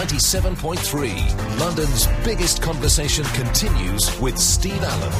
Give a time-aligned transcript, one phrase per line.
[0.00, 1.60] 97.3.
[1.60, 5.12] London's biggest conversation continues with Steve Allen.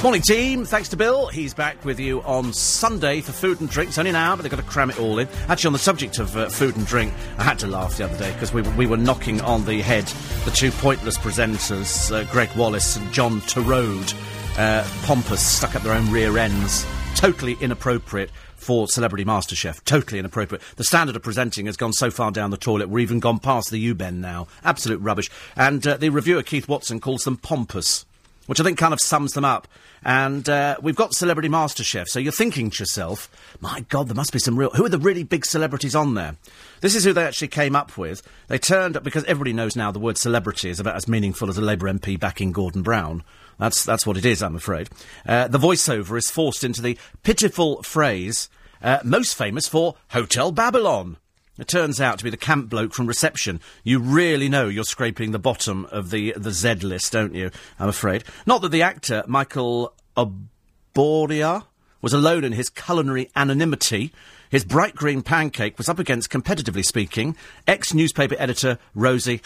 [0.00, 0.64] Morning, team.
[0.64, 1.26] Thanks to Bill.
[1.26, 3.98] He's back with you on Sunday for food and drinks.
[3.98, 5.26] Only an hour, but they've got to cram it all in.
[5.48, 8.18] Actually, on the subject of uh, food and drink, I had to laugh the other
[8.18, 10.04] day because we, we were knocking on the head
[10.44, 14.14] the two pointless presenters, uh, Gregg Wallace and John Torode,
[14.58, 16.86] uh, pompous, stuck up their own rear ends.
[17.16, 18.30] Totally inappropriate
[18.64, 19.84] for Celebrity MasterChef.
[19.84, 20.62] Totally inappropriate.
[20.76, 23.70] The standard of presenting has gone so far down the toilet, we're even gone past
[23.70, 24.48] the U-bend now.
[24.64, 25.30] Absolute rubbish.
[25.54, 28.06] And uh, the reviewer, Keith Watson, calls them pompous
[28.46, 29.68] which I think kind of sums them up.
[30.06, 34.34] And uh, we've got Celebrity MasterChef, so you're thinking to yourself, my God, there must
[34.34, 34.68] be some real.
[34.70, 36.36] Who are the really big celebrities on there?
[36.82, 38.22] This is who they actually came up with.
[38.48, 41.56] They turned up, because everybody knows now the word celebrity is about as meaningful as
[41.56, 43.24] a Labour MP backing Gordon Brown.
[43.58, 44.88] That's, that's what it is, I'm afraid.
[45.26, 48.48] Uh, the voiceover is forced into the pitiful phrase,
[48.82, 51.16] uh, most famous for Hotel Babylon.
[51.56, 53.60] It turns out to be the camp bloke from reception.
[53.84, 57.52] You really know you're scraping the bottom of the the Z list, don't you?
[57.78, 58.24] I'm afraid.
[58.44, 61.64] Not that the actor Michael Obiora
[62.02, 64.12] was alone in his culinary anonymity
[64.50, 69.40] his bright green pancake was up against, competitively speaking, ex-newspaper editor Rosie...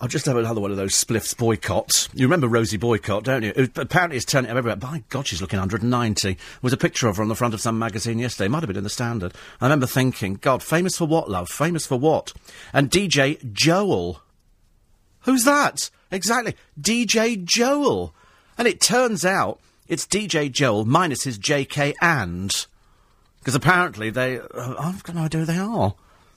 [0.00, 2.08] I'll just have another one of those spliffs boycotts.
[2.12, 3.52] You remember Rosie Boycott, don't you?
[3.54, 4.74] It, apparently it's turning up everywhere.
[4.74, 6.32] By God, she's looking 190.
[6.32, 8.48] There was a picture of her on the front of some magazine yesterday.
[8.48, 9.32] Might have been in the Standard.
[9.60, 11.48] I remember thinking, God, famous for what, love?
[11.48, 12.32] Famous for what?
[12.72, 14.22] And DJ Joel.
[15.20, 15.88] Who's that?
[16.10, 16.56] Exactly.
[16.80, 18.12] DJ Joel.
[18.58, 22.66] And it turns out it's DJ Joel minus his JK and.
[23.42, 24.38] Because apparently they.
[24.38, 25.94] Uh, I've got no idea who they are.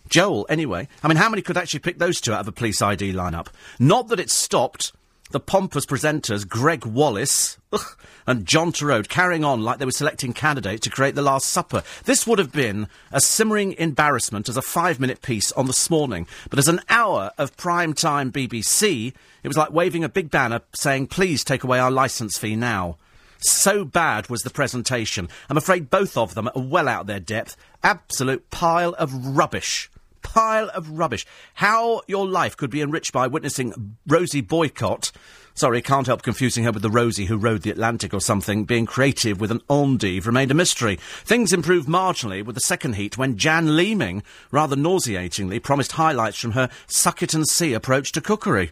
[0.10, 0.88] Joel, anyway.
[1.04, 3.48] I mean, how many could actually pick those two out of a police ID lineup?
[3.80, 4.92] Not that it stopped
[5.32, 7.98] the pompous presenters Gregg Wallace ugh,
[8.28, 11.84] and John Torode carrying on like they were selecting candidates to create the Last Supper.
[12.06, 16.28] This would have been a simmering embarrassment as a five minute piece on this morning.
[16.50, 20.62] But as an hour of prime time BBC, it was like waving a big banner
[20.76, 22.98] saying, please take away our licence fee now.
[23.40, 25.30] So bad was the presentation.
[25.50, 27.58] I'm afraid both of them are well out their depth.
[27.84, 29.90] Absolute pile of rubbish.
[30.22, 31.26] Pile of rubbish.
[31.56, 35.12] How your life could be enriched by witnessing Rosie Boycott.
[35.54, 38.66] Sorry, can't help confusing her with the Rosie who rode the Atlantic or something.
[38.66, 40.98] Being creative with an endive remained a mystery.
[41.24, 46.52] Things improved marginally with the second heat when Jan Leeming, rather nauseatingly, promised highlights from
[46.52, 48.72] her suck it and see approach to cookery.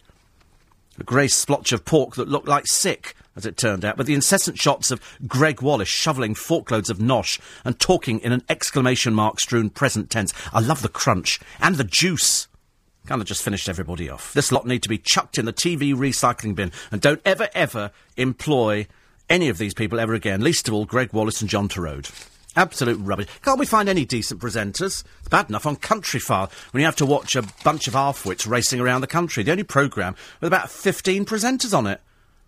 [0.99, 4.13] A grey splotch of pork that looked like sick as it turned out, but the
[4.13, 9.39] incessant shots of Gregg Wallace shoveling forkloads of nosh and talking in an exclamation mark
[9.39, 10.33] strewn present tense.
[10.51, 12.47] I love the crunch and the juice.
[13.05, 14.33] Kind of just finished everybody off.
[14.33, 17.91] This lot need to be chucked in the TV recycling bin and don't ever, ever
[18.15, 18.87] employ
[19.29, 22.11] any of these people ever again, least of all Gregg Wallace and John Torode.
[22.55, 23.27] Absolute rubbish.
[23.41, 25.03] Can't we find any decent presenters?
[25.19, 28.79] It's bad enough on Countryfile when you have to watch a bunch of half-wits racing
[28.79, 29.41] around the country.
[29.41, 31.99] The only programme with about 15 presenters on it.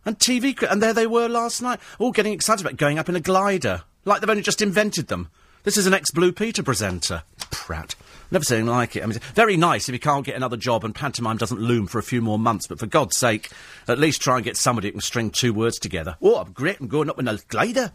[0.05, 3.15] And TV, and there they were last night, all getting excited about going up in
[3.15, 5.29] a glider, like they've only just invented them.
[5.63, 7.23] This is an ex-Blue Peter presenter.
[7.49, 7.95] Prat.
[8.29, 9.03] Never seen like it.
[9.03, 11.97] I mean, very nice if you can't get another job and pantomime doesn't loom for
[11.97, 13.49] a few more months, but for God's sake,
[13.87, 16.17] at least try and get somebody who can string two words together.
[16.21, 17.91] Oh, I'm great, I'm going up in a glider.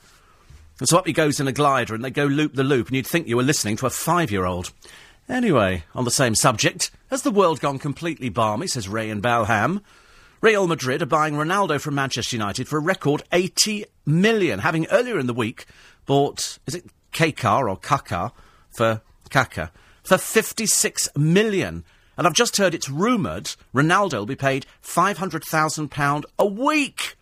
[0.81, 2.97] And so up he goes in a glider and they go loop the loop and
[2.97, 4.73] you'd think you were listening to a five-year-old.
[5.29, 9.81] Anyway, on the same subject, has the world gone completely balmy, says Ray and Balham.
[10.43, 15.19] Real Madrid are buying Ronaldo from Manchester United for a record 80 million, having earlier
[15.19, 15.67] in the week
[16.07, 18.33] bought, is it Kaka or Kaka
[18.71, 19.71] for Kaka,
[20.03, 21.85] for 56 million.
[22.17, 27.17] And I've just heard it's rumoured Ronaldo will be paid £500,000 a week.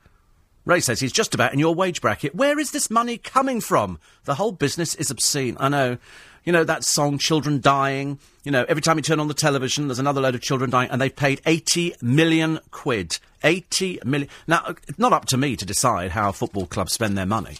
[0.64, 2.36] Ray says he's just about in your wage bracket.
[2.36, 3.98] Where is this money coming from?
[4.26, 5.56] The whole business is obscene.
[5.58, 5.98] I know.
[6.44, 8.20] You know, that song, Children Dying.
[8.48, 10.88] You know, every time you turn on the television, there's another load of children dying,
[10.90, 13.18] and they've paid 80 million quid.
[13.44, 14.30] 80 million.
[14.46, 17.58] Now, it's not up to me to decide how football clubs spend their money.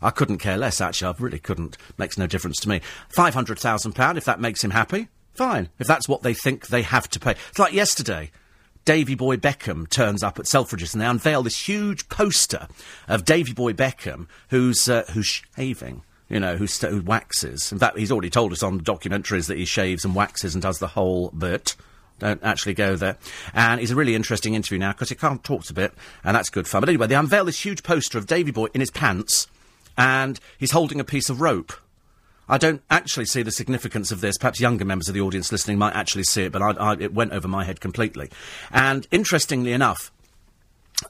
[0.00, 1.12] I couldn't care less, actually.
[1.12, 1.76] I really couldn't.
[1.98, 2.80] Makes no difference to me.
[3.12, 5.68] £500,000, if that makes him happy, fine.
[5.78, 7.32] If that's what they think they have to pay.
[7.50, 8.30] It's like yesterday.
[8.86, 12.66] Davy Boy Beckham turns up at Selfridges and they unveil this huge poster
[13.08, 17.72] of Davy Boy Beckham who's, uh, who's shaving you know, who, st- who waxes.
[17.72, 20.78] In fact, he's already told us on documentaries that he shaves and waxes and does
[20.78, 21.76] the whole bit.
[22.20, 23.16] Don't actually go there.
[23.52, 25.92] And it's a really interesting interview now because he can't talk a bit,
[26.22, 26.80] and that's good fun.
[26.80, 29.48] But anyway, they unveil this huge poster of Davy Boy in his pants,
[29.98, 31.72] and he's holding a piece of rope.
[32.48, 34.36] I don't actually see the significance of this.
[34.36, 37.14] Perhaps younger members of the audience listening might actually see it, but I, I, it
[37.14, 38.28] went over my head completely.
[38.70, 40.10] And interestingly enough,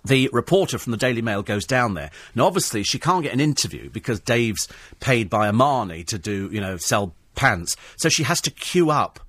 [0.05, 2.11] the reporter from the Daily Mail goes down there.
[2.35, 4.69] Now, obviously, she can't get an interview because Dave's
[5.01, 7.77] paid by Armani to do, you know, sell pants.
[7.97, 9.21] So she has to queue up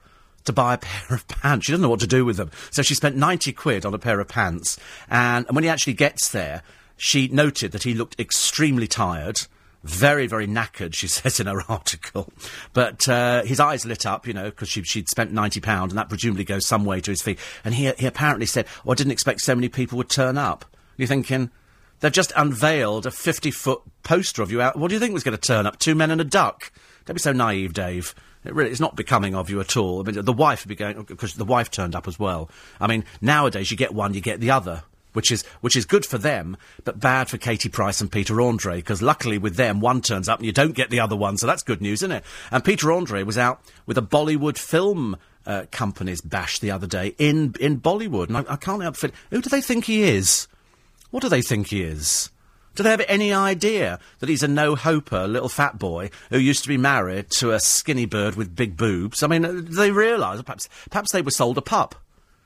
[0.46, 1.66] to buy a pair of pants.
[1.66, 2.52] She doesn't know what to do with them.
[2.72, 4.78] So she spent 90 quid on a pair of pants.
[5.10, 6.64] And, and when he actually gets there,
[6.98, 9.42] she noted that he looked extremely tired.
[9.84, 12.30] Very, very knackered, she says in her article.
[12.74, 16.10] But uh, his eyes lit up, you know, because she, she'd spent £90, and that
[16.10, 17.38] presumably goes some way to his fee.
[17.64, 20.66] And he, he apparently said, Oh, I didn't expect so many people would turn up.
[20.98, 21.50] You're thinking,
[22.00, 24.78] they've just unveiled a 50 foot poster of you out.
[24.78, 25.80] What do you think was going to turn up?
[25.80, 26.72] Two men and a duck?
[27.06, 28.14] Don't be so naive, Dave.
[28.44, 30.00] It really, it's not becoming of you at all.
[30.02, 32.50] I mean, the wife would be going because the wife turned up as well.
[32.80, 34.84] I mean, nowadays you get one, you get the other,
[35.14, 38.78] which is which is good for them, but bad for Katie Price and Peter Andre
[38.78, 41.48] because luckily with them one turns up and you don't get the other one, so
[41.48, 42.24] that's good news, isn't it?
[42.52, 45.18] And Peter Andre was out with a Bollywood film.
[45.44, 49.16] Uh, company's bash the other day in in Bollywood, and I, I can't help feeling
[49.32, 50.48] who do they think he is?
[51.10, 52.30] What do they think he is?
[52.76, 56.70] Do they have any idea that he's a no-hoper, little fat boy who used to
[56.70, 59.24] be married to a skinny bird with big boobs?
[59.24, 60.42] I mean, uh, do they realise?
[60.42, 61.96] Perhaps, perhaps they were sold a pup.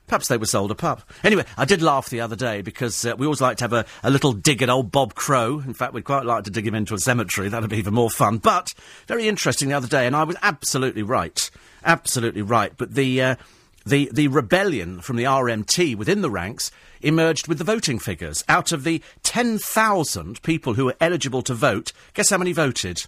[0.06, 1.02] Perhaps they were sold a pup.
[1.24, 3.84] Anyway, I did laugh the other day because uh, we always like to have a,
[4.02, 5.60] a little dig at old Bob Crow.
[5.60, 7.48] In fact, we'd quite like to dig him into a cemetery.
[7.48, 8.38] That'd be even more fun.
[8.38, 8.72] But
[9.08, 11.50] very interesting the other day, and I was absolutely right,
[11.84, 12.72] absolutely right.
[12.76, 13.36] But the uh,
[13.84, 16.70] the the rebellion from the RMT within the ranks
[17.00, 18.44] emerged with the voting figures.
[18.48, 23.06] Out of the 10,000 people who were eligible to vote, guess how many voted?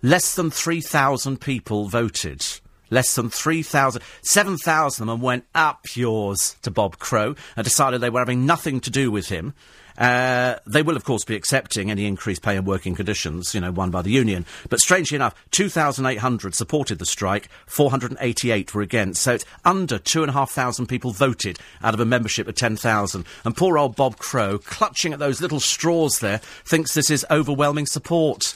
[0.00, 2.44] Less than 3,000 people voted.
[2.92, 4.02] Less than 3,000.
[4.20, 8.80] 7,000 of them went up yours to Bob Crow and decided they were having nothing
[8.80, 9.54] to do with him.
[9.96, 13.72] Uh, they will, of course, be accepting any increased pay and working conditions, you know,
[13.72, 14.44] won by the union.
[14.68, 19.22] But strangely enough, 2,800 supported the strike, 488 were against.
[19.22, 23.24] So it's under 2,500 people voted out of a membership of 10,000.
[23.44, 27.86] And poor old Bob Crow, clutching at those little straws there, thinks this is overwhelming
[27.86, 28.54] support.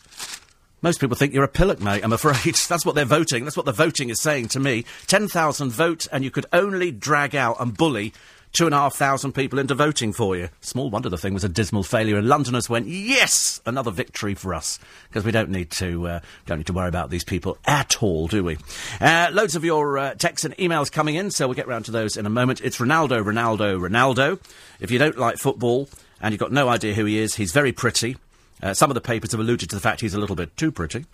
[0.86, 2.54] Most people think you're a pillock, mate, I'm afraid.
[2.68, 3.42] That's what they're voting.
[3.42, 4.84] That's what the voting is saying to me.
[5.08, 8.12] 10,000 vote, and you could only drag out and bully
[8.52, 10.48] two and a half thousand people into voting for you.
[10.60, 14.54] Small wonder the thing was a dismal failure, and Londoners went, "Yes, another victory for
[14.54, 14.78] us,"
[15.08, 18.28] because we don't need to uh, don't need to worry about these people at all,
[18.28, 18.56] do we?
[19.00, 21.90] Uh, loads of your uh, texts and emails coming in, so we'll get round to
[21.90, 22.60] those in a moment.
[22.62, 24.40] It's Ronaldo, Ronaldo, Ronaldo.
[24.78, 25.88] If you don't like football
[26.20, 28.16] and you've got no idea who he is, he's very pretty.
[28.62, 30.72] Uh, some of the papers have alluded to the fact he's a little bit too
[30.72, 31.04] pretty.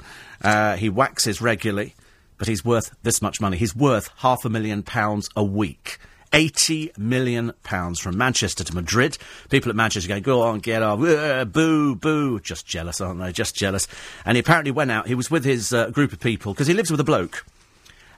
[0.41, 1.95] Uh, he waxes regularly,
[2.39, 3.57] but he's worth this much money.
[3.57, 5.99] He's worth half a million pounds a week.
[6.33, 9.19] 80 million pounds from Manchester to Madrid.
[9.51, 12.41] People at Manchester going, go on, get off, uh, boo, boo.
[12.41, 13.33] Just jealous, aren't they?
[13.33, 13.87] Just jealous.
[14.25, 16.75] And he apparently went out, he was with his uh, group of people, because he
[16.75, 17.45] lives with a bloke.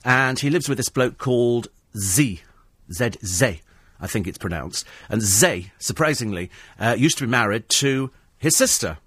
[0.05, 2.43] And he lives with this bloke called Z.
[2.93, 3.11] Z.
[3.25, 3.61] Z.
[4.01, 4.87] I think it's pronounced.
[5.09, 8.99] And Z, surprisingly, uh, used to be married to his sister.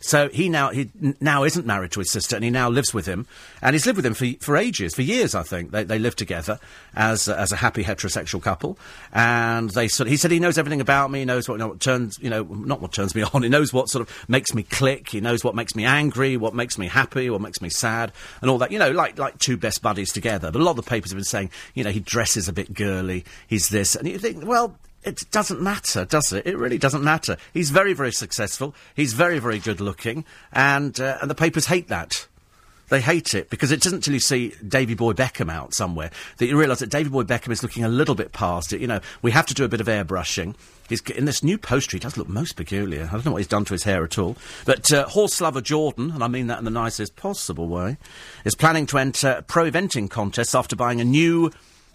[0.00, 0.90] So he now he
[1.20, 3.26] now isn't married to his sister, and he now lives with him,
[3.60, 5.70] and he's lived with him for for ages, for years, I think.
[5.70, 6.58] They they live together
[6.94, 8.78] as as a happy heterosexual couple,
[9.12, 10.06] and they sort.
[10.06, 11.20] Of, he said he knows everything about me.
[11.20, 13.42] He knows what, you know, what turns you know not what turns me on.
[13.42, 15.10] He knows what sort of makes me click.
[15.10, 18.50] He knows what makes me angry, what makes me happy, what makes me sad, and
[18.50, 18.70] all that.
[18.70, 20.50] You know, like like two best buddies together.
[20.52, 22.72] But a lot of the papers have been saying, you know, he dresses a bit
[22.72, 23.24] girly.
[23.46, 24.76] He's this, and you think, well,
[25.08, 26.46] it doesn't matter, does it?
[26.46, 27.36] It really doesn't matter.
[27.52, 28.74] He's very, very successful.
[28.94, 32.26] He's very, very good looking, and uh, and the papers hate that.
[32.88, 36.46] They hate it because it isn't until you see Davy Boy Beckham out somewhere that
[36.46, 38.80] you realise that Davy Boy Beckham is looking a little bit past it.
[38.80, 40.54] You know, we have to do a bit of airbrushing.
[40.88, 41.96] He's in this new poster.
[41.96, 43.04] He does look most peculiar.
[43.04, 44.38] I don't know what he's done to his hair at all.
[44.64, 47.98] But uh, horse lover Jordan, and I mean that in the nicest possible way,
[48.46, 51.50] is planning to enter pro eventing contests after buying a new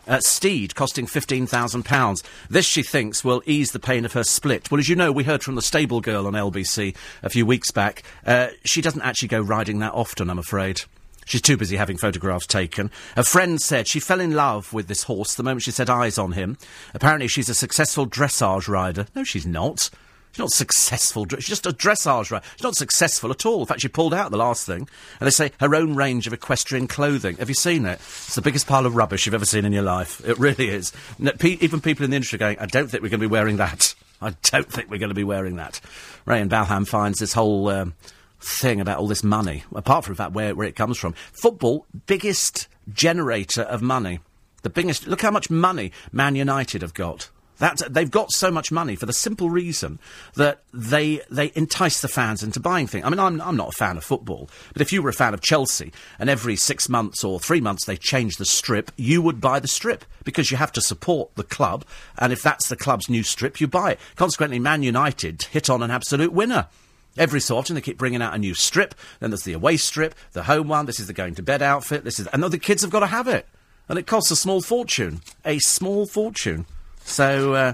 [0.07, 2.24] uh, Steed costing £15,000.
[2.50, 4.69] This, she thinks, will ease the pain of her split.
[4.72, 7.72] Well, as you know, we heard from the stable girl on LBC a few weeks
[7.72, 8.03] back.
[8.25, 10.81] Uh, she doesn't actually go riding that often, I'm afraid.
[11.25, 12.91] She's too busy having photographs taken.
[13.15, 16.17] A friend said she fell in love with this horse the moment she set eyes
[16.17, 16.57] on him.
[16.93, 19.07] Apparently, she's a successful dressage rider.
[19.15, 19.89] No, she's not.
[20.33, 21.27] She's not successful.
[21.29, 22.43] She's just a dressage rider.
[22.55, 23.59] She's not successful at all.
[23.59, 24.89] In fact, she pulled out the last thing.
[25.19, 27.37] And they say her own range of equestrian clothing.
[27.37, 27.99] Have you seen it?
[27.99, 30.27] It's the biggest pile of rubbish you've ever seen in your life.
[30.27, 30.91] It really is.
[31.39, 33.57] even people in the industry are going, I don't think we're going to be wearing
[33.57, 33.93] that.
[34.23, 35.79] I don't think we're going to be wearing that.
[36.25, 37.93] Ray and Balham finds this whole um,
[38.39, 41.13] thing about all this money, apart from fact where, where it comes from.
[41.31, 44.19] Football, biggest generator of money.
[44.63, 45.05] The biggest.
[45.05, 47.29] Look how much money Man United have got.
[47.60, 50.00] That's, they've got so much money for the simple reason
[50.36, 53.05] that they they entice the fans into buying things.
[53.05, 55.33] I mean, I'm, I'm not a fan of football, but if you were a fan
[55.33, 59.39] of Chelsea and every six months or three months they change the strip, you would
[59.39, 61.86] buy the strip because you have to support the club,
[62.17, 64.00] and if that's the club's new strip, you buy it.
[64.15, 66.67] Consequently, Man United hit on an absolute winner.
[67.15, 68.95] Every so often they keep bringing out a new strip.
[69.19, 70.88] Then there's the away strip, the home one.
[70.88, 72.03] This is the going to bed outfit.
[72.03, 73.45] This is, and the kids have got to have it.
[73.88, 75.22] and it costs a small fortune.
[75.45, 76.65] A small fortune.
[77.03, 77.74] So uh,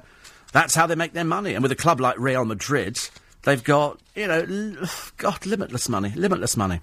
[0.51, 1.53] that's how they make their money.
[1.53, 2.97] And with a club like Real Madrid,
[3.43, 4.45] they've got, you know,
[4.81, 6.11] l- got limitless money.
[6.15, 6.81] Limitless money.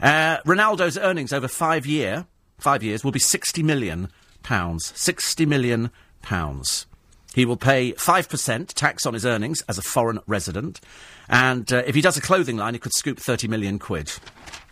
[0.00, 2.26] Uh, Ronaldo's earnings over five year,
[2.58, 4.08] five years will be 60 million
[4.42, 4.92] pounds.
[4.96, 5.90] 60 million
[6.22, 6.86] pounds.
[7.34, 10.80] He will pay 5% tax on his earnings as a foreign resident.
[11.28, 14.10] And uh, if he does a clothing line, he could scoop 30 million quid.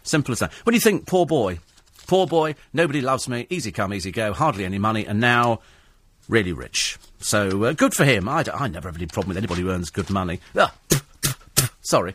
[0.02, 0.52] Simple as that.
[0.64, 1.58] When you think, poor boy,
[2.06, 5.60] poor boy, nobody loves me, easy come, easy go, hardly any money, and now
[6.28, 6.98] really rich.
[7.18, 8.28] So uh, good for him.
[8.28, 10.40] I, I never have any problem with anybody who earns good money.
[10.56, 10.74] Ah,
[11.82, 12.14] sorry.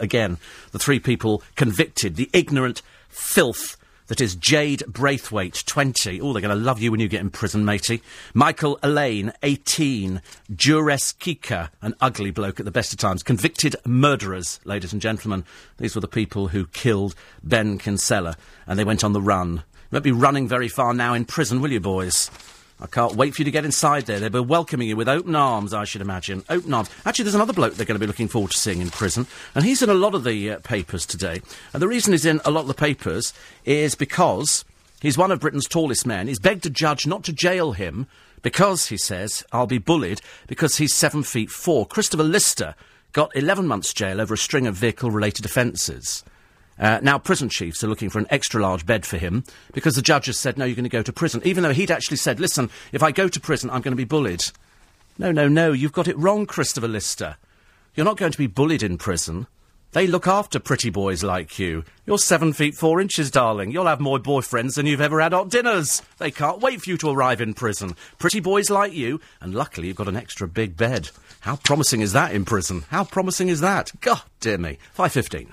[0.00, 0.38] Again,
[0.72, 6.20] the three people convicted, the ignorant filth that is Jade Braithwaite, 20.
[6.20, 8.02] Oh, they're going to love you when you get in prison, matey.
[8.34, 10.20] Michael Alleyne, 18.
[10.52, 13.22] Juress Kika, an ugly bloke at the best of times.
[13.22, 15.44] Convicted murderers, ladies and gentlemen.
[15.78, 19.62] These were the people who killed Ben Kinsella, and they went on the run.
[19.94, 22.28] Won't be running very far now in prison, will you, boys?
[22.80, 24.18] I can't wait for you to get inside there.
[24.18, 26.42] They'll be welcoming you with open arms, I should imagine.
[26.48, 26.90] Open arms.
[27.06, 29.64] Actually, there's another bloke they're going to be looking forward to seeing in prison, and
[29.64, 31.42] he's in a lot of the uh, papers today.
[31.72, 33.32] And the reason he's in a lot of the papers
[33.64, 34.64] is because
[35.00, 36.26] he's one of Britain's tallest men.
[36.26, 38.08] He's begged a judge not to jail him
[38.42, 41.86] because, he says, I'll be bullied because he's seven feet four.
[41.86, 42.74] Christopher Lister
[43.12, 46.24] got 11 months jail over a string of vehicle-related offences.
[46.78, 50.02] Uh, now, prison chiefs are looking for an extra large bed for him because the
[50.02, 52.40] judge has said, no, you're going to go to prison, even though he'd actually said,
[52.40, 54.44] listen, if I go to prison, I'm going to be bullied.
[55.18, 57.36] No, no, no, you've got it wrong, Christopher Lister.
[57.94, 59.46] You're not going to be bullied in prison.
[59.92, 61.84] They look after pretty boys like you.
[62.04, 63.70] You're seven feet four inches, darling.
[63.70, 66.02] You'll have more boyfriends than you've ever had hot dinners.
[66.18, 67.94] They can't wait for you to arrive in prison.
[68.18, 71.10] Pretty boys like you, and luckily you've got an extra big bed.
[71.42, 72.82] How promising is that in prison?
[72.88, 73.92] How promising is that?
[74.00, 74.78] God dear me.
[74.98, 75.52] 5.15.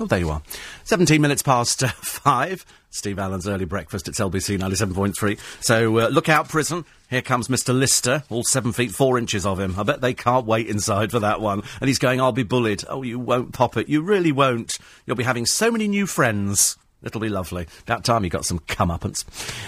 [0.00, 0.42] Oh, there you are.
[0.84, 2.66] 17 minutes past uh, 5.
[2.90, 5.38] Steve Allen's early breakfast It's LBC 97.3.
[5.64, 6.84] So uh, look out, prison.
[7.10, 7.76] Here comes Mr.
[7.76, 9.78] Lister, all 7 feet 4 inches of him.
[9.78, 11.62] I bet they can't wait inside for that one.
[11.80, 12.84] And he's going, I'll be bullied.
[12.88, 13.88] Oh, you won't pop it.
[13.88, 14.78] You really won't.
[15.06, 16.76] You'll be having so many new friends.
[17.02, 17.66] It'll be lovely.
[17.82, 19.24] About time you got some comeuppance.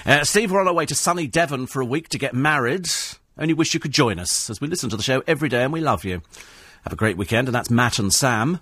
[0.06, 2.88] Uh, Steve, we're on our way to sunny Devon for a week to get married.
[3.38, 5.72] Only wish you could join us as we listen to the show every day and
[5.72, 6.22] we love you.
[6.84, 8.60] Have a great weekend, and that's Matt and Sam.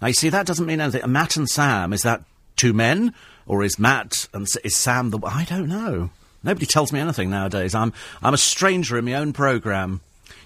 [0.00, 1.10] Now, you see, that doesn't mean anything.
[1.10, 2.22] Matt and Sam, is that
[2.56, 3.14] two men?
[3.46, 5.18] Or is Matt and is Sam the.
[5.24, 6.10] I don't know.
[6.44, 7.74] Nobody tells me anything nowadays.
[7.74, 10.00] I'm, I'm a stranger in my own programme.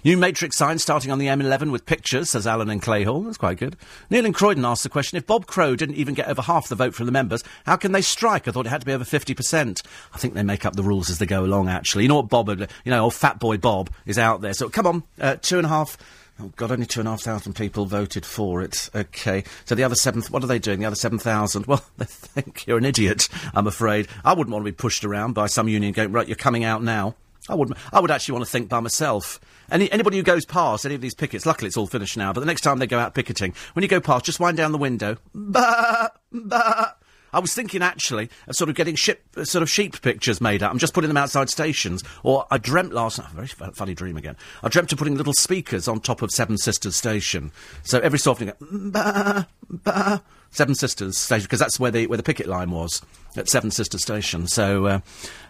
[0.05, 3.23] New Matrix sign starting on the M11 with pictures, says Alan and Clayhall.
[3.23, 3.77] That's quite good.
[4.09, 6.75] Neil and Croydon asked the question if Bob Crow didn't even get over half the
[6.75, 8.47] vote from the members, how can they strike?
[8.47, 9.81] I thought it had to be over 50%.
[10.13, 12.03] I think they make up the rules as they go along, actually.
[12.03, 14.53] You know what Bob, you know, old fat boy Bob is out there.
[14.53, 15.97] So come on, uh, two and a half.
[16.39, 18.89] Oh, God, only two and a half thousand people voted for it.
[18.95, 19.43] Okay.
[19.65, 20.79] So the other seven, what are they doing?
[20.79, 21.67] The other 7,000?
[21.67, 24.07] Well, they think you're an idiot, I'm afraid.
[24.25, 26.83] I wouldn't want to be pushed around by some union going, right, you're coming out
[26.83, 27.15] now.
[27.49, 29.39] I would, I would actually want to think by myself.
[29.69, 32.39] Any, anybody who goes past any of these pickets, luckily it's all finished now, but
[32.39, 34.77] the next time they go out picketing, when you go past, just wind down the
[34.77, 35.17] window.
[35.33, 36.93] Bah, bah.
[37.33, 40.63] I was thinking actually of sort of getting ship, uh, sort of sheep pictures made
[40.63, 40.71] up.
[40.71, 42.03] I'm just putting them outside stations.
[42.23, 44.35] Or I dreamt last night, a very fu- funny dream again.
[44.61, 47.51] I dreamt of putting little speakers on top of Seven Sisters Station.
[47.83, 50.19] So every so often, you go, bah, bah,
[50.51, 53.01] Seven Sisters Station, because that's where the where the picket line was
[53.35, 54.47] at Seven Sisters Station.
[54.47, 54.99] So uh,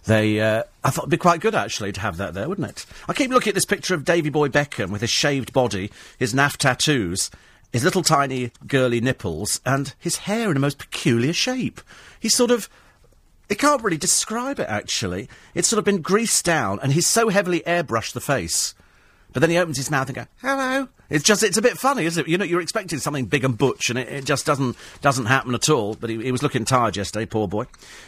[0.06, 2.86] they, uh, I thought it'd be quite good actually to have that there, wouldn't it?
[3.10, 6.34] I keep looking at this picture of Davy Boy Beckham with his shaved body, his
[6.34, 7.30] naff tattoos,
[7.74, 11.82] his little tiny girly nipples, and his hair in a most peculiar shape.
[12.20, 12.70] He's sort of.
[13.50, 15.28] He can't really describe it actually.
[15.54, 18.74] It's sort of been greased down, and he's so heavily airbrushed the face.
[19.34, 22.06] But then he opens his mouth and goes, "Hello." It's just, it's a bit funny,
[22.06, 22.30] isn't it?
[22.30, 25.54] You know, you're expecting something big and butch, and it, it just doesn't doesn't happen
[25.54, 25.96] at all.
[25.96, 27.66] But he, he was looking tired yesterday, poor boy,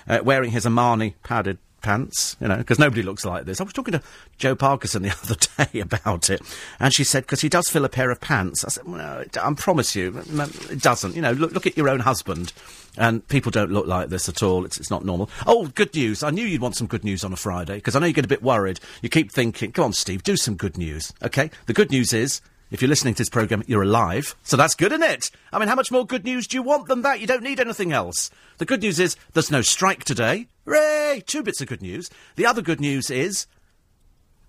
[0.08, 3.62] uh, wearing his Armani padded pants, you know, because nobody looks like this.
[3.62, 4.02] I was talking to
[4.40, 5.36] Joe Parkinson the other
[5.72, 6.42] day about it,
[6.80, 8.66] and she said, because he does fill a pair of pants.
[8.66, 10.24] I said, well, I promise you,
[10.72, 11.16] it doesn't.
[11.16, 12.52] You know, look, look at your own husband.
[12.98, 14.64] And people don't look like this at all.
[14.64, 15.30] It's, it's not normal.
[15.46, 16.24] Oh, good news.
[16.24, 18.24] I knew you'd want some good news on a Friday, because I know you get
[18.24, 18.80] a bit worried.
[19.02, 21.12] You keep thinking, come on, Steve, do some good news.
[21.22, 21.52] Okay?
[21.66, 24.36] The good news is, if you're listening to this programme, you're alive.
[24.44, 25.30] So that's good, isn't it?
[25.54, 27.20] I mean, how much more good news do you want than that?
[27.20, 28.32] You don't need anything else.
[28.58, 30.48] The good news is, there's no strike today.
[30.66, 31.24] Hooray!
[31.26, 32.10] Two bits of good news.
[32.36, 33.48] The other good news is,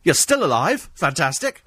[0.02, 0.90] you're still alive.
[0.94, 1.62] Fantastic.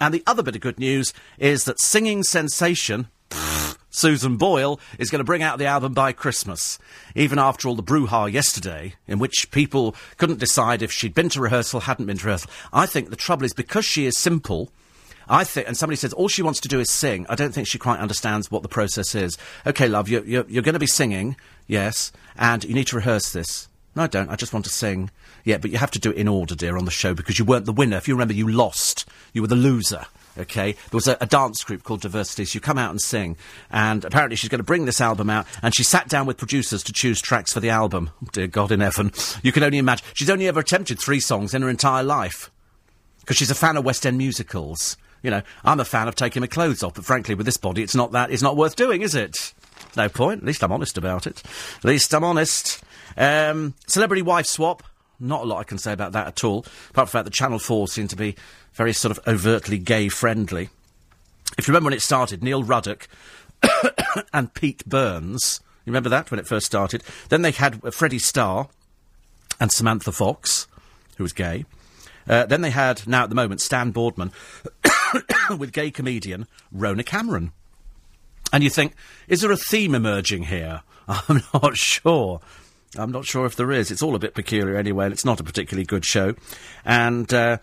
[0.00, 3.08] And the other bit of good news is that singing sensation
[3.90, 6.78] Susan Boyle is going to bring out the album by Christmas.
[7.14, 11.40] Even after all the brouhaha yesterday, in which people couldn't decide if she'd been to
[11.40, 12.50] rehearsal, hadn't been to rehearsal.
[12.72, 14.70] I think the trouble is because she is simple
[15.28, 17.26] I think, and somebody says all she wants to do is sing.
[17.28, 19.38] I don't think she quite understands what the process is.
[19.66, 23.32] Okay, love, you're, you're, you're going to be singing, yes, and you need to rehearse
[23.32, 23.68] this.
[23.96, 24.28] No, I don't.
[24.28, 25.10] I just want to sing.
[25.44, 27.44] Yeah, but you have to do it in order, dear, on the show because you
[27.44, 27.96] weren't the winner.
[27.96, 29.08] If you remember, you lost.
[29.32, 30.06] You were the loser.
[30.36, 32.44] Okay, there was a, a, dance group called Diversity.
[32.44, 33.36] So you come out and sing,
[33.70, 35.46] and apparently she's going to bring this album out.
[35.62, 38.10] And she sat down with producers to choose tracks for the album.
[38.32, 39.12] Dear God in heaven,
[39.44, 40.04] you can only imagine.
[40.12, 42.50] She's only ever attempted three songs in her entire life
[43.20, 44.96] because she's a fan of West End musicals.
[45.22, 47.82] You know, I'm a fan of taking my clothes off, but frankly, with this body,
[47.82, 48.32] it's not that.
[48.32, 49.54] It's not worth doing, is it?
[49.96, 50.40] No point.
[50.40, 51.42] At least I'm honest about it.
[51.78, 52.83] At least I'm honest.
[53.16, 54.82] Um, celebrity wife swap.
[55.20, 57.32] Not a lot I can say about that at all, apart from the fact that
[57.32, 58.34] Channel 4 seem to be
[58.72, 60.70] very sort of overtly gay friendly.
[61.56, 63.06] If you remember when it started, Neil Ruddock
[64.32, 65.60] and Pete Burns.
[65.84, 67.02] You remember that when it first started?
[67.28, 68.68] Then they had Freddie Starr
[69.60, 70.66] and Samantha Fox,
[71.16, 71.64] who was gay.
[72.28, 74.32] Uh, then they had, now at the moment, Stan Boardman
[75.58, 77.52] with gay comedian Rona Cameron.
[78.52, 78.94] And you think,
[79.28, 80.82] is there a theme emerging here?
[81.08, 82.40] I'm not sure.
[82.96, 83.90] I'm not sure if there is.
[83.90, 86.34] It's all a bit peculiar anyway, and it's not a particularly good show.
[86.84, 87.58] And uh,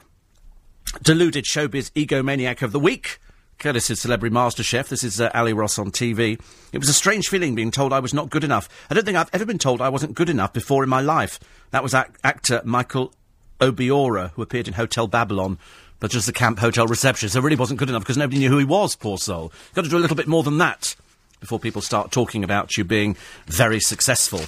[1.01, 3.19] deluded showbiz egomaniac of the week.
[3.59, 4.87] Courtesy of Celebrity MasterChef.
[4.87, 6.41] This is uh, Ali Ross on TV.
[6.73, 8.67] It was a strange feeling being told I was not good enough.
[8.89, 11.39] I don't think I've ever been told I wasn't good enough before in my life.
[11.69, 13.13] That was ac- actor Michael
[13.59, 15.59] Obiora, who appeared in Hotel Babylon,
[15.99, 17.35] but just the camp hotel receptionist.
[17.35, 19.53] So really wasn't good enough because nobody knew who he was, poor soul.
[19.75, 20.95] Got to do a little bit more than that
[21.39, 24.41] before people start talking about you being very successful.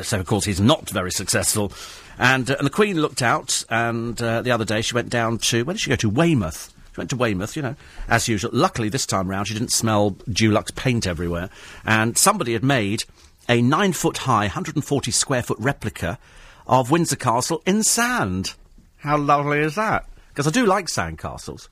[0.00, 1.72] So, of course, he's not very successful.
[2.18, 5.38] And, uh, and the Queen looked out, and uh, the other day she went down
[5.38, 6.08] to, where did she go to?
[6.08, 6.72] Weymouth.
[6.94, 7.76] She went to Weymouth, you know,
[8.08, 8.50] as usual.
[8.52, 11.50] Luckily, this time round, she didn't smell Dulux paint everywhere.
[11.84, 13.04] And somebody had made
[13.48, 16.18] a nine foot high, 140 square foot replica
[16.66, 18.54] of Windsor Castle in sand.
[18.98, 20.06] How lovely is that?
[20.28, 21.68] Because I do like sand castles.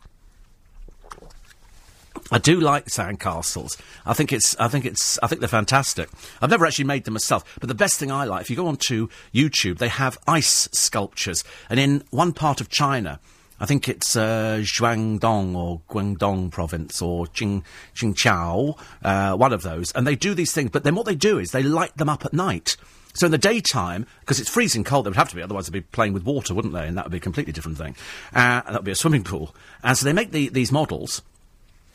[2.31, 3.81] I do like sandcastles.
[4.07, 6.09] I think it's, I think it's, I think they're fantastic.
[6.40, 8.67] I've never actually made them myself, but the best thing I like, if you go
[8.67, 13.20] onto YouTube, they have ice sculptures, and in one part of China,
[13.62, 17.62] I think it's uh, Guangdong or Guangdong province or Jing,
[17.94, 20.70] Jingqiao, uh, one of those, and they do these things.
[20.70, 22.77] But then what they do is they light them up at night.
[23.12, 25.73] So in the daytime, because it's freezing cold, they would have to be, otherwise they'd
[25.73, 26.87] be playing with water, wouldn't they?
[26.87, 27.96] And that would be a completely different thing.
[28.33, 29.55] Uh, that would be a swimming pool.
[29.83, 31.20] And so they make the, these models,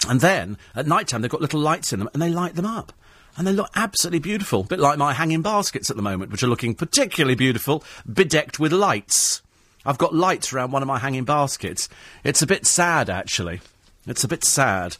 [0.07, 2.65] and then at night time they've got little lights in them, and they light them
[2.65, 2.93] up.
[3.37, 6.41] And they look absolutely beautiful, a bit like my hanging baskets at the moment, which
[6.43, 9.41] are looking particularly beautiful, bedecked with lights.
[9.85, 11.89] I've got lights around one of my hanging baskets.
[12.23, 13.61] It's a bit sad, actually.
[14.07, 14.97] It's a bit sad.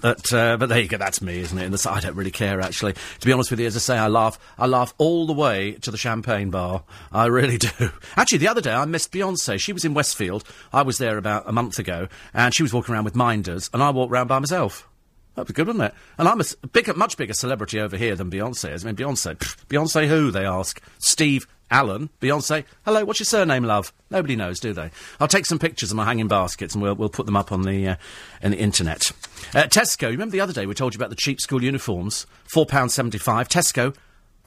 [0.00, 0.98] But uh, but there you go.
[0.98, 1.64] That's me, isn't it?
[1.64, 2.94] And I don't really care actually.
[2.94, 4.38] To be honest with you, as I say, I laugh.
[4.58, 6.84] I laugh all the way to the champagne bar.
[7.12, 7.90] I really do.
[8.16, 9.60] Actually, the other day I missed Beyonce.
[9.60, 10.44] She was in Westfield.
[10.72, 13.82] I was there about a month ago, and she was walking around with minders, and
[13.82, 14.86] I walked around by myself.
[15.34, 15.94] That'd be good, wouldn't it?
[16.18, 18.84] And I'm a bigger, much bigger celebrity over here than Beyonce is.
[18.84, 20.30] I mean, Beyonce, pff, Beyonce who?
[20.30, 20.82] They ask.
[20.98, 22.64] Steve Allen, Beyonce.
[22.84, 23.92] Hello, what's your surname, love?
[24.10, 24.90] Nobody knows, do they?
[25.20, 27.62] I'll take some pictures of my hanging baskets and we'll, we'll put them up on
[27.62, 27.96] the, uh,
[28.42, 29.12] the internet.
[29.54, 32.26] Uh, Tesco, you remember the other day we told you about the cheap school uniforms?
[32.52, 33.48] £4.75.
[33.48, 33.94] Tesco,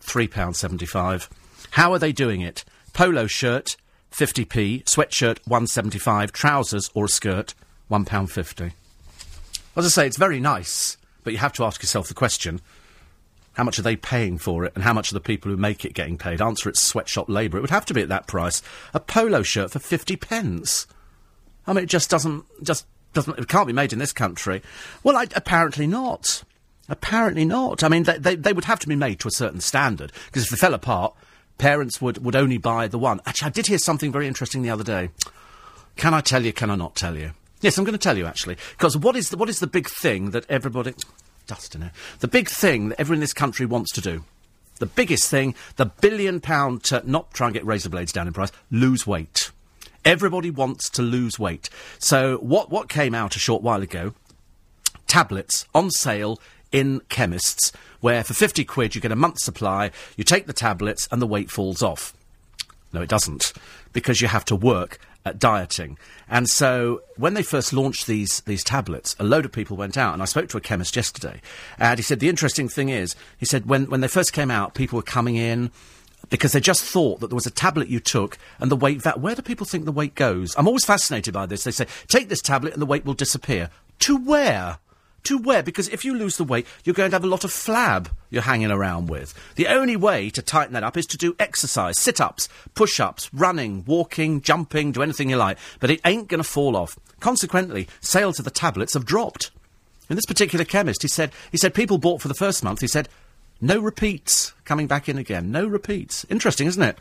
[0.01, 1.29] £3.75.
[1.71, 2.65] How are they doing it?
[2.91, 3.77] Polo shirt,
[4.11, 4.83] 50p.
[4.83, 7.55] Sweatshirt, 175 Trousers or a skirt,
[7.89, 8.73] £1.50.
[9.75, 12.59] As I say, it's very nice, but you have to ask yourself the question
[13.53, 15.85] how much are they paying for it, and how much are the people who make
[15.85, 16.41] it getting paid?
[16.41, 17.57] Answer it's sweatshop labour.
[17.57, 18.61] It would have to be at that price.
[18.93, 20.87] A polo shirt for fifty pence.
[21.65, 24.61] I mean, it just doesn't, just doesn't, it can't be made in this country.
[25.03, 26.43] Well, I, apparently not.
[26.89, 27.83] Apparently not.
[27.83, 30.43] I mean, they, they, they would have to be made to a certain standard, because
[30.43, 31.15] if they fell apart,
[31.57, 33.21] parents would, would only buy the one.
[33.25, 35.09] Actually, I did hear something very interesting the other day.
[35.95, 37.31] Can I tell you, can I not tell you?
[37.61, 38.57] Yes, I'm going to tell you, actually.
[38.71, 40.93] Because what is the, what is the big thing that everybody
[41.47, 41.91] dust in it.
[42.19, 44.23] The big thing that everyone in this country wants to do,
[44.79, 48.33] the biggest thing, the billion pound, to not try and get razor blades down in
[48.33, 49.51] price, lose weight.
[50.05, 51.69] Everybody wants to lose weight.
[51.99, 54.13] So what, what came out a short while ago?
[55.07, 56.39] Tablets on sale
[56.71, 61.07] in chemists, where for 50 quid you get a month's supply, you take the tablets
[61.11, 62.13] and the weight falls off.
[62.91, 63.53] No, it doesn't,
[63.93, 65.97] because you have to work at dieting.
[66.27, 70.13] And so when they first launched these, these tablets, a load of people went out,
[70.13, 71.41] and I spoke to a chemist yesterday,
[71.77, 74.73] and he said the interesting thing is, he said when, when they first came out,
[74.73, 75.71] people were coming in
[76.29, 79.19] because they just thought that there was a tablet you took and the weight that
[79.19, 80.55] where do people think the weight goes?
[80.57, 81.63] I'm always fascinated by this.
[81.63, 83.69] They say, take this tablet and the weight will disappear.
[83.99, 84.79] To where?
[85.23, 85.63] To where?
[85.63, 88.41] Because if you lose the weight, you're going to have a lot of flab you're
[88.41, 89.33] hanging around with.
[89.55, 93.33] The only way to tighten that up is to do exercise, sit ups, push ups,
[93.33, 95.57] running, walking, jumping, do anything you like.
[95.79, 96.97] But it ain't going to fall off.
[97.19, 99.51] Consequently, sales of the tablets have dropped.
[100.09, 102.87] In this particular chemist, he said, he said people bought for the first month, he
[102.87, 103.07] said,
[103.61, 105.49] no repeats coming back in again.
[105.49, 106.25] No repeats.
[106.29, 106.97] Interesting, isn't it?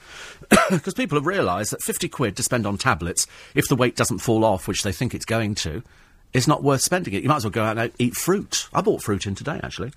[0.71, 4.19] Because people have realised that 50 quid to spend on tablets, if the weight doesn't
[4.21, 5.83] fall off, which they think it's going to,
[6.33, 7.23] is not worth spending it.
[7.23, 8.69] You might as well go out and eat fruit.
[8.73, 9.93] I bought fruit in today, actually.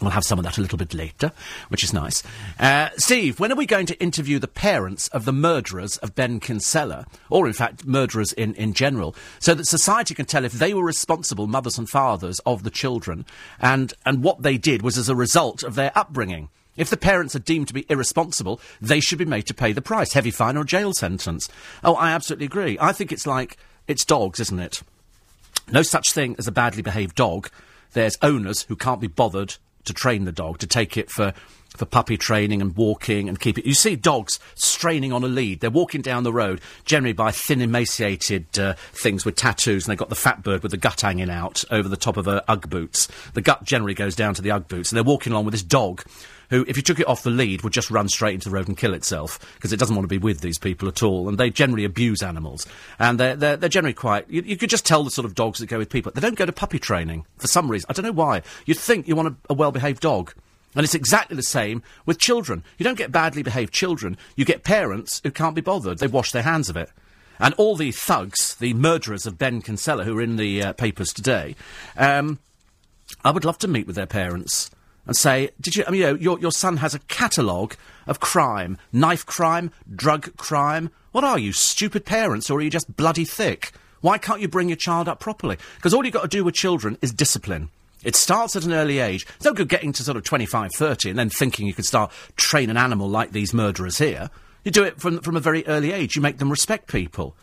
[0.00, 1.32] We'll have some of that a little bit later,
[1.68, 2.22] which is nice.
[2.58, 6.40] Uh, Steve, when are we going to interview the parents of the murderers of Ben
[6.40, 10.74] Kinsella, or in fact, murderers in, in general, so that society can tell if they
[10.74, 13.24] were responsible mothers and fathers of the children
[13.60, 16.48] and, and what they did was as a result of their upbringing?
[16.76, 19.80] If the parents are deemed to be irresponsible, they should be made to pay the
[19.80, 21.48] price heavy fine or jail sentence.
[21.84, 22.76] Oh, I absolutely agree.
[22.80, 24.82] I think it's like it's dogs, isn't it?
[25.70, 27.50] No such thing as a badly behaved dog.
[27.92, 31.32] There's owners who can't be bothered to train the dog, to take it for,
[31.76, 33.66] for puppy training and walking and keep it.
[33.66, 35.60] You see dogs straining on a lead.
[35.60, 39.98] They're walking down the road, generally by thin, emaciated uh, things with tattoos, and they've
[39.98, 42.68] got the fat bird with the gut hanging out over the top of her Ugg
[42.68, 43.08] boots.
[43.34, 45.62] The gut generally goes down to the Ugg boots, and they're walking along with this
[45.62, 46.02] dog
[46.50, 48.68] who, if you took it off the lead, would just run straight into the road
[48.68, 51.28] and kill itself because it doesn't want to be with these people at all.
[51.28, 52.66] And they generally abuse animals,
[52.98, 54.28] and they're they're, they're generally quite.
[54.28, 56.12] You, you, could just tell the sort of dogs that go with people.
[56.12, 57.86] They don't go to puppy training for some reason.
[57.88, 58.42] I don't know why.
[58.66, 60.32] You'd think you want a, a well-behaved dog.
[60.76, 62.64] And it's exactly the same with children.
[62.78, 64.16] You don't get badly behaved children.
[64.34, 65.98] You get parents who can't be bothered.
[65.98, 66.90] They wash their hands of it.
[67.38, 71.12] And all the thugs, the murderers of Ben Kinsella, who are in the uh, papers
[71.12, 71.54] today,
[71.96, 72.38] um,
[73.24, 74.70] I would love to meet with their parents
[75.06, 78.20] and say, did you, I mean, you know, your, your son has a catalogue of
[78.20, 80.90] crime, knife crime, drug crime.
[81.12, 83.72] What are you, stupid parents, or are you just bloody thick?
[84.00, 85.56] Why can't you bring your child up properly?
[85.76, 87.70] Because all you've got to do with children is discipline.
[88.02, 89.26] It starts at an early age.
[89.36, 92.12] It's no good getting to sort of 25, 30 and then thinking you could start
[92.36, 94.28] train an animal like these murderers here.
[94.62, 96.16] You do it from, from a very early age.
[96.16, 97.34] You make them respect people.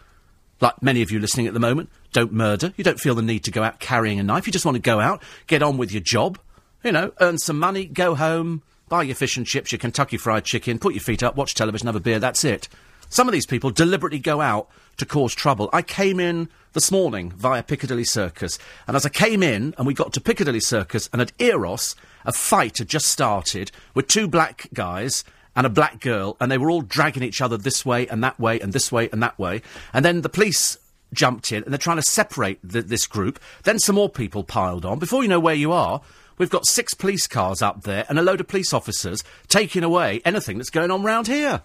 [0.60, 2.74] Like many of you listening at the moment, don't murder.
[2.78, 4.46] You don't feel the need to go out carrying a knife.
[4.46, 6.38] You just want to go out, get on with your job,
[6.84, 10.46] you know, earn some money, go home, buy your fish and chips, your Kentucky Fried
[10.46, 12.68] Chicken, put your feet up, watch television, have a beer, that's it.
[13.10, 15.70] Some of these people deliberately go out to cause trouble.
[15.74, 19.94] I came in this morning via Piccadilly Circus, and as I came in and we
[19.94, 24.68] got to Piccadilly Circus, and at Eros, a fight had just started with two black
[24.74, 25.24] guys
[25.56, 28.40] and a black girl, and they were all dragging each other this way and that
[28.40, 29.62] way and this way and that way.
[29.94, 30.78] And then the police
[31.14, 33.40] jumped in and they're trying to separate th- this group.
[33.64, 35.00] Then some more people piled on.
[35.00, 36.02] Before you know where you are,
[36.42, 40.24] We've got six police cars up there and a load of police officers taking away
[40.26, 41.62] anything that's going on round here.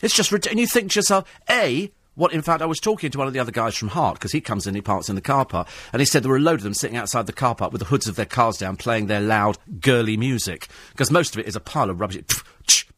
[0.00, 3.10] It's just rid- and you think to yourself, A, what, in fact, I was talking
[3.10, 5.14] to one of the other guys from Heart, because he comes in, he parks in
[5.14, 7.34] the car park, and he said there were a load of them sitting outside the
[7.34, 10.68] car park with the hoods of their cars down, playing their loud, girly music.
[10.92, 12.24] Because most of it is a pile of rubbish.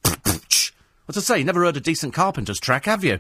[0.04, 3.18] What to say, never heard a decent Carpenter's track, have you?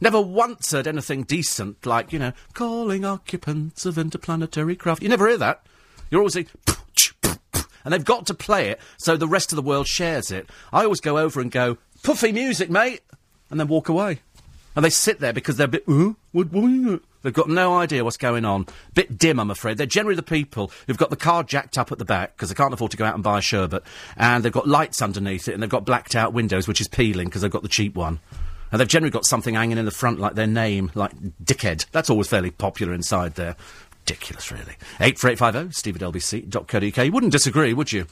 [0.00, 5.02] Never once heard anything decent, like, you know, calling occupants of interplanetary craft.
[5.02, 5.66] You never hear that.
[6.08, 6.48] You're always saying,
[7.84, 10.48] and they've got to play it so the rest of the world shares it.
[10.72, 13.02] I always go over and go, puffy music, mate,
[13.50, 14.20] and then walk away.
[14.76, 18.66] And they sit there because they're bit, what, They've got no idea what's going on.
[18.94, 19.76] Bit dim, I'm afraid.
[19.76, 22.54] They're generally the people who've got the car jacked up at the back because they
[22.54, 23.82] can't afford to go out and buy a sherbet,
[24.16, 27.26] and they've got lights underneath it, and they've got blacked out windows, which is peeling
[27.26, 28.20] because they've got the cheap one.
[28.72, 31.86] And they've generally got something hanging in the front like their name, like Dickhead.
[31.90, 33.56] That's always fairly popular inside there
[34.10, 34.76] ridiculous, really.
[35.00, 37.04] 84850 steve at lbc.co.uk.
[37.04, 38.06] You wouldn't disagree, would you?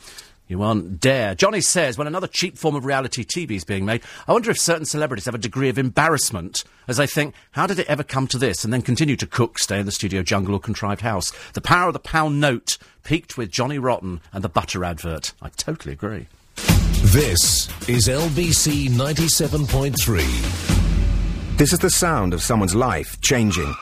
[0.46, 1.34] You won't dare.
[1.34, 4.58] Johnny says, when another cheap form of reality TV is being made, I wonder if
[4.58, 8.26] certain celebrities have a degree of embarrassment as they think, how did it ever come
[8.28, 8.64] to this?
[8.64, 11.32] And then continue to cook, stay in the studio jungle or contrived house.
[11.52, 15.34] The power of the pound note peaked with Johnny Rotten and the butter advert.
[15.42, 16.28] I totally agree.
[16.56, 21.58] This is LBC 97.3.
[21.58, 23.74] This is the sound of someone's life changing.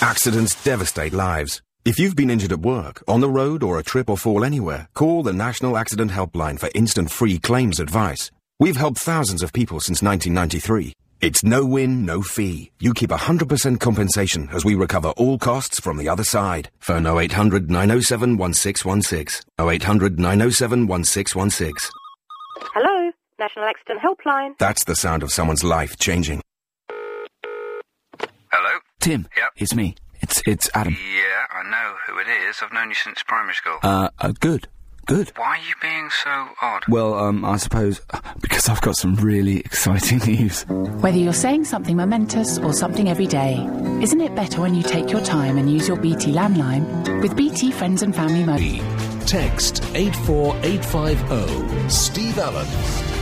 [0.00, 1.60] Accidents devastate lives.
[1.84, 4.88] If you've been injured at work, on the road, or a trip or fall anywhere,
[4.94, 8.30] call the National Accident Helpline for instant free claims advice.
[8.60, 10.92] We've helped thousands of people since 1993.
[11.20, 12.70] It's no win, no fee.
[12.78, 16.70] You keep 100% compensation as we recover all costs from the other side.
[16.78, 19.50] Phone 0800 907 1616.
[19.58, 21.90] 0800 907 1616.
[22.72, 24.56] Hello, National Accident Helpline.
[24.58, 26.40] That's the sound of someone's life changing.
[29.08, 29.16] Hello?
[29.16, 29.28] Tim.
[29.36, 29.52] Yep.
[29.56, 29.94] It's me.
[30.20, 30.92] It's it's Adam.
[30.94, 32.58] Yeah, I know who it is.
[32.60, 33.78] I've known you since primary school.
[33.82, 34.68] Uh, uh good.
[35.06, 35.32] Good.
[35.36, 36.82] Why are you being so odd?
[36.86, 38.02] Well, um, I suppose
[38.42, 40.66] because I've got some really exciting news.
[40.68, 43.54] Whether you're saying something momentous or something every day,
[44.02, 47.22] isn't it better when you take your time and use your BT landline?
[47.22, 48.60] With BT Friends and Family Mode.
[49.26, 51.88] Text 84850.
[51.88, 53.17] Steve Allen.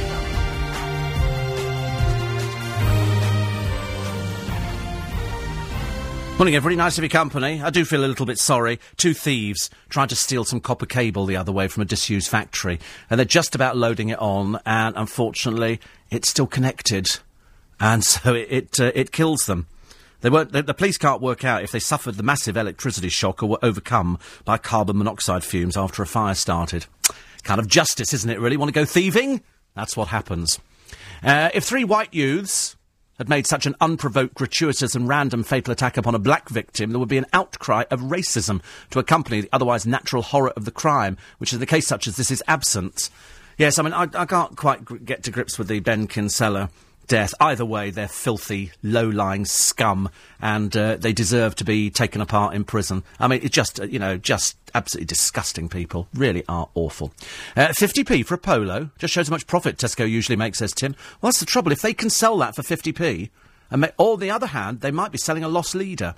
[6.38, 6.76] Morning, everybody.
[6.76, 7.62] Nice of your company.
[7.62, 8.78] I do feel a little bit sorry.
[8.98, 12.78] Two thieves tried to steal some copper cable the other way from a disused factory,
[13.08, 17.20] and they're just about loading it on, and unfortunately, it's still connected,
[17.80, 19.66] and so it it, uh, it kills them.
[20.20, 23.42] They weren't, the, the police can't work out if they suffered the massive electricity shock
[23.42, 26.84] or were overcome by carbon monoxide fumes after a fire started.
[27.44, 28.58] Kind of justice, isn't it, really?
[28.58, 29.40] Want to go thieving?
[29.74, 30.58] That's what happens.
[31.22, 32.75] Uh, if three white youths
[33.18, 36.98] had made such an unprovoked, gratuitous, and random fatal attack upon a black victim, there
[36.98, 41.16] would be an outcry of racism to accompany the otherwise natural horror of the crime,
[41.38, 43.10] which is the case such as this is absent.
[43.58, 46.70] Yes, I mean, I, I can't quite gr- get to grips with the Ben Kinsella
[47.06, 47.34] death.
[47.40, 52.64] Either way, they're filthy, low-lying scum, and uh, they deserve to be taken apart in
[52.64, 53.02] prison.
[53.18, 56.08] I mean, it's just, uh, you know, just absolutely disgusting people.
[56.14, 57.12] Really are awful.
[57.56, 58.90] Uh, 50p for a polo.
[58.98, 60.94] Just shows how much profit Tesco usually makes, says Tim.
[61.20, 61.72] Well, that's the trouble.
[61.72, 63.30] If they can sell that for 50p,
[63.70, 66.14] and on the other hand, they might be selling a lost leader.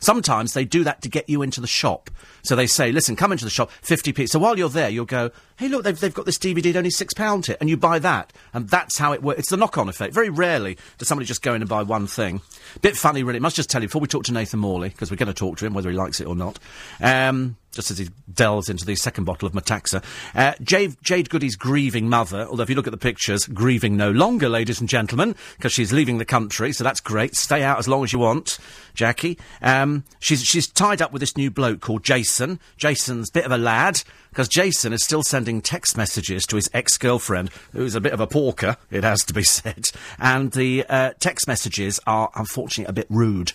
[0.00, 2.10] Sometimes they do that to get you into the shop.
[2.42, 4.28] So they say, listen, come into the shop, 50p.
[4.28, 6.88] So while you're there, you'll go, hey, look, they've, they've got this DVD at only
[6.88, 7.56] £6 here.
[7.60, 8.32] And you buy that.
[8.54, 9.40] And that's how it works.
[9.40, 10.14] It's the knock-on effect.
[10.14, 12.40] Very rarely does somebody just go in and buy one thing.
[12.80, 13.40] Bit funny, really.
[13.40, 15.58] Must just tell you, before we talk to Nathan Morley, because we're going to talk
[15.58, 16.58] to him, whether he likes it or not,
[17.02, 20.02] um, just as he delves into the second bottle of Metaxa.
[20.34, 24.10] Uh, Jade, Jade Goody's grieving mother, although if you look at the pictures, grieving no
[24.10, 27.36] longer, ladies and gentlemen, because she's leaving the country, so that's great.
[27.36, 28.58] Stay out as long as you want,
[28.94, 29.38] Jackie.
[29.60, 32.58] Um, she's, she's tied up with this new bloke called Jason.
[32.78, 36.70] Jason's a bit of a lad, because Jason is still sending text messages to his
[36.72, 39.84] ex-girlfriend, who's a bit of a porker, it has to be said.
[40.18, 43.52] And the uh, text messages are, unfortunately, a bit rude.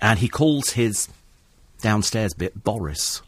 [0.00, 1.08] And he calls his
[1.80, 3.22] downstairs bit Boris.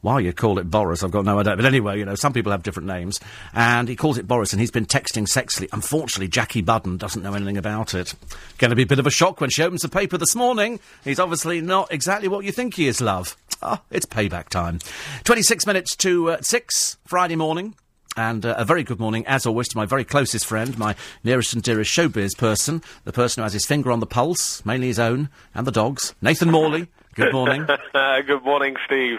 [0.00, 1.56] Why you call it Boris, I've got no idea.
[1.56, 3.18] But anyway, you know, some people have different names.
[3.52, 5.68] And he calls it Boris, and he's been texting sexily.
[5.72, 8.14] Unfortunately, Jackie Budden doesn't know anything about it.
[8.58, 10.78] Going to be a bit of a shock when she opens the paper this morning.
[11.02, 13.36] He's obviously not exactly what you think he is, love.
[13.60, 14.78] Ah, it's payback time.
[15.24, 17.74] 26 minutes to uh, 6, Friday morning.
[18.16, 21.54] And uh, a very good morning, as always, to my very closest friend, my nearest
[21.54, 24.98] and dearest showbiz person, the person who has his finger on the pulse, mainly his
[24.98, 26.88] own, and the dog's, Nathan Morley.
[27.18, 27.66] Good morning.
[27.94, 29.18] Uh, good morning, Steve.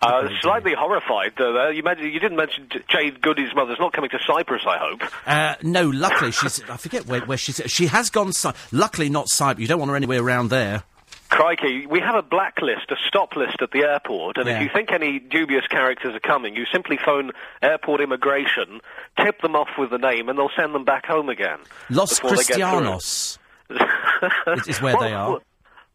[0.00, 1.52] Uh, slightly horrified, though.
[1.52, 1.72] There.
[1.72, 5.02] You, mentioned, you didn't mention Jade Goody's mother's not coming to Cyprus, I hope.
[5.26, 6.62] Uh, no, luckily she's.
[6.70, 7.60] I forget where, where she's.
[7.66, 8.32] She has gone.
[8.32, 9.60] Cy- luckily, not Cyprus.
[9.60, 10.84] You don't want her anywhere around there.
[11.30, 14.56] Crikey, we have a blacklist, a stop list at the airport, and Yeah.
[14.58, 17.30] if you think any dubious characters are coming, you simply phone
[17.62, 18.80] airport immigration,
[19.18, 21.58] tip them off with the name, and they'll send them back home again.
[21.88, 22.64] Los before they get through.
[22.64, 23.38] Cristianos
[24.58, 25.40] is, is where Well, they are.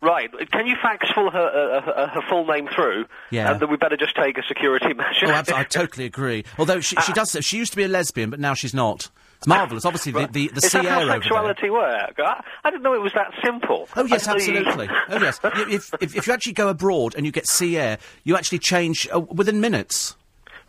[0.01, 0.29] Right.
[0.51, 3.05] Can you fax full her, uh, uh, her full name through?
[3.31, 3.51] Yeah.
[3.51, 5.25] And then we better just take a security measure.
[5.27, 6.45] Oh, I totally agree.
[6.59, 7.35] Although she, she does.
[7.41, 9.09] She used to be a lesbian, but now she's not.
[9.37, 9.85] It's marvellous.
[9.85, 11.21] Obviously, the, the, the Is sea that air how over there.
[11.21, 12.15] sexuality works?
[12.17, 13.87] I, I didn't know it was that simple.
[13.95, 14.87] Oh yes, absolutely.
[15.09, 15.39] Oh yes.
[15.43, 19.07] If, if if you actually go abroad and you get sea air, you actually change
[19.13, 20.15] uh, within minutes.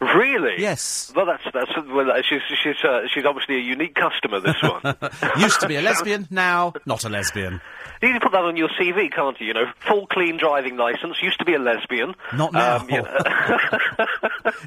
[0.01, 0.55] Really?
[0.59, 1.13] Yes.
[1.15, 4.39] Well, that's that's well, uh, she's she's uh, she's obviously a unique customer.
[4.41, 4.97] This one.
[5.43, 7.61] Used to be a lesbian, now not a lesbian.
[8.01, 9.49] You can put that on your CV, can't you?
[9.49, 11.17] You know, full clean driving license.
[11.21, 12.15] Used to be a lesbian.
[12.33, 12.77] Not now.
[12.77, 14.07] Um, you know-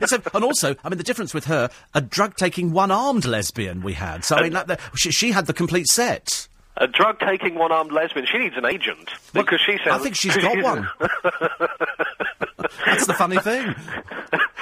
[0.02, 3.94] It's a, and also, I mean, the difference with her, a drug-taking, one-armed lesbian we
[3.94, 4.26] had.
[4.26, 6.50] So I mean, that, that, she, she had the complete set.
[6.78, 8.26] A drug taking one armed lesbian.
[8.26, 10.88] She needs an agent because she I think she's got one.
[12.86, 13.74] That's the funny thing.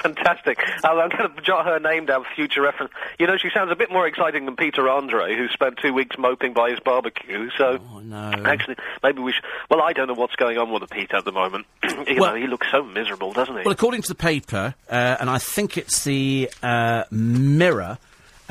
[0.02, 0.58] Fantastic.
[0.82, 2.92] Uh, I'm going to jot her name down for future reference.
[3.18, 6.16] You know, she sounds a bit more exciting than Peter Andre, who spent two weeks
[6.18, 7.50] moping by his barbecue.
[7.56, 8.32] So, Oh, no.
[8.44, 9.44] actually, maybe we should.
[9.70, 11.66] Well, I don't know what's going on with the Peter at the moment.
[12.08, 13.62] you Well- know, he looks so miserable, doesn't he?
[13.62, 17.98] Well, according to the paper, uh, and I think it's the uh, Mirror,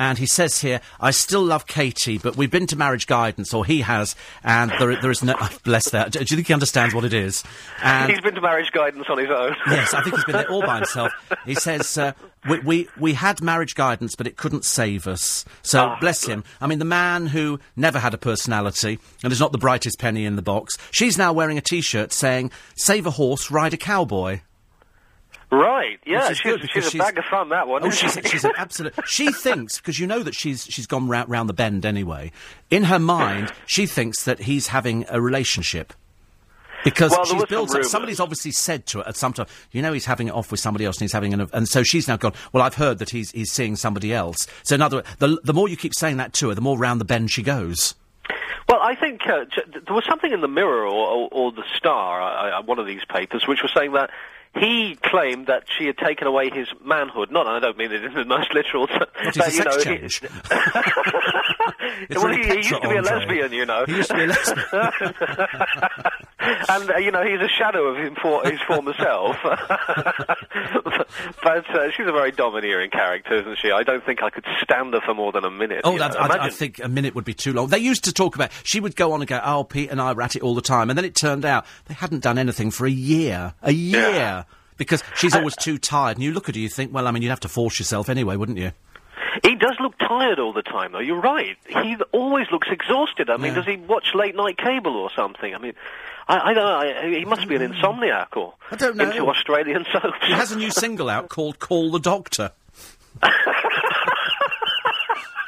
[0.00, 3.66] and he says here, I still love Katie, but we've been to marriage guidance, or
[3.66, 5.34] he has, and there, there is no.
[5.64, 6.10] Bless that.
[6.12, 7.44] Do, do you think he understands what it is?
[7.82, 9.54] And He's been to marriage guidance on his own.
[9.70, 11.12] Yes, I think he's been there all by himself.
[11.44, 12.12] He says, uh,
[12.48, 15.44] we, we, we had marriage guidance, but it couldn't save us.
[15.62, 16.44] So, Ah, bless him.
[16.62, 20.24] I mean, the man who never had a personality and is not the brightest penny
[20.24, 24.40] in the box, she's now wearing a T-shirt saying, save a horse, ride a cowboy.
[25.52, 27.84] Right, yeah, Which is she's, she's a bag of fun, that one.
[27.84, 28.22] Oh, she's, she?
[28.22, 28.94] she's an absolute.
[29.06, 32.30] She thinks because you know that she's she's gone round, round the bend anyway.
[32.70, 35.92] In her mind, she thinks that he's having a relationship.
[36.84, 37.84] Because Well, she's built up.
[37.84, 40.60] Somebody's obviously said to her at some time, you know, he's having it off with
[40.60, 42.32] somebody else, and he's having an, and so she's now gone.
[42.52, 44.46] Well, I've heard that he's he's seeing somebody else.
[44.62, 46.78] So in other words, the the more you keep saying that to her, the more
[46.78, 47.96] round the bend she goes.
[48.68, 49.46] Well, I think uh,
[49.84, 52.86] there was something in the Mirror or, or, or the Star, uh, uh, one of
[52.86, 54.10] these papers, which was saying that
[54.58, 57.30] he claimed that she had taken away his manhood.
[57.30, 58.88] Not, I don't mean it in the most literal.
[58.88, 59.00] sense.
[59.00, 60.22] What is a you sex know, change?
[62.10, 63.84] Well, really he, he used to be a lesbian, you know.
[63.86, 64.66] He used to be a lesbian.
[66.68, 69.36] and uh, you know he's a shadow of him for, his former self.
[71.42, 73.70] but uh, she's a very domineering character, isn't she?
[73.70, 75.82] I don't think I could stand her for more than a minute.
[75.84, 76.18] Oh, that.
[76.18, 77.68] I, I think a minute would be too long.
[77.68, 78.50] They used to talk about.
[78.64, 80.62] She would go on and go, "Oh, Pete and I were at it all the
[80.62, 83.54] time," and then it turned out they hadn't done anything for a year.
[83.62, 84.00] A year.
[84.00, 84.44] Yeah.
[84.76, 87.22] Because she's always too tired, and you look at her, you think, well, I mean,
[87.22, 88.72] you'd have to force yourself anyway, wouldn't you?
[89.42, 90.98] He does look tired all the time, though.
[91.00, 91.56] You're right.
[91.66, 93.30] He always looks exhausted.
[93.30, 93.54] I mean, Yeah.
[93.62, 95.54] does he watch late night cable or something?
[95.54, 95.72] I mean,
[96.28, 96.64] I, I don't
[97.10, 97.18] know.
[97.18, 99.04] He must be an insomniac or I don't know.
[99.10, 100.18] into Australian soaps.
[100.26, 102.52] He has a new single out called "Call the Doctor."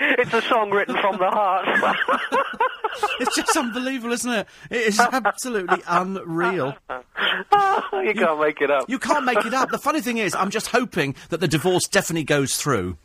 [0.00, 1.66] it's a song written from the heart.
[3.18, 4.46] It's just unbelievable, isn't it?
[4.70, 6.76] It is absolutely unreal.
[6.88, 8.88] you can't make it up.
[8.88, 9.70] You can't make it up.
[9.70, 12.96] The funny thing is, I'm just hoping that the divorce definitely goes through.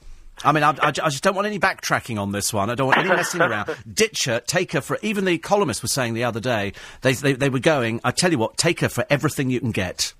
[0.44, 2.70] I mean, I, I I just don't want any backtracking on this one.
[2.70, 3.76] I don't want any messing around.
[3.92, 4.98] Ditch her, take her for.
[5.02, 8.32] Even the columnist was saying the other day, they, they, they were going, I tell
[8.32, 10.14] you what, take her for everything you can get.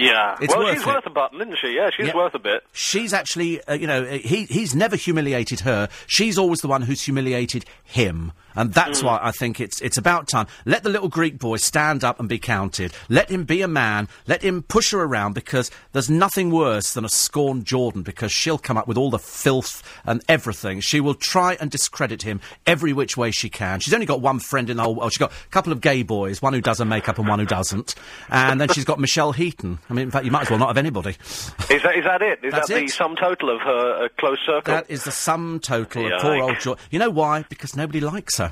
[0.00, 0.36] Yeah.
[0.40, 0.86] It's well, worth she's it.
[0.86, 1.74] worth a button, isn't she?
[1.76, 2.16] Yeah, she's Yeah.
[2.16, 2.64] worth a bit.
[2.72, 5.88] She's actually, uh, you know, uh, he, he's never humiliated her.
[6.06, 8.32] She's always the one who's humiliated him.
[8.56, 10.46] And that's why I think it's, it's about time.
[10.64, 12.92] Let the little Greek boy stand up and be counted.
[13.08, 14.08] Let him be a man.
[14.26, 18.58] Let him push her around because there's nothing worse than a scorned Jordan because she'll
[18.58, 20.80] come up with all the filth and everything.
[20.80, 23.80] She will try and discredit him every which way she can.
[23.80, 25.12] She's only got one friend in the whole world.
[25.12, 27.46] She's got a couple of gay boys, one who does her makeup and one who
[27.46, 27.94] doesn't.
[28.28, 29.78] And then she's got Michelle Heaton.
[29.88, 31.10] I mean, in fact, you might as well not have anybody.
[31.10, 32.44] Is that, is that it?
[32.44, 32.90] Is That's that the it.
[32.90, 34.74] sum total of her uh, close circle?
[34.74, 36.42] That is the sum total of poor Yike.
[36.42, 36.84] old Jordan.
[36.90, 37.44] You know why?
[37.48, 38.49] Because nobody likes her.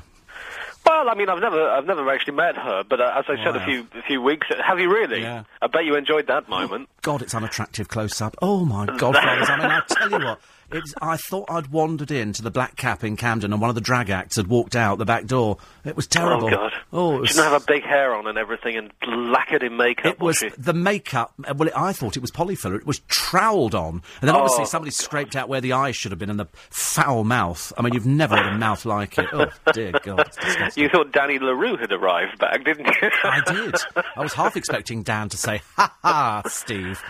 [0.89, 3.55] Well, I mean, I've never, I've never actually met her, but uh, as I said
[3.55, 5.21] a few, a few weeks, have you really?
[5.21, 5.43] Yeah.
[5.61, 6.89] I bet you enjoyed that moment.
[7.03, 8.35] God, it's unattractive close up.
[8.41, 9.15] Oh my God!
[9.15, 10.41] I mean, I tell you what.
[10.71, 13.81] It's, I thought I'd wandered into the Black Cap in Camden and one of the
[13.81, 15.57] drag acts had walked out the back door.
[15.85, 16.47] It was terrible.
[16.47, 16.73] Oh God!
[16.93, 18.91] Oh, it she was, didn't have a big hair on and everything, and
[19.31, 20.05] lacquered in makeup.
[20.05, 20.49] it was she?
[20.57, 21.33] the makeup.
[21.47, 22.75] uh, Well, it, I thought it was polyfiller.
[22.75, 26.11] It was troweled on, and then obviously Oh, somebody scraped out where the eyes should
[26.11, 27.71] have been and the foul mouth.
[27.77, 29.27] I mean, you've never had a mouth like it.
[29.33, 30.29] Oh dear God!
[30.75, 33.09] You thought Danny La Rue had arrived back, didn't you?
[33.23, 33.75] I did.
[34.15, 37.01] I was half expecting Dan to say, "Ha ha, Steve."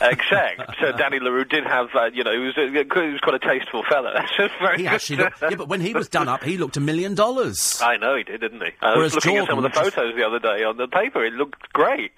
[0.00, 3.20] Except uh, Danny La Rue did have, uh, you know, he was, uh, he was
[3.20, 4.12] quite a tasteful fella.
[4.14, 6.56] That's just very He actually uh, looked, yeah, but when he was done up, he
[6.58, 7.80] looked a million dollars.
[7.82, 8.70] I know he did, didn't he?
[8.80, 10.76] I Whereas was looking at some of the Jordan just- photos the other day on
[10.76, 11.24] the paper.
[11.24, 12.12] It looked great.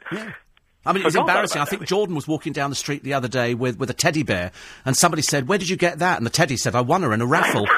[0.85, 1.61] I mean, it was embarrassing.
[1.61, 1.87] I think.
[1.87, 4.51] Jordan was walking down the street the other day with, with a teddy bear,
[4.87, 7.13] and somebody said, "Where did you get that?" And the teddy said, "I won her
[7.13, 7.67] in a raffle."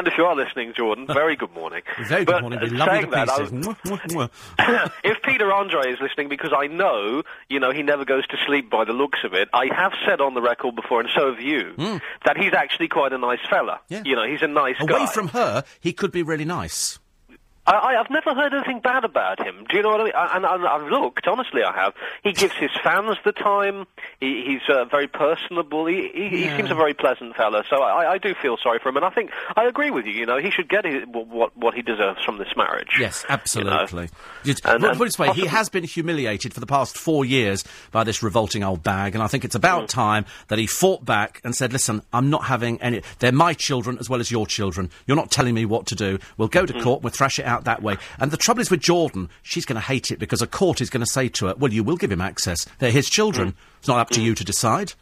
[0.00, 1.82] And if you are listening, Jordan, very good morning.
[2.08, 2.58] Very good But, morning.
[2.60, 4.92] uh, We love you to that, was- Mwah, mwah, mwah.
[5.04, 8.70] if Peter Andre is listening, because I know, you know, he never goes to sleep
[8.70, 11.42] by the looks of it, I have said on the record before, and so have
[11.42, 11.74] you,
[12.24, 13.78] that he's actually quite a nice fella.
[13.90, 14.00] Yeah.
[14.06, 14.96] You know, he's a nice guy.
[14.96, 16.98] Away from her, he could be really nice.
[17.76, 19.64] I, I've never heard anything bad about him.
[19.68, 20.12] Do you know what I mean?
[20.14, 21.94] I, and I, I've looked, honestly, I have.
[22.24, 23.86] He gives his fans the time.
[24.20, 25.86] He, he's uh, very personable.
[25.86, 27.62] He, he, he seems a very pleasant fella.
[27.68, 30.12] So I, I do feel sorry for him, and I think I agree with you.
[30.12, 32.96] You know, he should get his, what what he deserves from this marriage.
[32.98, 33.28] Yes, you
[33.64, 33.70] know.
[33.70, 34.08] absolutely.
[34.64, 37.24] And- put and put it this way, he has been humiliated for the past four
[37.24, 39.88] years by this revolting old bag, and I think it's about Mm.
[39.88, 43.02] time that he fought back and said, "Listen, I'm not having any.
[43.20, 44.90] They're my children as well as your children.
[45.06, 46.18] You're not telling me what to do.
[46.36, 46.66] We'll go Mm.
[46.78, 47.02] to court.
[47.02, 49.86] We'll thrash it out that way." And the trouble is with Jordan, she's going to
[49.86, 52.12] hate it because a court is going to say to her, "Well, you will give
[52.12, 52.66] him access.
[52.78, 53.52] They're his children.
[53.52, 53.54] Mm.
[53.78, 54.94] It's not up to you to decide."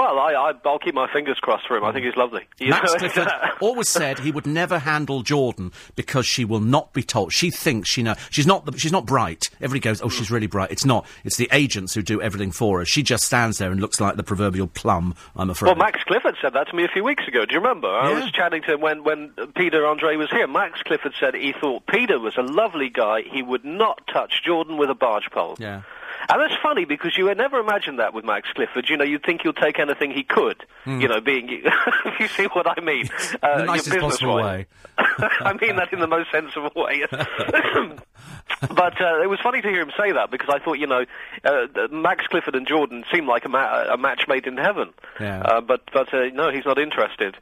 [0.00, 1.84] Well, I, I, I'll keep my fingers crossed for him.
[1.84, 2.46] I think he's lovely.
[2.58, 3.28] You Max know, Clifford
[3.60, 7.32] always said he would never handle Jordan because she will not be told.
[7.34, 8.16] She thinks she knows.
[8.30, 8.64] She's not.
[8.64, 9.50] The, she's not bright.
[9.60, 11.06] Everybody goes, "Oh, she's really bright." It's not.
[11.24, 12.86] It's the agents who do everything for her.
[12.86, 15.14] She just stands there and looks like the proverbial plum.
[15.36, 15.68] I'm afraid.
[15.68, 17.44] Well, Max Clifford said that to me a few weeks ago.
[17.44, 17.88] Do you remember?
[17.88, 18.20] I Yeah.
[18.22, 20.46] was chatting to him when, when Peter Andre was here.
[20.46, 23.20] Max Clifford said he thought Peter was a lovely guy.
[23.30, 25.56] He would not touch Jordan with a barge pole.
[25.58, 25.82] Yeah.
[26.30, 28.88] And that's funny because you would never imagine that with Max Clifford.
[28.88, 30.64] You know, you'd think he'll take anything he could.
[30.86, 31.48] You know, being
[32.04, 33.08] if you see what I mean.
[33.42, 34.66] Uh, the nicest possible way.
[34.98, 37.04] I mean that in the most sensible way.
[38.74, 41.04] but uh, it was funny to hear him say that because I thought, you know,
[41.44, 44.90] uh, Max Clifford and Jordan seemed like a, ma- a match made in heaven.
[45.20, 45.40] Yeah.
[45.42, 47.36] Uh, but but uh, no, he's not interested.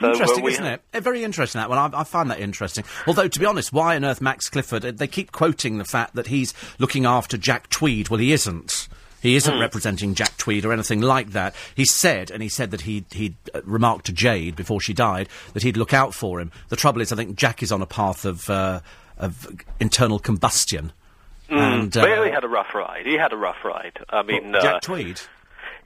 [0.00, 0.80] So, interesting, isn't it?
[0.92, 1.78] Eh, Very interesting that one.
[1.78, 2.84] I, I find that interesting.
[3.06, 4.84] Although, to be honest, why on earth Max Clifford?
[4.84, 8.08] uh, They keep quoting the fact that he's looking after Jack Tweed.
[8.08, 8.88] Well, he isn't.
[9.22, 11.54] He isn't representing Jack Tweed or anything like that.
[11.74, 15.30] He said, and he said that he he uh, remarked to Jade before she died
[15.54, 16.52] that he'd look out for him.
[16.68, 18.80] The trouble is, I think Jack is on a path of uh,
[19.18, 19.46] of
[19.80, 20.92] internal combustion.
[21.48, 23.06] And But uh, he had a rough ride.
[23.06, 23.98] He had a rough ride.
[24.08, 25.20] I mean, uh, Jack Tweed.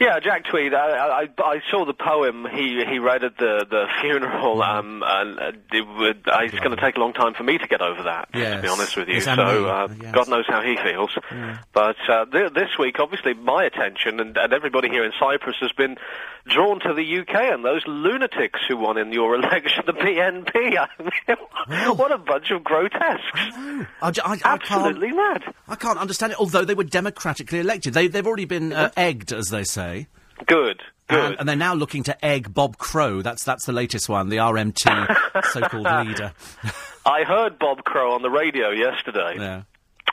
[0.01, 0.75] Yeah, Jack Tweed.
[0.75, 5.57] I, I, I saw the poem he he read at the the funeral, um, and
[5.73, 8.05] it would, uh, it's going to take a long time for me to get over
[8.05, 8.29] that.
[8.33, 9.33] To be honest with you, Yes, so
[9.67, 10.15] uh, yes.
[10.15, 11.11] God knows how he feels.
[11.73, 15.73] But uh, th- this week, obviously, my attention and, and everybody here in Cyprus has
[15.73, 15.97] been
[16.47, 20.55] drawn to the UK and those lunatics who won in your election, the BNP.
[20.79, 20.89] I
[21.69, 23.33] mean, what a bunch of grotesques!
[23.35, 25.43] I, I- I Absolutely mad.
[25.67, 26.39] I can't understand it.
[26.39, 29.88] Although they were democratically elected, they, they've already been uh, egged, as they say.
[30.47, 31.25] Good, good.
[31.25, 33.23] And, and they're now looking to egg Bob Crow.
[33.23, 36.33] That's that's the latest one, the RMT so-called leader.
[37.07, 39.35] I heard Bob Crow on the radio yesterday.
[39.37, 39.63] Yeah.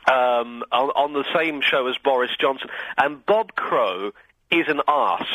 [0.07, 2.69] um, on, on the same show as Boris Johnson.
[2.97, 4.11] And Bob Crow
[4.60, 5.28] is an ass.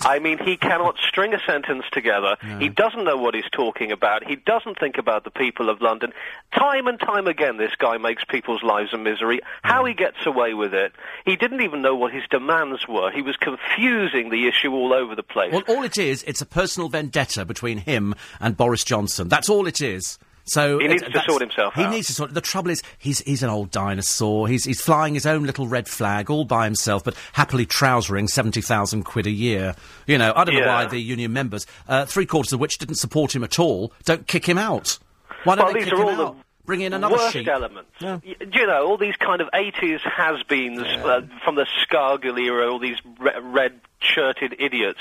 [0.00, 2.36] I mean, he cannot string a sentence together.
[2.60, 4.24] He doesn't know what he's talking about.
[4.24, 6.12] He doesn't think about the people of London.
[6.56, 9.40] Time and time again, this guy makes people's lives a misery.
[9.62, 10.92] How he gets away with it,
[11.24, 13.10] he didn't even know what his demands were.
[13.10, 15.52] He was confusing the issue all over the place.
[15.52, 19.28] Well, all it is, it's a personal vendetta between him and Boris Johnson.
[19.28, 20.18] That's all it is.
[20.50, 21.90] So He it- needs to sort himself He out.
[21.90, 22.34] needs to sort.
[22.34, 24.48] The trouble is, he's he's an old dinosaur.
[24.48, 28.60] He's he's flying his own little red flag all by himself, but happily trousering seventy
[28.60, 29.74] thousand quid a year.
[30.06, 32.96] You know, I don't know why the union members, uh, three quarters of which didn't
[32.96, 34.98] support him at all, don't kick him out.
[35.44, 36.36] Why don't Well, they kick are him all the out?
[36.68, 37.48] Bring in another worst sheep.
[37.48, 37.90] elements.
[37.98, 38.20] Yeah.
[38.24, 42.98] You know all these kind of 80s has-beens uh, from the Scargill era, all these
[43.18, 45.00] re- red-shirted idiots.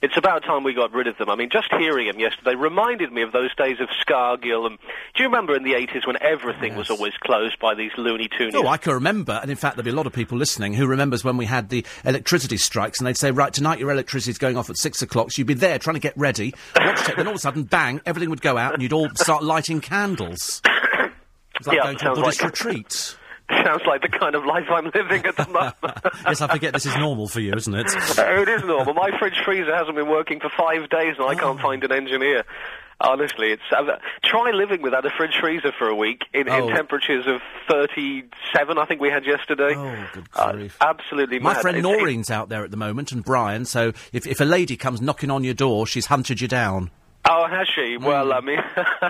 [0.00, 1.28] It's about time we got rid of them.
[1.28, 4.66] I mean, just hearing him yesterday reminded me of those days of Scargill.
[4.66, 4.78] And
[5.16, 8.54] do you remember in the 80s when everything was always closed by these Looney Tunes?
[8.54, 10.86] Oh, I can remember, and in fact, there'll be a lot of people listening who
[10.86, 14.56] remembers when we had the electricity strikes, and they'd say, "Right, tonight your electricity's going
[14.56, 17.26] off at six o'clock." So you'd be there trying to get ready, watch it, then
[17.26, 20.62] all of a sudden, bang, everything would go out, and you'd all start lighting candles.
[21.58, 23.16] It's like Yeah, going to a sounds Buddhist like- retreat.
[23.64, 25.98] Sounds like the kind of life I'm living at the moment.
[26.26, 27.86] yes, I forget this is normal for you, isn't it?
[28.18, 28.92] Uh, it is normal.
[28.92, 31.36] My fridge freezer hasn't been working for five days, and I Oh.
[31.36, 32.44] can't find an engineer.
[33.00, 33.84] Honestly, it's uh,
[34.22, 36.68] try living without a fridge freezer for a week in, Oh.
[36.68, 37.40] in temperatures of
[37.70, 38.76] thirty-seven.
[38.76, 39.74] I think we had yesterday.
[39.74, 40.76] Oh, good Uh, grief.
[40.82, 41.62] absolutely, My mad.
[41.62, 43.64] friend It's- it- Noreen's out there at the moment, and Brian.
[43.64, 46.90] So if if a lady comes knocking on your door, she's hunted you down.
[47.30, 47.96] Oh, has she?
[47.98, 48.02] Mm.
[48.04, 48.58] Well, I mean,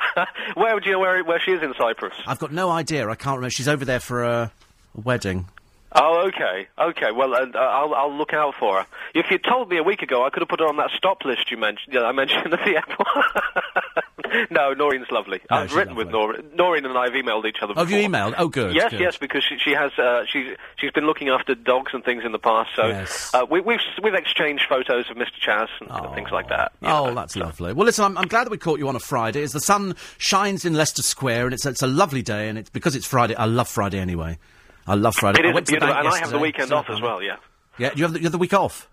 [0.55, 2.15] where do you know where where she is in Cyprus?
[2.27, 3.09] I've got no idea.
[3.09, 3.51] I can't remember.
[3.51, 4.53] She's over there for a,
[4.95, 5.47] a wedding.
[5.93, 7.13] Oh, okay, okay.
[7.13, 8.87] Well, uh, I'll I'll look out for her.
[9.15, 11.25] If you told me a week ago, I could have put her on that stop
[11.25, 11.95] list you mentioned.
[11.95, 14.05] Yeah, I mentioned at the airport.
[14.51, 15.41] no, Noreen's lovely.
[15.51, 16.09] No, I've she's written with.
[16.11, 16.51] Noreen.
[16.55, 17.75] Noreen and I have emailed each other.
[17.77, 18.35] Oh, have you emailed?
[18.39, 18.75] Oh, good.
[18.75, 19.01] Yes, good.
[19.01, 22.33] yes, because she, she has uh, she's she's been looking after dogs and things in
[22.33, 22.71] the past.
[22.77, 23.33] So Yes.
[23.35, 25.39] uh, we, we've we've exchanged photos of Mr.
[25.45, 26.73] Chaz and, and things like that.
[26.83, 27.15] Oh, know.
[27.15, 27.73] that's lovely.
[27.73, 29.43] Well, listen, I'm, I'm glad that we caught you on a Friday.
[29.43, 32.71] As the sun shines in Leicester Square, and it's it's a lovely day, and it's
[32.71, 33.35] because it's Friday.
[33.37, 34.39] I love Friday anyway.
[34.87, 35.41] I love Friday.
[35.41, 37.01] It I is went to the beautiful, and I have the weekend So off as
[37.01, 37.23] well.
[37.23, 37.37] Yeah,
[37.77, 38.89] Yeah, you have the, you have the week off.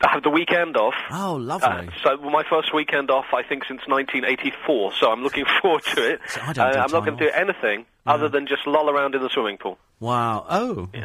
[0.00, 0.94] I have the weekend off.
[1.10, 1.88] Oh, Uh, lovely.
[2.04, 4.92] so my first weekend off, I think, since 1984.
[4.94, 6.20] So I'm looking forward to it.
[6.28, 9.14] So I don't uh, I'm not going to do anything other than just loll around
[9.14, 9.78] in the swimming pool.
[10.00, 10.46] wow.
[10.48, 10.88] Oh.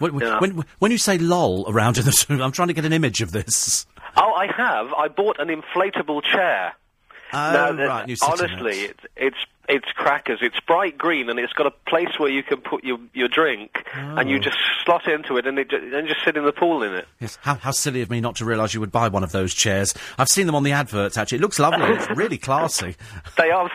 [0.00, 0.38] When, when- Yeah.
[0.38, 3.20] when, when you say "loll" around in the room, I'm trying to get an image
[3.20, 3.86] of this.
[4.16, 4.92] Oh, I have.
[4.94, 6.72] I bought an inflatable chair.
[7.32, 8.18] Oh, Now, right.
[8.22, 8.98] Honestly, it.
[9.16, 9.36] it's it's
[9.70, 10.40] it's crackers.
[10.42, 13.84] It's bright green and it's got a place where you can put your your drink,
[13.94, 14.40] and you Oh.
[14.40, 17.06] just slot into it and it and just sit in the pool in it.
[17.20, 19.54] Yes, how, how silly of me not to realise you would buy one of those
[19.54, 19.94] chairs.
[20.18, 21.38] I've seen them on the adverts, actually.
[21.38, 21.86] It looks lovely.
[21.94, 22.96] it's really classy.
[23.36, 23.70] They are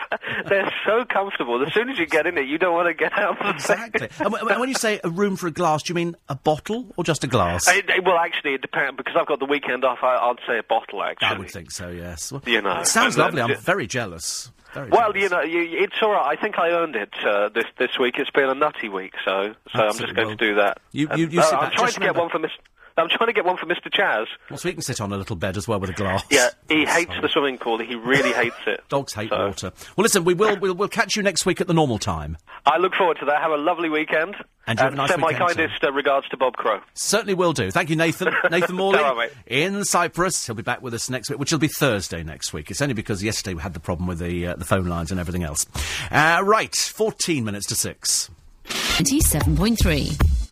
[0.46, 1.64] they're so comfortable.
[1.66, 3.38] As soon as you get in it, you don't want to get out.
[3.40, 4.08] Of the Exactly.
[4.18, 6.34] and, w- and when you say a room for a glass, do you mean a
[6.34, 7.66] bottle or just a glass?
[7.68, 9.98] It, it- well, actually, it depends because I've got the weekend off.
[10.02, 11.02] I, I'd say a bottle.
[11.02, 12.30] Actually, I would think so, yes.
[12.32, 13.40] Well, You know, it sounds lovely.
[13.46, 14.50] I'm very jealous.
[14.76, 15.22] Very Well, jealous.
[15.22, 16.36] you know, you, it's all right.
[16.38, 18.16] I think I earned it uh, this this week.
[18.18, 20.78] It's been a nutty week, so so I'm just going Well, to do that.
[20.92, 22.50] you- you- you uh, I'm trying to get one for Mr.
[22.98, 23.90] I'm trying to get one for Mr.
[23.92, 24.26] Chaz.
[24.50, 26.24] Well, so we can sit on a little bed as well with a glass.
[26.30, 27.78] Yeah, he hates the swimming pool.
[27.78, 28.80] He really hates it.
[28.88, 29.72] Dogs hate So, water.
[29.96, 32.36] Well, listen, we will we'll, we'll catch you next week at the normal time.
[32.64, 33.40] I look forward to that.
[33.42, 34.34] Have a lovely weekend.
[34.68, 35.54] And you have a nice send my weekend, too.
[35.56, 36.80] kindest uh, regards to Bob Crow.
[36.94, 37.70] Certainly will do.
[37.70, 38.34] Thank you, Nathan.
[38.50, 40.44] Nathan Morley All right, in Cyprus.
[40.44, 42.70] He'll be back with us next week, which will be Thursday next week.
[42.70, 45.20] It's only because yesterday we had the problem with the uh, the phone lines and
[45.20, 45.66] everything else.
[46.10, 48.30] Uh, right, fourteen minutes to six.
[48.66, 50.45] 97.3.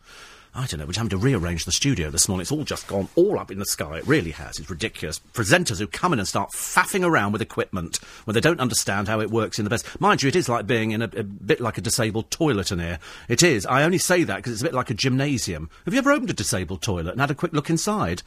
[0.57, 2.43] I don't know, we're having to rearrange the studio this morning.
[2.43, 3.97] It's all just gone all up in the sky.
[3.97, 4.57] It really has.
[4.57, 5.19] It's ridiculous.
[5.33, 9.19] Presenters who come in and start faffing around with equipment when they don't understand how
[9.19, 9.99] it works in the best.
[9.99, 12.79] Mind you, it is like being in a, a bit like a disabled toilet in
[12.79, 12.99] here.
[13.27, 13.65] It is.
[13.65, 15.69] I only say that because it's a bit like a gymnasium.
[15.83, 18.23] Have you ever opened a disabled toilet and had a quick look inside?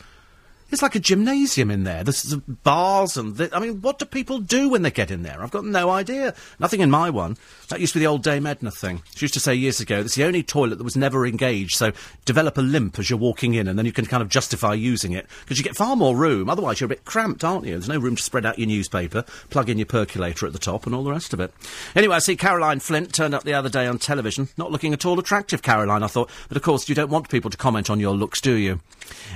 [0.70, 2.04] It's like a gymnasium in there.
[2.04, 5.42] There's bars and I mean, what do people do when they get in there?
[5.42, 6.34] I've got no idea.
[6.58, 7.36] Nothing in my one.
[7.68, 9.02] That used to be the old Dame Edna thing.
[9.14, 11.92] She used to say years ago, "It's the only toilet that was never engaged." So
[12.24, 15.12] develop a limp as you're walking in, and then you can kind of justify using
[15.12, 16.50] it because you get far more room.
[16.50, 17.72] Otherwise, you're a bit cramped, aren't you?
[17.72, 20.86] There's no room to spread out your newspaper, plug in your percolator at the top,
[20.86, 21.52] and all the rest of it.
[21.94, 25.06] Anyway, I see Caroline Flint turned up the other day on television, not looking at
[25.06, 25.62] all attractive.
[25.62, 28.40] Caroline, I thought, but of course you don't want people to comment on your looks,
[28.40, 28.80] do you?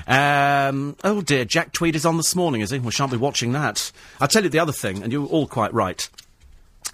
[0.07, 2.79] Um, oh dear, Jack Tweed is on this morning, is he?
[2.79, 3.93] We shan't be watching that.
[4.21, 6.09] I'll tell you the other thing, and you're all quite right.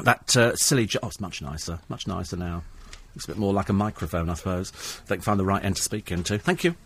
[0.04, 0.86] That uh, silly.
[0.86, 1.80] Jo- oh, it's much nicer.
[1.88, 2.62] Much nicer now.
[3.14, 4.70] Looks a bit more like a microphone, I suppose.
[5.06, 6.38] They can find the right end to speak into.
[6.38, 6.76] Thank you.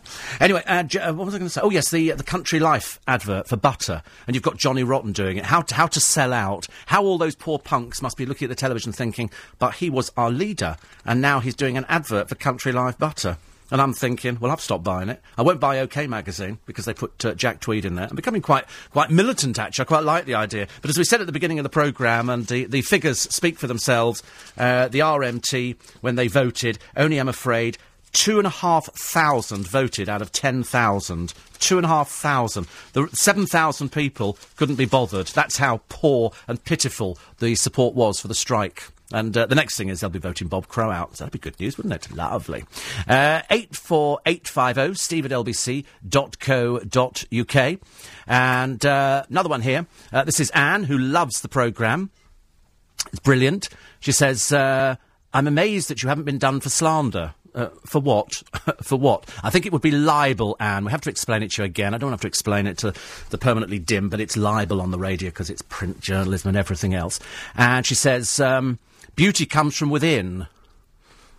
[0.40, 1.60] Anyway, uh, J- uh, what was I going to say?
[1.62, 5.12] Oh, yes, the uh, the Country Life advert for butter, and you've got Johnny Rotten
[5.12, 5.44] doing it.
[5.44, 6.68] How to, how to sell out?
[6.86, 10.10] How all those poor punks must be looking at the television thinking, but he was
[10.16, 13.36] our leader, and now he's doing an advert for Country Life butter.
[13.72, 15.20] And I'm thinking, well, I've stopped buying it.
[15.38, 18.06] I won't buy OK magazine because they put uh, Jack Tweed in there.
[18.08, 19.84] I'm becoming quite quite militant, actually.
[19.84, 20.68] I quite like the idea.
[20.82, 23.58] But as we said at the beginning of the programme, and the, the figures speak
[23.58, 24.22] for themselves,
[24.58, 27.78] uh, the RMT, when they voted, only I'm afraid,
[28.12, 31.32] two and a half thousand voted out of ten thousand.
[31.58, 32.66] Two and a half thousand.
[32.92, 35.28] The seven thousand people couldn't be bothered.
[35.28, 38.84] That's how poor and pitiful the support was for the strike.
[39.12, 41.16] And uh, the next thing is they'll be voting Bob Crow out.
[41.16, 42.10] So that'd be good news, wouldn't it?
[42.14, 42.64] Lovely.
[43.08, 45.84] Uh, 84850 steve at lbc.co.uk.
[48.26, 49.86] And uh, another one here.
[50.12, 52.10] Uh, this is Anne, who loves the programme.
[53.08, 53.68] It's brilliant.
[54.00, 54.96] She says, uh,
[55.34, 57.34] I'm amazed that you haven't been done for slander.
[57.54, 58.42] Uh, for what?
[58.82, 59.28] for what?
[59.42, 60.86] I think it would be libel, Anne.
[60.86, 61.92] We have to explain it to you again.
[61.92, 62.94] I don't have to explain it to
[63.28, 66.94] the permanently dim, but it's libel on the radio because it's print journalism and everything
[66.94, 67.20] else.
[67.54, 68.78] And she says, um,
[69.14, 70.46] beauty comes from within.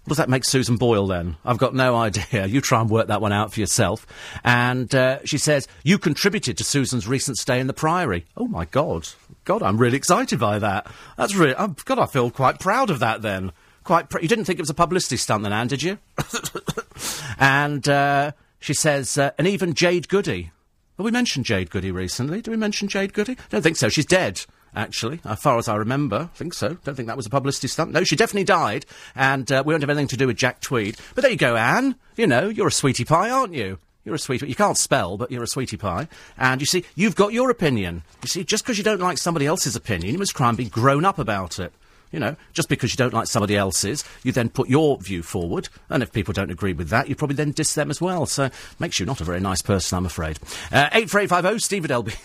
[0.03, 1.37] What does that make Susan Boyle then?
[1.45, 2.45] I've got no idea.
[2.45, 4.05] You try and work that one out for yourself.
[4.43, 8.25] And uh, she says, You contributed to Susan's recent stay in the Priory.
[8.35, 9.07] Oh my God.
[9.45, 10.87] God, I'm really excited by that.
[11.17, 11.55] That's really.
[11.57, 13.53] Oh, God, I feel quite proud of that then.
[13.85, 14.09] Quite.
[14.09, 15.99] Pr- you didn't think it was a publicity stunt then, Anne, did you?
[17.39, 20.51] and uh, she says, uh, And even Jade Goody.
[20.97, 22.41] Well, we mentioned Jade Goody recently.
[22.41, 23.33] Did we mention Jade Goody?
[23.33, 23.87] I Don't think so.
[23.87, 24.45] She's dead
[24.75, 26.29] actually, as far as I remember.
[26.33, 26.75] I think so.
[26.83, 27.91] Don't think that was a publicity stunt.
[27.91, 30.97] No, she definitely died, and uh, we don't have anything to do with Jack Tweed.
[31.15, 31.95] But there you go, Anne.
[32.15, 33.79] You know, you're a sweetie pie, aren't you?
[34.05, 34.47] You're a sweetie.
[34.47, 36.09] You can't spell, but you're a sweetie pie.
[36.37, 38.03] And you see, you've got your opinion.
[38.21, 40.65] You see, just because you don't like somebody else's opinion, you must try and be
[40.65, 41.71] grown up about it.
[42.13, 45.67] You know, just because you don't like somebody else's, you then put your view forward,
[45.89, 48.25] and if people don't agree with that, you probably then diss them as well.
[48.25, 48.49] So
[48.79, 50.37] makes you not a very nice person, I'm afraid.
[50.71, 52.23] Uh, eight four eight five zero steve at lbc.co.uk.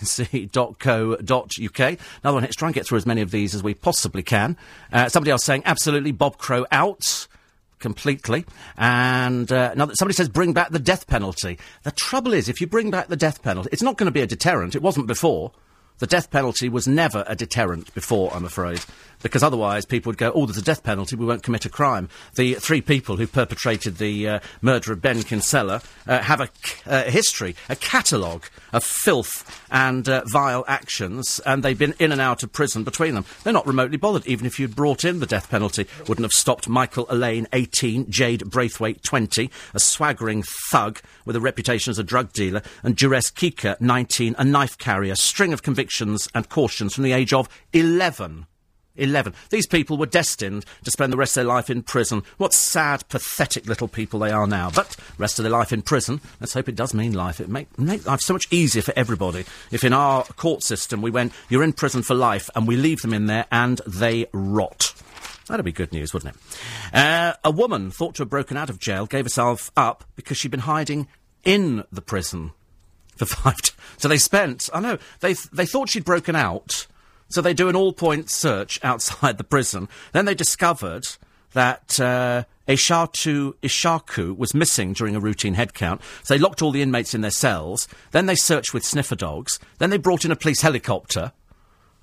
[2.23, 2.43] Another one.
[2.43, 4.55] Let's try and get through as many of these as we possibly can.
[4.93, 7.27] Uh, somebody else saying absolutely Bob Crow out
[7.79, 8.45] completely.
[8.77, 11.57] And uh, another, somebody says bring back the death penalty.
[11.83, 14.21] The trouble is, if you bring back the death penalty, it's not going to be
[14.21, 14.75] a deterrent.
[14.75, 15.51] It wasn't before.
[15.99, 18.79] The death penalty was never a deterrent before, I'm afraid,
[19.21, 22.09] because otherwise people would go, oh, there's a death penalty, we won't commit a crime.
[22.35, 26.49] The three people who perpetrated the uh, murder of Ben Kinsella uh, have a,
[26.85, 32.21] uh, history, a catalogue of filth and uh, vile actions, and they've been in and
[32.21, 33.25] out of prison between them.
[33.43, 34.25] They're not remotely bothered.
[34.27, 38.49] Even if you'd brought in the death penalty, wouldn't have stopped Michael Alleyne, 18, Jade
[38.49, 43.79] Braithwaite, 20, a swaggering thug with a reputation as a drug dealer, and Juress Kika,
[43.79, 48.47] 19, a knife carrier, string of convictions and cautions from the age of 11.
[48.99, 49.33] 11.
[49.49, 52.23] These people were destined to spend the rest of their life in prison.
[52.37, 54.69] What sad, pathetic little people they are now.
[54.69, 57.39] But rest of their life in prison, let's hope it does mean life.
[57.39, 61.11] It make, make life so much easier for everybody if in our court system we
[61.11, 64.93] went, you're in prison for life, and we leave them in there and they rot.
[65.47, 66.95] That'd be good news, wouldn't it?
[66.95, 70.51] Uh, a woman thought to have broken out of jail gave herself up because she'd
[70.51, 71.07] been hiding
[71.43, 72.51] in the prison
[73.15, 73.57] for five.
[73.57, 74.69] T- so they spent.
[74.73, 76.85] I know they th- they thought she'd broken out.
[77.29, 79.87] So they do an all-point search outside the prison.
[80.11, 81.07] Then they discovered
[81.53, 86.01] that uh, Ishaku was missing during a routine head count.
[86.23, 87.87] So they locked all the inmates in their cells.
[88.11, 89.59] Then they searched with sniffer dogs.
[89.77, 91.31] Then they brought in a police helicopter.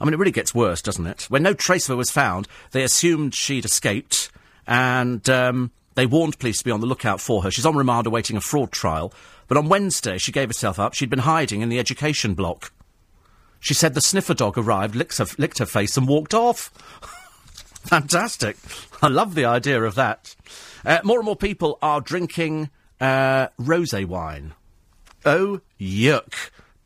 [0.01, 1.22] I mean, it really gets worse, doesn't it?
[1.29, 4.31] When no trace of her was found, they assumed she'd escaped,
[4.66, 7.51] and um, they warned police to be on the lookout for her.
[7.51, 9.12] She's on remand awaiting a fraud trial.
[9.49, 10.93] But on Wednesday, she gave herself up.
[10.95, 12.72] She'd been hiding in the education block.
[13.67, 16.69] She said the sniffer dog arrived, licked her, licked her face, and walked off.
[17.83, 18.57] Fantastic.
[19.03, 20.37] I love the idea of that.
[20.85, 24.55] Uh, more and more people are drinking uh, rosé wine.
[25.25, 26.33] Oh, yuck.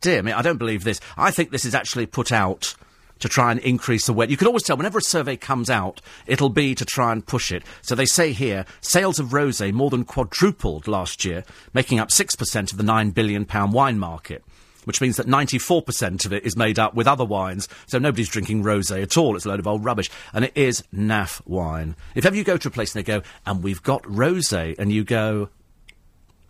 [0.01, 0.99] Dear me, I don't believe this.
[1.15, 2.73] I think this is actually put out
[3.19, 4.31] to try and increase the weight.
[4.31, 7.51] You can always tell whenever a survey comes out, it'll be to try and push
[7.51, 7.61] it.
[7.83, 11.43] So they say here, sales of rosé more than quadrupled last year,
[11.75, 14.43] making up 6% of the £9 billion wine market.
[14.85, 18.63] Which means that 94% of it is made up with other wines, so nobody's drinking
[18.63, 19.35] rosé at all.
[19.35, 20.09] It's a load of old rubbish.
[20.33, 21.95] And it is naff wine.
[22.15, 24.91] If ever you go to a place and they go, and we've got rosé, and
[24.91, 25.49] you go,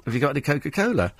[0.06, 1.14] have you got any Coca Cola?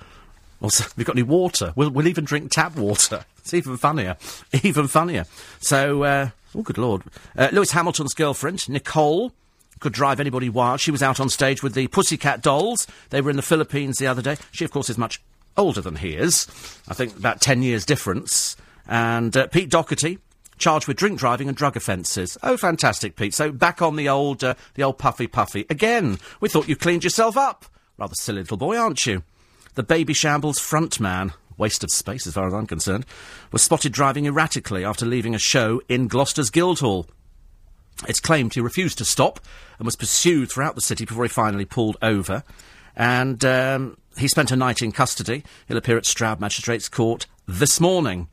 [0.60, 1.72] Also, have you got any water?
[1.76, 3.24] We'll, we'll even drink tap water.
[3.42, 4.16] It's even funnier.
[4.62, 5.24] Even funnier.
[5.58, 7.02] So, uh, oh, good lord.
[7.36, 9.32] Uh, Lewis Hamilton's girlfriend, Nicole,
[9.80, 10.78] could drive anybody wild.
[10.78, 12.86] She was out on stage with the Pussycat Dolls.
[13.10, 14.36] They were in the Philippines the other day.
[14.52, 15.20] She, of course, is much
[15.56, 16.46] older than he is.
[16.88, 18.56] I think about 10 years difference.
[18.86, 20.18] And uh, Pete Doherty,
[20.58, 22.38] charged with drink driving and drug offences.
[22.42, 23.34] Oh, fantastic, Pete.
[23.34, 25.66] So back on the old, uh, the old puffy puffy.
[25.68, 27.66] Again, we thought you cleaned yourself up.
[27.98, 29.22] Rather silly little boy, aren't you?
[29.74, 33.06] The Babyshambles frontman, waste of space as far as I'm concerned,
[33.50, 37.06] was spotted driving erratically after leaving a show in Gloucester's Guildhall.
[38.08, 39.40] It's claimed he refused to stop
[39.78, 42.42] and was pursued throughout the city before he finally pulled over.
[42.96, 45.44] And um, he spent a night in custody.
[45.68, 48.28] He'll appear at Stroud Magistrates Court this morning.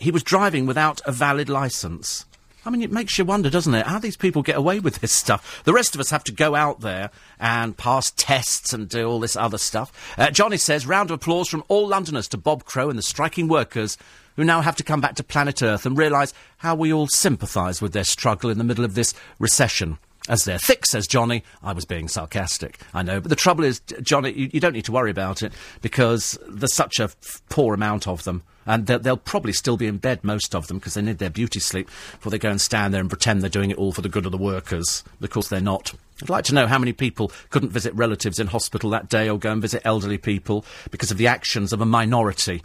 [0.00, 2.24] He was driving without a valid licence.
[2.66, 5.12] I mean, it makes you wonder, doesn't it, how these people get away with this
[5.12, 5.62] stuff.
[5.64, 9.20] The rest of us have to go out there and pass tests and do all
[9.20, 10.14] this other stuff.
[10.16, 13.48] Uh, Johnny says, round of applause from all Londoners to Bob Crow and the striking
[13.48, 13.98] workers
[14.36, 17.82] who now have to come back to planet Earth and realise how we all sympathise
[17.82, 19.98] with their struggle in the middle of this recession.
[20.26, 21.44] As they're thick, says Johnny.
[21.62, 23.20] I was being sarcastic, I know.
[23.20, 25.52] But the trouble is, Johnny, you, you don't need to worry about it
[25.82, 28.42] because there's such a f- poor amount of them.
[28.64, 31.28] And they'll, they'll, probably still be in bed, most of them, because they need their
[31.28, 34.00] beauty sleep before they go and stand there and pretend they're doing it all for
[34.00, 35.04] the good of the workers.
[35.20, 35.92] Of course, they're not.
[36.22, 39.38] I'd like to know how many people couldn't visit relatives in hospital that day or
[39.38, 42.62] go and visit elderly people because of the actions of a minority.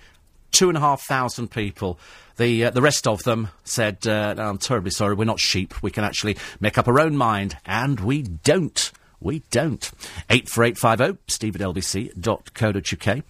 [0.51, 1.99] Two and a half thousand people.
[2.39, 5.83] The, uh, the rest of them said, uh, I'm terribly sorry, we're not sheep.
[5.83, 7.57] We can actually make up our own mind.
[7.65, 8.91] And we don't.
[9.19, 9.91] We don't.
[10.29, 13.23] 84850, steve at lbc.co.uk.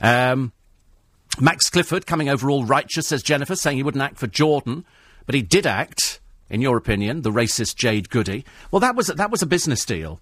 [0.00, 0.52] Um,
[1.38, 4.86] Max Clifford coming over all righteous, says Jennifer, saying he wouldn't act for Jordan,
[5.26, 8.46] but he did act, in your opinion, the racist Jade Goody.
[8.70, 10.20] Well, that was, that was a business deal.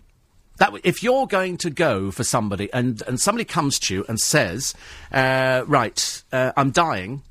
[0.56, 4.18] That, if you're going to go for somebody and, and somebody comes to you and
[4.18, 4.74] says,
[5.12, 7.22] uh, right, uh, I'm dying,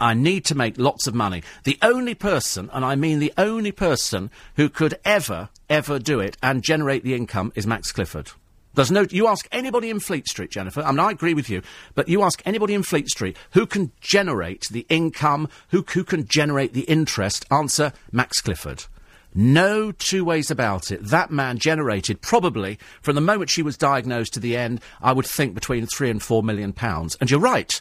[0.00, 1.42] I need to make lots of money.
[1.64, 6.36] The only person, and I mean the only person, who could ever, ever do it
[6.42, 8.30] and generate the income is Max Clifford.
[8.74, 9.04] There's no.
[9.10, 10.80] You ask anybody in Fleet Street, Jennifer.
[10.82, 11.62] I mean, I agree with you,
[11.94, 16.26] but you ask anybody in Fleet Street who can generate the income, who who can
[16.26, 17.44] generate the interest.
[17.50, 18.84] Answer: Max Clifford.
[19.34, 21.04] No two ways about it.
[21.04, 24.80] That man generated probably from the moment she was diagnosed to the end.
[25.00, 27.16] I would think between three and four million pounds.
[27.20, 27.80] And you're right.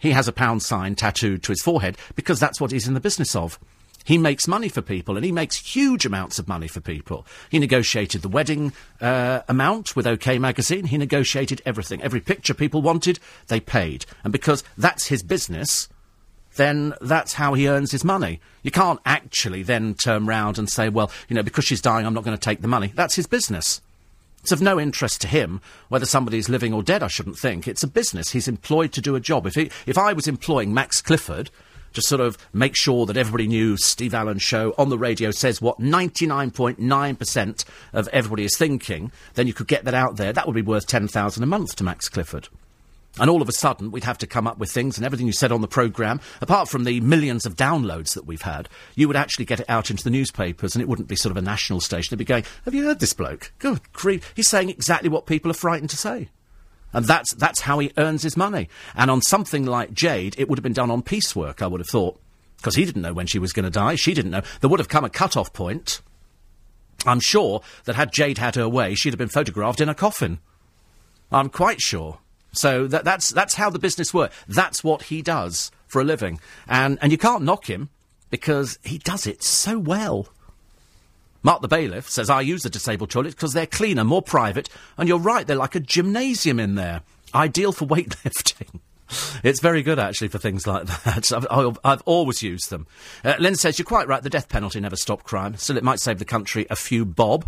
[0.00, 3.00] He has a pound sign tattooed to his forehead because that's what he's in the
[3.00, 3.58] business of.
[4.04, 7.26] He makes money for people, and he makes huge amounts of money for people.
[7.50, 10.86] He negotiated the wedding uh, amount with OK Magazine.
[10.86, 12.02] He negotiated everything.
[12.02, 14.06] Every picture people wanted, they paid.
[14.24, 15.88] And because that's his business,
[16.56, 18.40] then that's how he earns his money.
[18.62, 22.14] You can't actually then turn round and say, well, you know, because she's dying, I'm
[22.14, 22.92] not going to take the money.
[22.94, 23.82] That's his business.
[24.40, 27.68] It's of no interest to him whether somebody's living or dead, I shouldn't think.
[27.68, 28.30] It's a business.
[28.30, 29.46] He's employed to do a job.
[29.46, 31.50] If, he, if I was employing Max Clifford
[31.92, 35.60] to sort of make sure that everybody knew Steve Allen's show on the radio says
[35.60, 40.32] what 99.9% of everybody is thinking, then you could get that out there.
[40.32, 42.48] That would be worth 10,000 a month to Max Clifford.
[43.18, 45.32] And all of a sudden, we'd have to come up with things, and everything you
[45.32, 49.16] said on the programme, apart from the millions of downloads that we've had, you would
[49.16, 51.80] actually get it out into the newspapers, and it wouldn't be sort of a national
[51.80, 52.14] station.
[52.16, 53.52] They'd be going, Have you heard this bloke?
[53.58, 54.32] Good grief.
[54.36, 56.28] He's saying exactly what people are frightened to say.
[56.92, 58.68] And that's, that's how he earns his money.
[58.94, 61.88] And on something like Jade, it would have been done on piecework, I would have
[61.88, 62.20] thought.
[62.56, 63.94] Because he didn't know when she was going to die.
[63.94, 64.42] She didn't know.
[64.60, 66.00] There would have come a cut-off point.
[67.06, 70.40] I'm sure that had Jade had her way, she'd have been photographed in a coffin.
[71.32, 72.18] I'm quite sure.
[72.52, 74.34] So that, that's, that's how the business works.
[74.48, 76.40] That's what he does for a living.
[76.68, 77.90] And, and you can't knock him
[78.30, 80.28] because he does it so well.
[81.42, 85.08] Mark the bailiff says, I use the disabled toilets because they're cleaner, more private, and
[85.08, 87.02] you're right, they're like a gymnasium in there.
[87.34, 88.80] Ideal for weightlifting.
[89.42, 91.32] it's very good, actually, for things like that.
[91.50, 92.86] I've, I've, always used them.
[93.24, 95.56] Uh, Lynn says, You're quite right, the death penalty never stopped crime.
[95.56, 97.46] Still, it might save the country a few bob.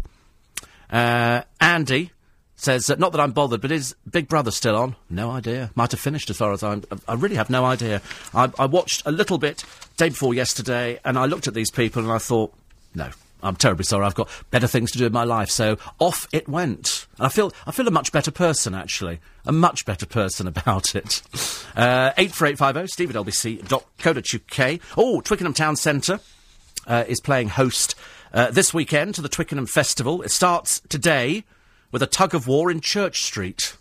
[0.91, 2.13] Uh, Andy
[2.57, 4.97] says, uh, Not that I'm bothered, but is Big Brother still on?
[5.11, 5.71] No idea.
[5.75, 6.83] Might have finished as far as I'm.
[7.09, 8.01] I really have no idea.
[8.35, 9.65] I, I watched a little bit
[9.97, 12.55] day before yesterday, and I looked at these people and I thought,
[12.95, 13.11] No,
[13.43, 14.07] I'm terribly sorry.
[14.07, 15.51] I've got better things to do in my life.
[15.51, 17.07] So off it went.
[17.19, 19.21] And I feel, I feel a much better person, actually.
[19.45, 21.23] A much better person about it.
[21.75, 24.81] Uh, 84850, steve at lbc.co.uk.
[24.97, 26.21] Oh, Twickenham Town Centre
[26.87, 27.95] uh, is playing host
[28.33, 30.23] uh, this weekend to the Twickenham Festival.
[30.23, 31.45] It starts today
[31.93, 33.77] with a tug of war in Church Street.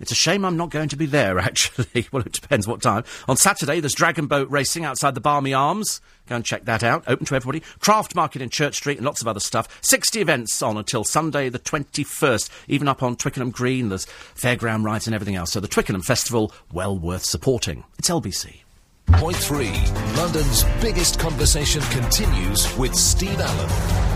[0.00, 2.06] It's a shame I'm not going to be there, actually.
[2.12, 3.04] well, it depends what time.
[3.28, 6.00] On Saturday, there's dragon boat racing outside the Barmy Arms.
[6.26, 7.04] Go and check that out.
[7.06, 7.60] Open to everybody.
[7.80, 9.78] Craft market in Church Street and lots of other stuff.
[9.82, 12.50] 60 events on until Sunday the 21st.
[12.68, 15.52] Even up on Twickenham Green, there's fairground rides and everything else.
[15.52, 17.84] So the Twickenham Festival, well worth supporting.
[17.98, 18.62] It's LBC.
[19.06, 19.72] Point three.
[20.16, 24.13] London's biggest conversation continues with Steve Allen.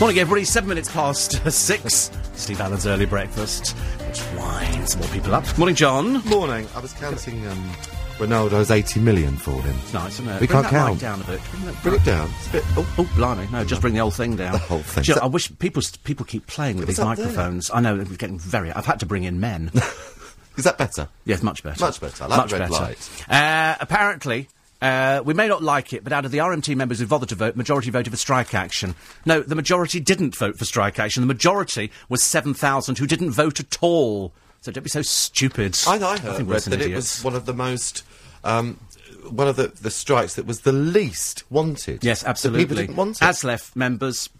[0.00, 0.44] Morning, everybody.
[0.44, 2.12] Seven minutes past six.
[2.34, 3.76] Steve Allen's early breakfast.
[3.98, 5.58] Let's wind some more people up.
[5.58, 6.22] Morning, John.
[6.24, 6.68] Morning.
[6.76, 7.70] I was counting um,
[8.18, 9.74] Ronaldo's 80 million for him.
[9.82, 10.40] It's nice, isn't it?
[10.40, 11.00] We bring can't that count.
[11.00, 11.40] down a bit.
[11.50, 12.30] Bring, that Bring it down.
[12.36, 12.64] It's a bit.
[12.76, 13.48] Oh, Oh, blimey.
[13.50, 14.52] No, just bring the whole thing down.
[14.52, 15.02] The whole thing.
[15.02, 17.68] Do you know, I wish people people keep playing with these microphones.
[17.74, 18.70] I know, it's getting very...
[18.70, 19.72] I've had to bring in men.
[20.56, 21.08] is that better?
[21.24, 21.80] yes, much better.
[21.80, 22.22] Much better.
[22.22, 22.82] I like much the red better.
[22.84, 23.24] light.
[23.28, 24.48] Uh, apparently...
[24.80, 27.34] Uh, we may not like it, but out of the RMT members who bothered to
[27.34, 28.94] vote, majority voted for strike action.
[29.26, 31.20] No, the majority didn't vote for strike action.
[31.20, 34.32] The majority was 7,000 who didn't vote at all.
[34.60, 35.76] So don't be so stupid.
[35.86, 38.04] I, I heard think read that it was one of the most.
[38.44, 38.78] Um,
[39.28, 42.04] one of the, the strikes that was the least wanted.
[42.04, 42.64] Yes, absolutely.
[42.64, 43.24] people didn't want it.
[43.24, 44.30] ASLEF members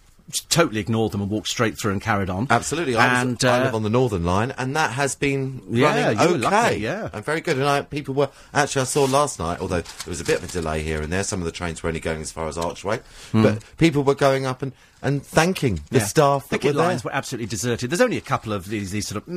[0.49, 2.47] totally ignored them and walked straight through and carried on.
[2.51, 2.97] Absolutely.
[2.97, 5.87] I, And was, I uh, live on the Northern Line, and that has been Yeah,
[6.09, 6.37] running okay.
[6.39, 7.09] lucky, yeah.
[7.12, 7.57] And very good.
[7.59, 8.29] And I, people were.
[8.53, 11.12] Actually, I saw last night, although there was a bit of a delay here and
[11.12, 13.01] there, some of the trains were only going as far as Archway,
[13.33, 14.72] but people were going up and,
[15.03, 16.05] and thanking the yeah.
[16.05, 16.89] staff that Picket were there.
[16.89, 17.91] lines were absolutely deserted.
[17.91, 19.29] There's only a couple of these, these sort of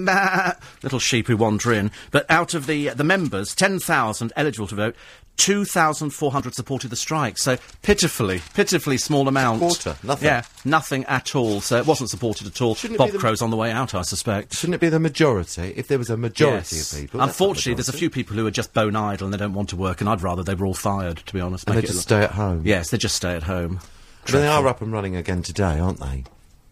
[0.84, 4.76] little sheep who wander in, but out of the the members, ten thousand eligible to
[4.76, 4.96] vote.
[5.42, 9.60] 2,400 supported the strike, so pitifully, pitifully small amount.
[9.60, 10.26] Quarter, nothing.
[10.28, 11.62] Yeah, nothing at all.
[11.62, 12.76] So it wasn't supported at all.
[12.76, 14.56] Shouldn't Bob Crow's on the way out, I suspect.
[14.56, 15.74] Shouldn't it be the majority?
[15.76, 16.94] If there was a majority Yes.
[16.94, 17.22] of people.
[17.22, 19.76] Unfortunately, there's a few people who are just bone idle and they don't want to
[19.76, 21.68] work, and I'd rather they were all fired, to be honest.
[21.68, 22.62] And they just stay at home.
[22.64, 23.80] Yes, they just stay at home.
[24.26, 26.26] But they are up and running again today, aren't they?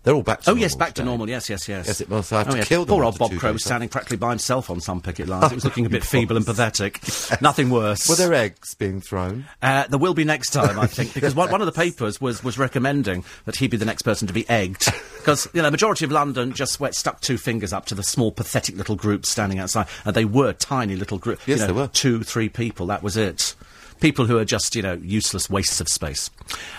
[0.03, 1.29] They're all back to Oh normal yes, back to normal.
[1.29, 1.87] Yes, yes, yes.
[1.87, 2.31] Yes, it must.
[2.31, 2.67] I have oh, to yes.
[2.69, 5.51] kill them Poor old Bob Crow was standing practically by himself on some picket lines.
[5.51, 6.55] it was looking a bit feeble and was.
[6.55, 7.01] pathetic.
[7.41, 8.07] Nothing worse.
[8.07, 9.45] Were there eggs being thrown?
[9.61, 12.41] Uh, there will be next time, I think, because one, one of the papers was,
[12.43, 14.85] was recommending that he be the next person to be egged.
[15.17, 18.03] Because, you know, the majority of London just went, stuck two fingers up to the
[18.03, 19.87] small, pathetic little groups standing outside.
[20.05, 21.45] And they were tiny little groups.
[21.45, 21.87] Yes, you know, they were.
[21.87, 23.53] Two, three people, that was it.
[23.99, 26.29] People who are just, you know, useless wastes of space.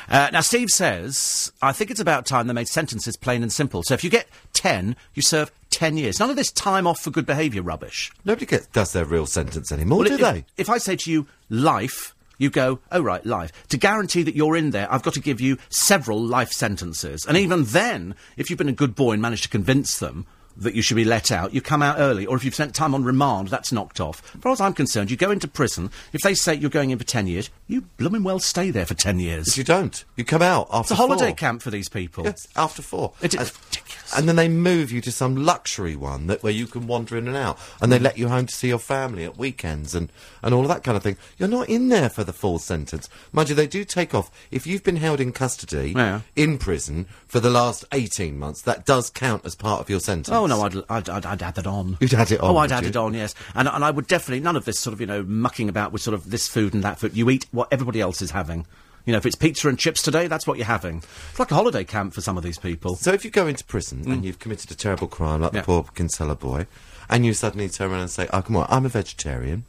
[0.08, 3.82] Uh, now, Steve says, I think it's about time they made sentences plain and simple.
[3.82, 6.18] So if you get 10, you serve 10 years.
[6.18, 8.10] None of this time off for good behaviour rubbish.
[8.24, 10.44] Nobody gets, does their real sentence anymore, Well, do if, they?
[10.56, 13.52] If I say to you, life, you go, oh, right, life.
[13.68, 17.26] To guarantee that you're in there, I've got to give you several life sentences.
[17.26, 20.26] And even then, if you've been a good boy and managed to convince them
[20.60, 22.26] that you should be let out, you come out early.
[22.26, 24.22] Or if you've spent time on remand, that's knocked off.
[24.34, 25.90] As far as I'm concerned, you go into prison.
[26.12, 28.94] If they say you're going in for 10 years, you blooming well stay there for
[28.94, 29.46] 10 years.
[29.46, 30.04] But you don't.
[30.16, 31.36] You come out after it's a holiday four.
[31.36, 32.24] camp for these people.
[32.24, 33.12] Yes, after four.
[33.22, 33.89] It is and, ridiculous.
[34.16, 37.28] And then they move you to some luxury one that where you can wander in
[37.28, 40.10] and out, and they let you home to see your family at weekends and,
[40.42, 41.16] and all of that kind of thing.
[41.38, 43.54] You're not in there for the full sentence, mind you.
[43.54, 46.20] They do take off if you've been held in custody Yeah.
[46.36, 48.62] in prison for the last eighteen months.
[48.62, 50.28] That does count as part of your sentence.
[50.30, 51.96] Oh no, I'd, I'd, I'd, I'd add that on.
[52.00, 52.88] You'd add it on, Oh, I'd add you?
[52.90, 53.14] it on.
[53.14, 55.92] Yes, and and I would definitely none of this sort of you know mucking about
[55.92, 57.16] with sort of this food and that food.
[57.16, 58.66] You eat what everybody else is having.
[59.06, 60.98] You know, if it's pizza and chips today, that's what you're having.
[61.30, 62.96] It's like a holiday camp for some of these people.
[62.96, 65.54] So if you go into prison and you've committed a terrible crime, like Mm.
[65.54, 65.60] Yeah.
[65.62, 66.66] the poor Kinsella boy,
[67.08, 69.64] and you suddenly turn around and say, "Oh, come on, I'm a vegetarian,"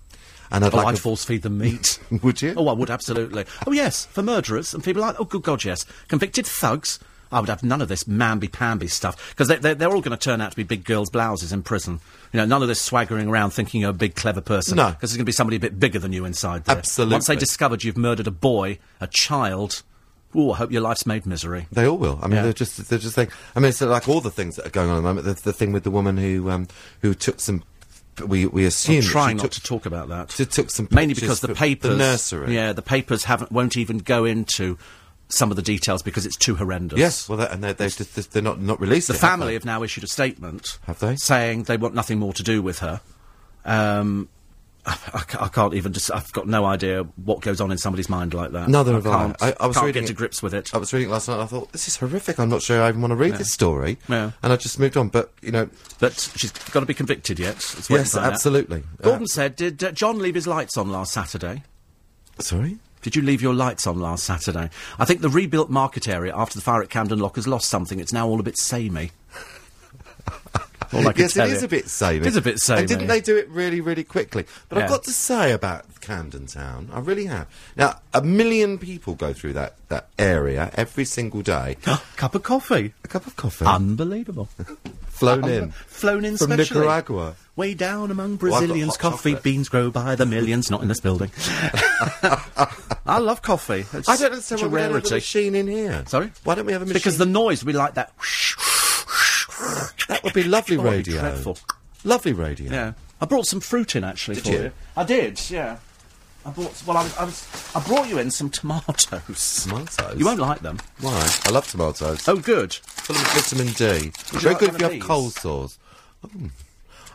[0.52, 1.98] and I'd Oh, like I'd force feed them meat.
[2.22, 2.54] Would you?
[2.58, 3.46] Oh, I would absolutely.
[3.66, 5.16] Oh, yes, for murderers and people like.
[5.20, 7.00] Oh, good God, yes, convicted thugs.
[7.32, 10.24] I would have none of this mamby-pamby stuff because they, they, they're all going to
[10.24, 12.00] turn out to be big girls' blouses in prison.
[12.34, 14.76] You know, none of this swaggering around thinking you're a big clever person.
[14.78, 14.90] No.
[14.90, 16.78] because there's going to be somebody a bit bigger than you inside there.
[16.78, 17.14] Absolutely.
[17.14, 19.84] Once they discovered you've murdered a boy, a child.
[20.34, 21.68] Oh, I hope your life's made misery.
[21.74, 22.18] They all will.
[22.22, 22.44] I mean, Yeah.
[22.44, 24.90] they're just they're just like I mean, it's like all the things that are going
[24.90, 25.26] on at the moment.
[25.26, 26.68] The, the thing with the woman who um
[27.02, 27.64] who took some.
[28.26, 30.30] We we assume I'm trying not took, to talk about that.
[30.30, 32.54] to- took some mainly because the papers, the nursery.
[32.54, 34.78] yeah, the papers haven't won't even go into
[35.32, 37.00] some of the details because it's too horrendous.
[37.00, 37.28] Yes.
[37.30, 39.08] Well, that, and they they just they're not not released.
[39.08, 39.54] The it, family they?
[39.54, 40.78] have now issued a statement.
[40.88, 41.16] Have they?
[41.16, 43.02] Saying they want nothing more to do with her.
[43.66, 44.30] Um,
[44.86, 46.10] I, I I can't even just.
[46.12, 48.68] I've got no idea what goes on in somebody's mind like that.
[48.68, 49.36] Neither have I.
[49.40, 50.74] I, I was can't reading get to grips with it.
[50.74, 51.36] I was reading it last night.
[51.36, 52.40] and I thought this is horrific.
[52.40, 54.00] I'm not sure I even want to read this story.
[54.10, 54.32] Yeah.
[54.42, 55.10] And I just moved on.
[55.10, 55.70] But you know,
[56.00, 57.58] But she's got to be convicted yet.
[57.90, 58.34] Yes, find out.
[58.34, 58.84] absolutely.
[59.04, 61.64] Gordon Uh, said, "Did uh, John leave his lights on last Saturday?
[62.40, 62.80] sorry.
[63.02, 64.70] Did you leave your lights on last Saturday?
[65.00, 68.00] I think the rebuilt market area after the fire at Camden Lock has lost something.
[68.00, 69.12] It's now all a bit samey.
[70.94, 71.66] all I can yes, tell it is you.
[71.66, 72.18] a bit samey.
[72.20, 72.80] It is a bit samey.
[72.82, 74.46] And didn't they do it really, really quickly?
[74.70, 74.84] But Yeah.
[74.84, 77.48] I've got to say about Camden Town, I really have.
[77.76, 81.78] Now, a million people go through that, that area every single day.
[82.18, 82.94] Cup of coffee.
[83.04, 84.50] a cup of coffee Unbelievable.
[85.22, 86.80] flown in Flown in from specially.
[86.82, 87.36] Nicaragua.
[87.56, 89.44] Way down among Brazilians, hot coffee chocolate.
[89.44, 90.70] beans grow by the millions.
[90.72, 91.32] Not in this building.
[93.06, 93.86] I love coffee.
[93.94, 96.04] It's I don't understand why a we don't have a machine in here.
[96.08, 96.32] Sorry?
[96.44, 97.00] Why don't we have a machine?
[97.00, 98.12] Because the noise would be like that.
[100.08, 101.54] that would be lovely Oh, it'd be radio.
[102.04, 102.72] Lovely radio.
[102.72, 104.58] Yeah, I brought some fruit in actually Did for you?
[104.64, 104.72] you.
[104.98, 105.40] I did.
[105.52, 105.78] Yeah,
[106.46, 106.84] I brought.
[106.88, 107.72] Well, I was, I was.
[107.76, 109.64] I brought you in some tomatoes.
[109.64, 110.18] Tomatoes?
[110.18, 110.78] You won't like them.
[111.00, 111.30] Why?
[111.46, 112.28] I love tomatoes.
[112.28, 112.74] Oh, good.
[112.74, 114.12] Full of vitamin D.
[114.40, 115.04] Very like good if you have these?
[115.04, 115.78] cold sores.
[116.26, 116.30] Oh.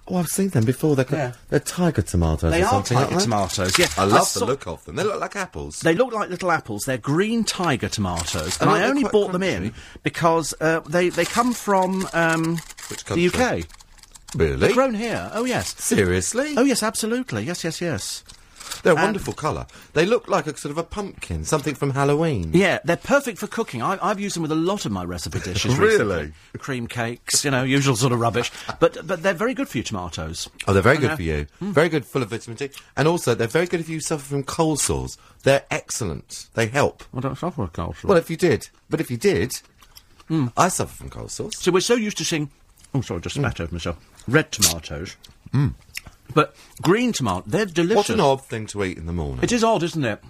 [0.08, 0.94] Oh, I've seen them before.
[0.94, 1.32] They're, Yeah.
[1.48, 3.24] they're tiger tomatoes They or are something tiger like that.
[3.24, 3.76] tomatoes.
[3.80, 4.94] Yeah, I love saw- the look of them.
[4.94, 5.80] They look like apples.
[5.80, 6.84] They look like little apples.
[6.84, 9.74] They're green tiger tomatoes, and Oh, I only bought them in
[10.04, 12.58] because uh, they they come from um,
[13.08, 13.26] the?
[13.34, 13.66] UK.
[14.36, 14.54] Really?
[14.56, 15.28] They're grown here.
[15.34, 15.74] Oh yes.
[15.82, 16.54] Seriously?
[16.56, 17.42] Oh yes, absolutely.
[17.42, 18.22] Yes, yes, yes.
[18.86, 19.66] They're a wonderful colour.
[19.94, 22.52] They look like a sort of a pumpkin, something from Halloween.
[22.54, 23.82] Yeah, they're perfect for cooking.
[23.82, 25.76] I, I've used them with a lot of my recipe dishes.
[25.76, 25.92] Really?
[25.94, 26.32] recently.
[26.58, 28.52] Cream cakes, you know, usual sort of rubbish.
[28.78, 30.48] But but they're very good for you, tomatoes.
[30.68, 31.16] Oh, they're very good Yeah.
[31.16, 31.46] for you.
[31.58, 31.72] Hmm.
[31.72, 32.70] Very good, full of vitamin D.
[32.96, 35.18] And also, they're very good if you suffer from cold sores.
[35.42, 36.46] They're excellent.
[36.54, 37.02] They help.
[37.12, 38.04] I don't suffer with cold sores.
[38.08, 38.68] Well, if you did.
[38.88, 39.52] But if you did,
[40.28, 40.46] Hmm.
[40.56, 41.56] I suffer from cold sores.
[41.58, 42.50] So we're so used to seeing.
[42.94, 43.96] Oh, sorry, just spat over myself.
[44.28, 45.16] Red tomatoes.
[46.34, 48.06] But green tomato, they're delicious.
[48.08, 48.12] Hmm.
[48.12, 49.40] What an odd thing to eat in the morning.
[49.42, 50.22] It is odd, isn't it?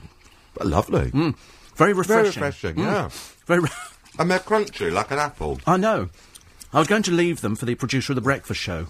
[0.54, 1.10] But lovely.
[1.10, 1.34] Very
[1.76, 2.42] Very refreshing.
[2.42, 2.84] refreshing, Mm.
[2.84, 3.08] yeah.
[3.46, 3.60] Very.
[3.60, 3.68] Re-
[4.18, 5.60] And they're crunchy, like an apple.
[5.66, 6.08] I know.
[6.72, 8.86] I was going to leave them for the producer of the breakfast show.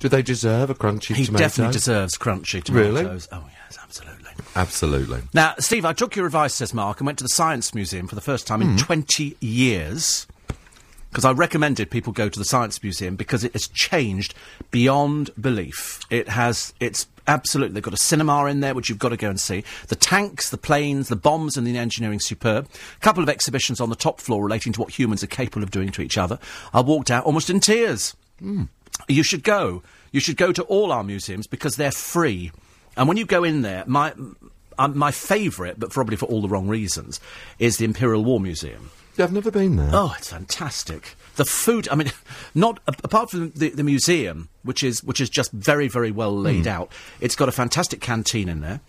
[0.00, 1.44] Do they deserve a crunchy He tomato?
[1.44, 2.94] definitely deserves crunchy tomatoes.
[2.94, 3.20] Really?
[3.32, 4.30] Oh yes, absolutely.
[4.56, 5.20] Absolutely.
[5.34, 8.14] Now, Steve, I took your advice, says Mark, and went to the Science Museum for
[8.14, 8.70] the first time Hmm.
[8.70, 10.26] in 20 years.
[11.14, 14.34] Because I recommended people go to the Science Museum because it has changed
[14.72, 16.00] beyond belief.
[16.10, 19.30] It has, it's absolutely, they've got a cinema in there which you've got to go
[19.30, 19.62] and see.
[19.86, 22.68] The tanks, the planes, the bombs and the engineering superb.
[22.96, 25.70] A couple of exhibitions on the top floor relating to what humans are capable of
[25.70, 26.40] doing to each other.
[26.72, 28.16] I walked out almost in tears.
[29.06, 29.84] You should go.
[30.10, 32.50] You should go to all our museums because they're free.
[32.96, 34.14] And when you go in there, my
[34.78, 37.20] um, my favourite, but probably for all the wrong reasons,
[37.60, 38.90] is the Imperial War Museum.
[39.16, 39.90] Yeah, I've never been there.
[39.92, 41.14] Oh, it's fantastic.
[41.36, 42.10] The food, I mean,
[42.54, 46.64] not apart from the, the museum, which is which is just very very well laid
[46.64, 46.68] hmm.
[46.68, 46.92] out.
[47.20, 48.80] It's got a fantastic canteen in there.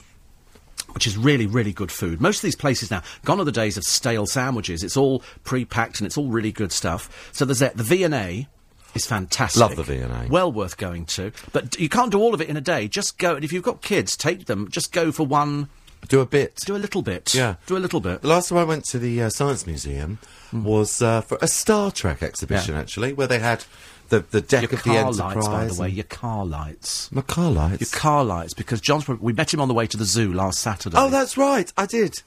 [0.94, 2.22] Which is really, really good food.
[2.22, 4.82] Most of these places now, gone are the days of stale sandwiches.
[4.82, 7.30] It's all pre-packed and it's all really good stuff.
[7.34, 7.76] So there's that.
[7.76, 8.48] The V and A
[8.96, 9.60] is fantastic.
[9.60, 10.28] Love the V&A.
[10.30, 11.32] Well worth going to.
[11.52, 12.88] But you can't do all of it in a day.
[12.88, 13.36] Just go.
[13.36, 14.70] And if you've got kids, take them.
[14.72, 15.70] Just go for one.
[16.08, 16.56] Do a bit.
[16.66, 17.34] Do a little bit.
[17.34, 17.56] Yeah.
[17.66, 18.22] Do a little bit.
[18.22, 20.20] The last time I went to the uh, Science Museum
[20.54, 22.76] was uh, for a Star Trek exhibition.
[22.76, 22.82] Yeah.
[22.82, 23.66] actually, where they had
[24.10, 25.36] the, the deck Your of the car Enterprise.
[25.36, 25.90] lights, by the way.
[25.90, 27.12] Your car lights.
[27.12, 27.82] My car lights.
[27.94, 29.08] Your car lights, because John's.
[29.08, 30.96] We met him on the way to the zoo last Saturday.
[31.00, 32.22] Oh, that's right, I did.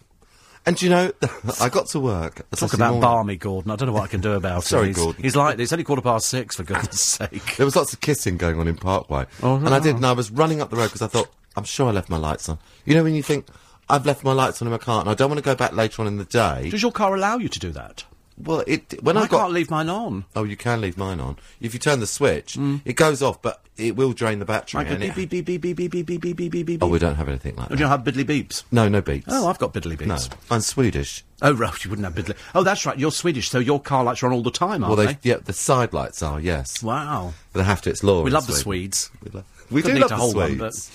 [0.66, 1.12] And you know,
[1.61, 2.45] I got to work.
[2.51, 3.01] Talk about morning.
[3.01, 3.70] balmy Gordon.
[3.70, 4.89] I don't know what I can do about Sorry, him.
[4.89, 5.22] He's, Gordon.
[5.22, 5.64] He's like this.
[5.66, 7.57] It's only quarter past six, for goodness sake.
[7.57, 9.26] There was lots of kissing going on in Parkway.
[9.43, 9.97] Oh, and I did, no.
[9.97, 12.18] and I was running up the road because I thought, I'm sure I left my
[12.18, 12.59] lights on.
[12.85, 13.47] You know when you think,
[13.91, 15.72] I've left my lights on in my car and I don't want to go back
[15.72, 16.68] later on in the day?
[16.70, 18.05] Does your car allow you to do that?
[18.41, 20.24] Well, it when I, I, got I can't leave mine on.
[20.36, 21.39] Oh, you can leave mine on.
[21.61, 24.84] If you turn the switch, it goes off, but it will drain the battery.
[24.84, 26.82] Like beep, beep, beep, beep, beep, beep, beep, beep, beep, beep, beep, beep.
[26.84, 27.76] Oh, we don't have anything like Oh, that.
[27.78, 28.62] do you have biddly beeps?
[28.70, 29.26] No, no beats.
[29.28, 30.14] Oh, I've got biddly no.
[30.14, 30.30] beeps.
[30.53, 31.24] I'm Swedish.
[31.43, 32.36] Oh, right, you wouldn't have biddly.
[32.55, 32.97] Oh, that's right.
[32.97, 35.39] You're Swedish, so your car lights are on all the time, Well, aren't they, yeah,
[35.45, 36.80] the side lights are yes.
[36.80, 37.34] Wow.
[37.53, 37.91] But they have to.
[37.91, 38.22] It's law.
[38.22, 39.11] We love the Swedes.
[39.24, 40.91] We, lo- we do need love to the hold one, Swedes.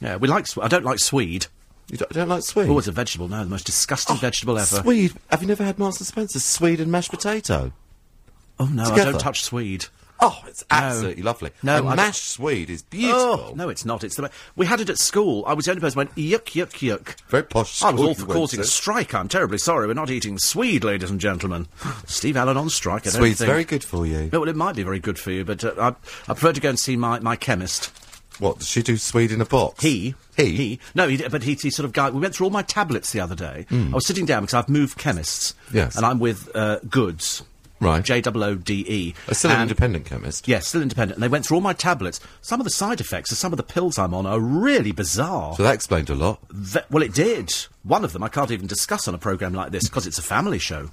[0.00, 0.46] but yeah, we like.
[0.60, 1.46] I don't like Swede.
[1.90, 2.68] You don't, don't like Swede?
[2.68, 3.28] Oh, it's a vegetable.
[3.28, 4.82] No, the most disgusting vegetable ever.
[4.82, 5.14] Swede.
[5.30, 7.72] Have you never had Marks and Spencer's Swede and mashed potato?
[8.60, 9.12] Oh no, I Together.
[9.12, 9.86] don't touch Swede.
[10.20, 11.52] Oh, it's absolutely lovely.
[11.62, 13.20] No, and I mashed Swede is beautiful.
[13.20, 14.02] Oh no, it's not.
[14.02, 14.30] It's the.
[14.56, 15.44] We had it at school.
[15.46, 17.14] I was the only person who went yuck yuck yuck.
[17.28, 17.82] Very posh.
[17.82, 19.14] I was all for causing a strike.
[19.14, 19.86] I'm terribly sorry.
[19.86, 21.68] We're not eating Swede, ladies and gentlemen.
[22.06, 23.02] Steve Allen on strike.
[23.06, 23.48] I don't Swede's think.
[23.48, 24.28] very good for you.
[24.32, 26.60] No, well, it might be very good for you, but uh, I, I prefer to
[26.60, 27.92] go and see my, my chemist.
[28.38, 28.96] What does she do?
[28.96, 29.82] Swede in a box?
[29.82, 30.56] He, He?
[30.56, 30.80] he.
[30.94, 32.10] No, he, did, but he, he sort of guy.
[32.10, 33.66] We went through all my tablets the other day.
[33.70, 35.54] I was sitting down because I've moved chemists.
[35.72, 35.96] Yes.
[35.96, 37.42] and I'm with uh, Goods.
[37.80, 38.04] Right.
[38.04, 39.14] J O O D E.
[39.28, 40.48] A still an And- independent chemist.
[40.48, 41.16] Yes, still independent.
[41.16, 42.18] And they went through all my tablets.
[42.40, 45.54] Some of the side effects of some of the pills I'm on are really bizarre.
[45.54, 46.40] So that explained a lot.
[46.90, 47.52] Well, it did.
[47.84, 50.22] One of them I can't even discuss on a programme like this because it's a
[50.22, 50.90] family show.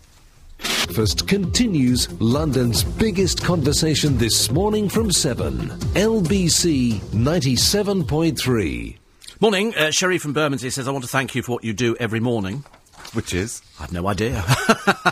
[0.58, 5.54] Breakfast continues London's biggest conversation this morning from 7.
[5.96, 8.98] LBC 97.3.
[9.42, 11.96] Morning, uh, Sherry from Bermondsey says, I want to thank you for what you do
[12.00, 12.64] every morning.
[13.14, 13.62] Which is?
[13.80, 14.44] I've no idea.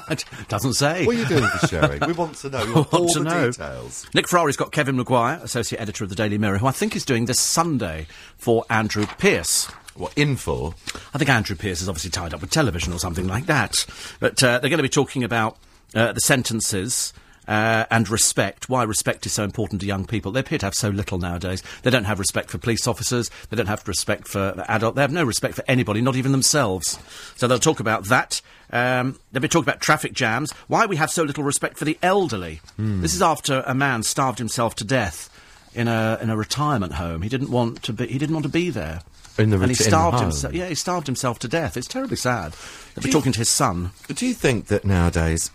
[0.10, 1.06] It Doesn't say.
[1.06, 2.00] What are you doing for Sherry?
[2.06, 2.66] We want to know.
[2.66, 3.52] We want want all to the know.
[3.52, 4.06] details.
[4.14, 7.06] Nick Ferrari's got Kevin Maguire, associate editor of the Daily Mirror, who I think is
[7.06, 9.70] doing this Sunday for Andrew Pierce.
[9.96, 10.74] What, in for?
[11.14, 13.86] I think Andrew Pierce is obviously tied up with television or something like that.
[14.20, 15.58] But uh, they're going to be talking about
[15.94, 17.14] uh, the sentences.
[17.46, 20.32] Uh, and respect, why respect is so important to young people.
[20.32, 21.62] They appear to have so little nowadays.
[21.82, 23.30] They don't have respect for police officers.
[23.50, 24.96] They don't have respect for adult.
[24.96, 26.98] They have no respect for anybody, not even themselves.
[27.36, 28.42] So they'll talk about that.
[28.72, 30.54] Um, they'll be talking about traffic jams.
[30.68, 32.62] Why we have so little respect for the elderly.
[33.02, 35.30] This is after a man starved himself to death
[35.76, 37.24] in a in a retirement home.
[37.24, 38.08] He didn't want to be.
[38.08, 39.02] He didn't want to be there.
[39.38, 40.54] In the and he ret- in the starved himself.
[40.54, 41.76] Yeah, he starved himself to death.
[41.78, 42.56] It's terribly sad.
[43.02, 43.92] You- talking to his son.
[44.14, 45.50] Do you think that nowadays,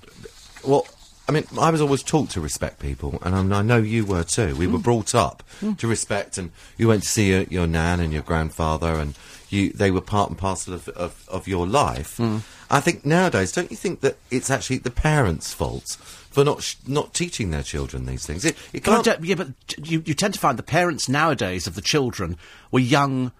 [0.65, 0.87] well,
[1.29, 4.05] I mean, I was always taught to respect people, and I, mean, I know you
[4.07, 4.57] were too.
[4.57, 4.73] We Hmm.
[4.73, 5.43] were brought up
[5.77, 9.15] to respect, and you went to see your, your nan and your grandfather, and
[9.51, 12.17] you they were part and parcel of, of, of your life.
[12.17, 12.39] Hmm.
[12.71, 15.97] I think nowadays, don't you think that it's actually the parents' fault
[16.31, 18.45] for not sh- not teaching their children these things?
[18.47, 19.07] It, it can't.
[19.23, 19.49] Yeah, but
[19.79, 22.37] you, you tend to find the parents nowadays of the children
[22.73, 23.33] were young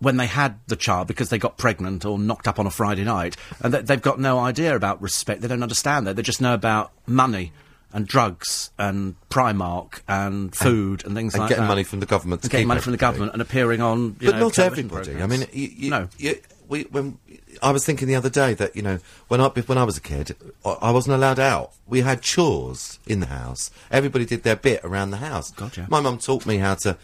[0.00, 3.04] when they had the child because they got pregnant or knocked up on a Friday
[3.04, 5.40] night, and they, they've got no idea about respect.
[5.40, 6.16] They don't understand that.
[6.16, 7.52] They just know about money
[7.92, 11.68] and drugs and Primark and food and, things and like getting that.
[11.68, 14.36] money from the government And getting money from the government and appearing on, you but
[14.36, 15.22] know, not everybody.
[15.22, 16.08] I mean, you, you, no.
[16.18, 16.36] you,
[16.68, 17.18] we, when
[17.62, 20.00] I was thinking the other day that you know when I when I was a
[20.00, 20.34] kid,
[20.64, 21.72] I, I wasn't allowed out.
[21.86, 23.70] We had chores in the house.
[23.90, 25.52] Everybody did their bit around the house.
[25.52, 25.86] Gotcha.
[25.88, 26.96] My mum taught me how to.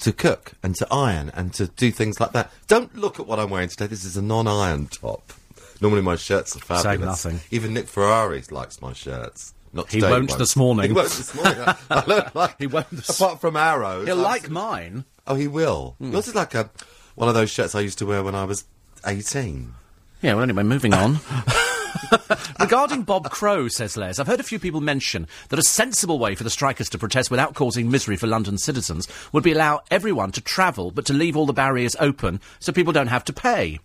[0.00, 2.50] To cook and to iron and to do things like that.
[2.68, 3.86] Don't look at what I'm wearing today.
[3.86, 5.32] This is a non-iron top.
[5.80, 7.24] Normally my shirts are fabulous.
[7.24, 7.40] nothing.
[7.50, 9.52] Even Nick Ferrari likes my shirts.
[9.72, 10.38] Not He today, won't won't.
[10.38, 10.86] this morning.
[10.86, 11.58] He won't this morning.
[11.60, 15.04] I, I look like, He won't this- Apart from arrows, He'll I'm like mine.
[15.26, 15.96] Oh, he will.
[15.98, 16.12] Hmm.
[16.12, 16.70] Yours is like a
[17.14, 18.64] one of those shirts I used to wear when I was
[19.06, 19.74] eighteen.
[20.22, 21.18] Yeah, well, anyway, moving on.
[22.60, 26.34] Regarding Bob Crow, says Les, I've heard a few people mention that a sensible way
[26.34, 30.32] for the strikers to protest without causing misery for London citizens would be allow everyone
[30.32, 33.78] to travel, but to leave all the barriers open so people don't have to pay.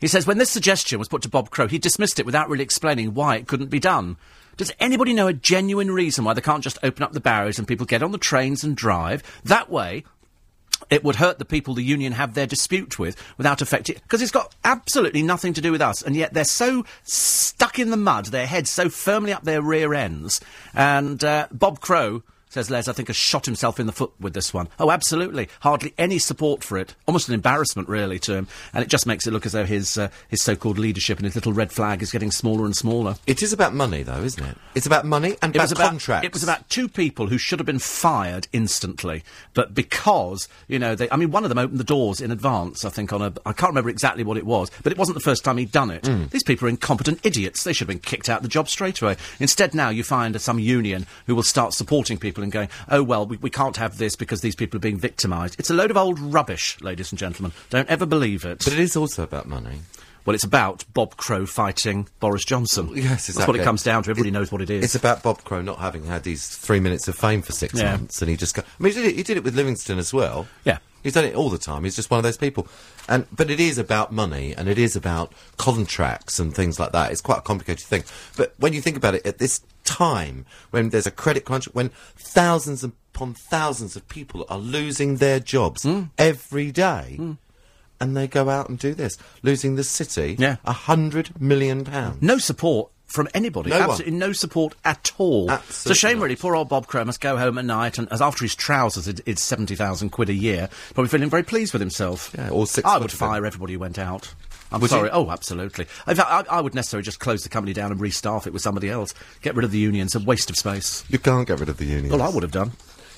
[0.00, 2.64] He says when this suggestion was put to Bob Crow, he dismissed it without really
[2.64, 4.16] explaining why it couldn't be done.
[4.56, 7.68] Does anybody know a genuine reason why they can't just open up the barriers and
[7.68, 9.22] people get on the trains and drive?
[9.44, 10.04] That way,
[10.90, 14.30] it would hurt the people the union have their dispute with without affecting because it's
[14.30, 18.26] got absolutely nothing to do with us and yet they're so stuck in the mud
[18.26, 20.40] their heads so firmly up their rear ends
[20.74, 24.34] and uh, bob crow says les i think has shot himself in the foot with
[24.34, 28.46] this one oh absolutely hardly any support for it almost an embarrassment really to him
[28.74, 31.34] and it just makes it look as though his uh, his so-called leadership and his
[31.34, 34.56] little red flag is getting smaller and smaller It is about money, though, isn't it?
[34.74, 36.26] It's about money and it about was about contracts.
[36.26, 39.22] It was about two people who should have been fired instantly,
[39.54, 42.84] but because you know, they, I mean, one of them opened the doors in advance.
[42.84, 45.24] I think on a, I can't remember exactly what it was, but it wasn't the
[45.24, 46.02] first time he'd done it.
[46.02, 46.30] Mm.
[46.30, 47.64] These people are incompetent idiots.
[47.64, 49.16] They should have been kicked out of the job straight away.
[49.38, 53.26] Instead, now you find some union who will start supporting people and going, "Oh well,
[53.26, 55.56] we, we can't have this because these people are being victimised.
[55.58, 57.52] It's a load of old rubbish, ladies and gentlemen.
[57.70, 58.58] Don't ever believe it.
[58.64, 59.80] But it is also about money.
[60.26, 62.90] well, it's about Bob Crow fighting Boris Johnson.
[62.94, 64.10] Yes, That's what it comes down to.
[64.10, 64.84] Everybody It- knows what it is.
[64.84, 67.92] It's about Bob Crow not having had these three minutes of fame for six Yeah.
[67.96, 68.54] months, and he just.
[68.54, 70.46] Go, I mean, he did, it, he did it with Livingstone as well.
[70.64, 70.78] Yeah.
[71.02, 71.84] He's done it all the time.
[71.84, 72.66] He's just one of those people,
[73.08, 77.10] and but it is about money, and it is about contracts and things like that.
[77.12, 78.04] It's quite a complicated thing.
[78.36, 81.90] But when you think about it, at this time when there's a credit crunch, when
[82.16, 86.02] thousands upon thousands of people are losing their jobs Hmm.
[86.18, 87.18] every day.
[88.02, 90.56] And they go out and do this, losing the city Yeah.
[90.64, 92.22] a hundred million pounds.
[92.22, 93.70] No support from anybody.
[93.70, 93.90] No one.
[93.90, 95.50] Absolutely no support at all.
[95.50, 96.24] it's a shame, not.
[96.24, 96.36] really.
[96.36, 99.20] Poor old Bob Crow must go home at night and, as after his trousers, it,
[99.26, 102.34] it's 70,000 quid a year, probably feeling very pleased with himself.
[102.38, 104.32] Yeah, or six I would fire everybody who went out.
[104.72, 105.08] I'm Would sorry.
[105.08, 105.10] you?
[105.12, 105.86] Oh, absolutely.
[106.06, 108.62] In fact, I, I would necessarily just close the company down and restaff it with
[108.62, 109.12] somebody else.
[109.42, 110.14] Get rid of the unions.
[110.14, 111.02] A waste of space.
[111.08, 112.12] You can't get rid of the unions.
[112.12, 112.70] Well, I would have done.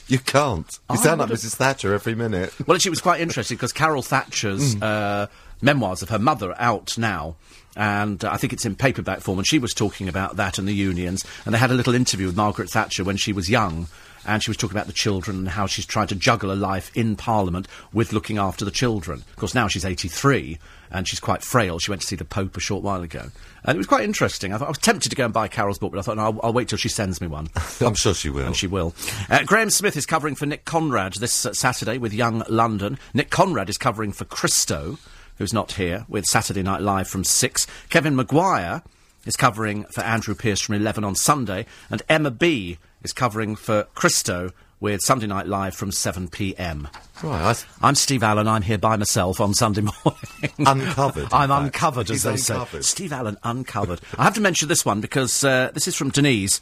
[0.08, 0.66] You can't.
[0.88, 1.54] You I sound like Mrs.
[1.56, 2.54] Thatcher every minute.
[2.66, 4.82] Well, actually, it was quite interesting because Carol Thatcher's Mm.
[4.82, 5.26] uh,
[5.60, 7.36] memoirs of her mother out now.
[7.76, 9.38] And uh, I think it's in paperback form.
[9.38, 11.24] And she was talking about that and the unions.
[11.44, 13.88] And they had a little interview with Margaret Thatcher when she was young.
[14.24, 16.90] And she was talking about the children and how she's trying to juggle a life
[16.94, 19.18] in Parliament with looking after the children.
[19.30, 20.58] Of course, now she's 83
[20.92, 21.78] and she's quite frail.
[21.78, 23.30] She went to see the Pope a short while ago.
[23.64, 24.52] And it was quite interesting.
[24.52, 26.24] I, thought, I was tempted to go and buy Carol's book, but I thought, no,
[26.24, 27.48] I'll, I'll wait till she sends me one.
[27.80, 28.46] I'm sure she will.
[28.46, 28.94] And she will.
[29.28, 32.98] Uh, Graham Smith is covering for Nick Conrad this uh, Saturday with Young London.
[33.14, 34.98] Nick Conrad is covering for Christo,
[35.42, 37.66] who's not here, with Saturday Night Live from 6.
[37.90, 38.80] Kevin Maguire
[39.26, 41.66] is covering for Andrew Pierce from 11 on Sunday.
[41.90, 46.86] And Emma B is covering for Christo with Sunday Night Live from 7 p.m.
[47.24, 48.46] Right, s- I'm Steve Allen.
[48.46, 50.52] I'm here by myself on Sunday morning.
[50.60, 51.64] Uncovered, I'm fact.
[51.64, 52.80] uncovered, as He's they say.
[52.82, 54.00] Steve Allen, uncovered.
[54.16, 56.60] I have to mention this one because uh, this is from Denise,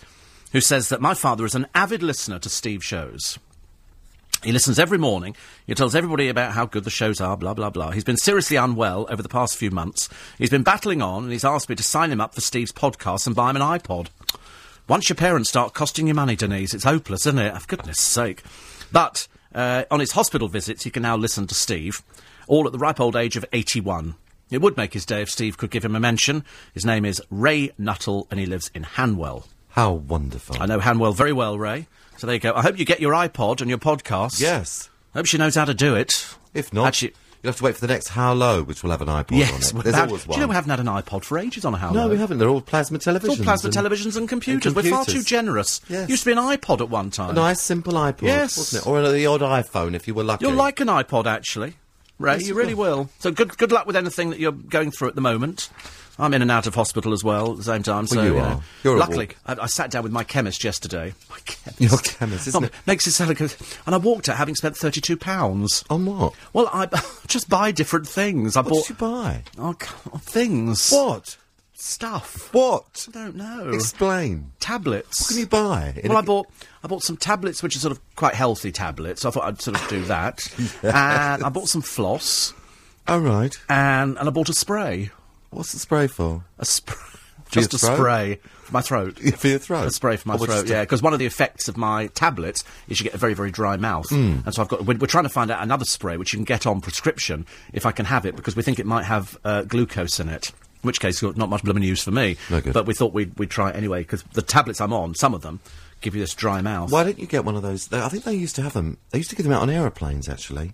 [0.53, 3.39] who says that my father is an avid listener to Steve shows.
[4.43, 5.37] He listens every morning.
[5.67, 7.91] He tells everybody about how good the shows are, blah, blah, blah.
[7.91, 10.09] He's been seriously unwell over the past few months.
[10.39, 13.27] He's been battling on, and he's asked me to sign him up for Steve's podcast
[13.27, 14.09] and buy him an iPod.
[14.89, 17.57] Once your parents start costing you money, Denise, it's hopeless, isn't it?
[17.61, 18.43] For goodness sake.
[18.91, 22.03] But uh, on his hospital visits, he can now listen to Steve,
[22.49, 24.15] all at the ripe old age of 81.
[24.51, 26.45] It would make his day if Steve could give him a mention.
[26.75, 29.47] His name is Ray Nuttall, and he lives in Hanwell.
[29.69, 30.57] How wonderful.
[30.61, 31.87] I know Hanwell very well, Ray.
[32.21, 32.53] So there you go.
[32.55, 34.43] I hope you get your iPod and your podcast.
[34.43, 34.91] Yes.
[35.15, 36.27] Hope she knows how to do it.
[36.53, 39.01] If not, Actually, you'll have to wait for the next How Low, which will have
[39.01, 39.73] an iPod yes.
[39.73, 39.85] on it.
[39.85, 41.91] There's always do you know we haven't had an iPod for ages on a How
[41.93, 42.03] Low.
[42.03, 42.37] no, we haven't.
[42.37, 43.25] They're all plasma televisions.
[43.25, 44.67] It's all plasma and- televisions and computers.
[44.67, 45.81] and We're far too generous.
[45.89, 46.11] Yes.
[46.11, 47.31] Used to be an iPod at one time.
[47.31, 48.59] A nice, simple iPod, Yes.
[48.59, 48.87] wasn't it?
[48.87, 50.45] Or the odd iPhone, if you were lucky.
[50.45, 51.77] You'll like an iPod, actually.
[52.19, 52.97] Ray, Yes, you really will.
[52.99, 53.11] will.
[53.21, 55.71] So good, good luck with anything that you're going through at the moment.
[56.21, 58.07] I'm in and out of hospital as well at the same time.
[58.07, 58.63] So you know, are.
[58.85, 59.31] You're luckily.
[59.47, 61.15] I, I sat down with my chemist yesterday.
[61.31, 61.81] My chemist.
[61.81, 62.73] Your chemist, isn't Oh, it?
[62.87, 63.49] Makes it sound like, a,
[63.87, 65.85] and I walked out having spent thirty-two pounds.
[65.91, 66.35] On what?
[66.53, 66.87] Well, I
[67.27, 68.57] just buy different things.
[68.57, 69.43] I What bought did you buy?
[69.59, 69.75] Oh,
[70.13, 70.91] oh, things.
[70.91, 71.37] What?
[71.75, 72.53] stuff?
[72.53, 73.07] What?
[73.09, 73.71] I don't know.
[73.71, 74.53] Explain.
[74.61, 75.23] tablets.
[75.23, 76.01] What can you buy?
[76.05, 76.47] Well, I bought
[76.85, 79.23] I bought some tablets, which are sort of quite healthy tablets.
[79.23, 80.47] So I thought I'd sort of do that.
[80.83, 82.53] And I bought some floss,
[83.09, 83.57] Oh, right.
[83.71, 85.11] and and I bought a spray.
[85.51, 86.45] What's the spray for?
[86.59, 86.97] A spray.
[87.51, 87.97] Just a throat?
[87.97, 89.19] spray for my throat.
[89.39, 89.87] For your throat?
[89.89, 90.83] A spray for my Or throat, yeah.
[90.83, 93.77] Because one of the effects of my tablets is you get a very, very dry
[93.77, 94.09] mouth.
[94.09, 94.39] Hmm.
[94.45, 94.87] And so I've got.
[94.87, 97.87] We're, we're trying to find out another spray which you can get on prescription if
[97.87, 100.51] I can have it because we think it might have uh, glucose in it.
[100.51, 102.37] In which case, not much blooming use for me.
[102.51, 102.73] No good.
[102.73, 105.43] But we thought we'd, we'd try it anyway because the tablets I'm on, some of
[105.43, 105.59] them,
[106.01, 106.93] give you this dry mouth.
[106.93, 107.93] Why don't you get one of those?
[107.93, 108.97] I think they used to have them.
[109.11, 110.73] They used to give them out on aeroplanes, actually.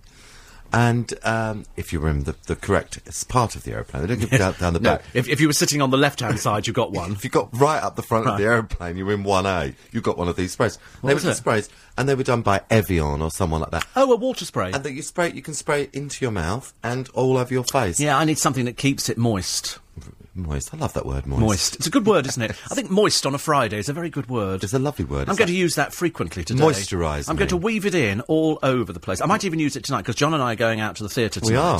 [0.73, 4.29] And um, if you remember the, the correct it's part of the aeroplane, they don't
[4.29, 5.05] give out down the No, back.
[5.13, 7.13] if, if you were sitting on the left-hand side, you got one.
[7.13, 10.01] If you got right up the front of the aeroplane, you were in 1A, you
[10.01, 10.77] got one of these sprays.
[11.01, 13.87] What they were the sprays, and they were done by Evian or someone like that.
[13.95, 14.71] Oh, a water spray.
[14.71, 17.63] And that you spray, you can spray it into your mouth and all over your
[17.63, 17.99] face.
[17.99, 19.79] yeah, I need something that keeps it moist.
[20.37, 20.73] Moist.
[20.73, 21.41] I love that word, moist.
[21.41, 21.75] Moist.
[21.77, 22.51] It's a good word, isn't it?
[22.71, 24.63] I think moist on a Friday is a very good word.
[24.63, 25.29] It's a lovely word.
[25.29, 26.63] I'm going to use that frequently today.
[26.63, 29.19] Moisturise I'm going to weave it in all over the place.
[29.21, 31.09] I might even use it tonight because John and I are going out to the
[31.09, 31.51] theatre tonight.
[31.51, 31.79] We are.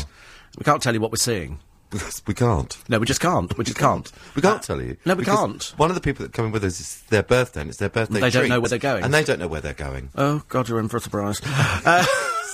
[0.57, 1.59] We can't tell you what we're seeing.
[2.27, 2.77] we can't.
[2.89, 3.57] No, we just can't.
[3.57, 4.11] We just can't.
[4.35, 4.97] We can't Uh, tell you.
[5.05, 5.63] No, we can't.
[5.77, 7.89] One of the people that come in with us is their birthday, and it's their
[7.89, 8.19] birthday.
[8.19, 9.03] They don't know where they're going.
[9.03, 10.09] and they don't know where they're going.
[10.15, 11.39] Oh God, you're in for a surprise.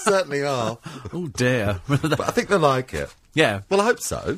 [0.03, 0.77] Certainly are.
[1.13, 1.79] oh dear.
[1.87, 3.13] but I think they like it.
[3.33, 3.61] yeah.
[3.69, 4.37] Well, I hope so.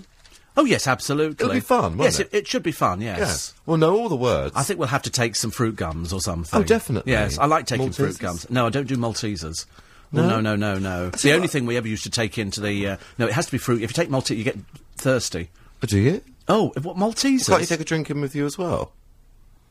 [0.58, 1.44] Oh yes, absolutely.
[1.44, 2.30] It'll be fun, won't yes, it?
[2.32, 2.48] it?
[2.48, 3.02] should be fun.
[3.02, 3.20] Yes.
[3.20, 3.54] Yes.
[3.66, 4.54] We'll know all the words.
[4.56, 6.60] I think we'll have to take some fruit gums or something.
[6.60, 7.12] Oh, definitely.
[7.12, 8.50] Yes, I like taking fruit gums.
[8.50, 9.66] No, I don't do Maltesers.
[10.12, 11.10] No, no, no, no, no.
[11.10, 13.52] The only thing we ever used to take into the uh, no, it has to
[13.52, 13.82] be fruit.
[13.82, 14.58] If you take Maltese, you get
[14.96, 15.50] thirsty.
[15.84, 16.22] Oh, do you?
[16.48, 17.50] Oh, what Maltesers?
[17.50, 18.94] Can't you take a drink in with you as well?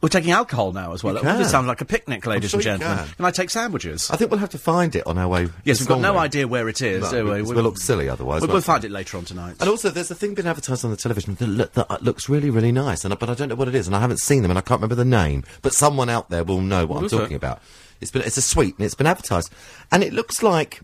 [0.05, 1.15] We're taking alcohol now as well.
[1.15, 1.43] You can.
[1.47, 3.07] sounds like a picnic, ladies sure and gentlemen.
[3.17, 3.25] can.
[3.25, 4.11] I take sandwiches?
[4.11, 5.49] I think we'll have to find it on our way.
[5.65, 7.05] yes, we've got no idea where it is.
[7.05, 7.31] No, do we?
[7.39, 9.57] because we'll look silly otherwise, We'll, we'll find it later on tonight.
[9.61, 12.51] And also, there's a thing being advertised on the television that, look, that looks really,
[12.51, 14.51] really nice, and but I don't know what it is, and I haven't seen them,
[14.51, 15.43] and I can't remember the name.
[15.63, 17.19] But someone out there will know what What I'm is it?
[17.19, 17.63] talking about.
[18.03, 19.51] It's been, it's a sweet, and it's been advertised,
[19.91, 20.83] and it looks like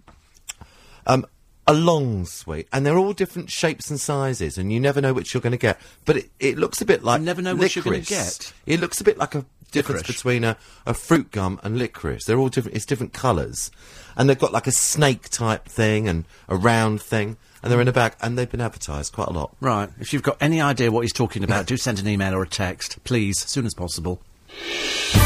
[1.07, 1.27] um,
[1.71, 5.33] a long sweet, and they're all different shapes and sizes, and you never know which
[5.33, 5.81] you're going to get.
[6.05, 8.53] But it, it looks a bit like never know which you're gonna get.
[8.67, 10.17] It looks a bit like a difference Licorice.
[10.17, 12.25] between a, a fruit gum and licorice.
[12.25, 12.77] They're all different.
[12.77, 13.71] It's different colours,
[14.17, 17.87] and they've got like a snake type thing and a round thing, and they're in
[17.87, 19.55] a bag, and they've been advertised quite a lot.
[19.61, 19.89] Right.
[20.01, 22.49] If you've got any idea what he's talking about, do send an email or a
[22.49, 24.21] text, please, as soon as possible.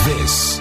[0.05, 0.61] This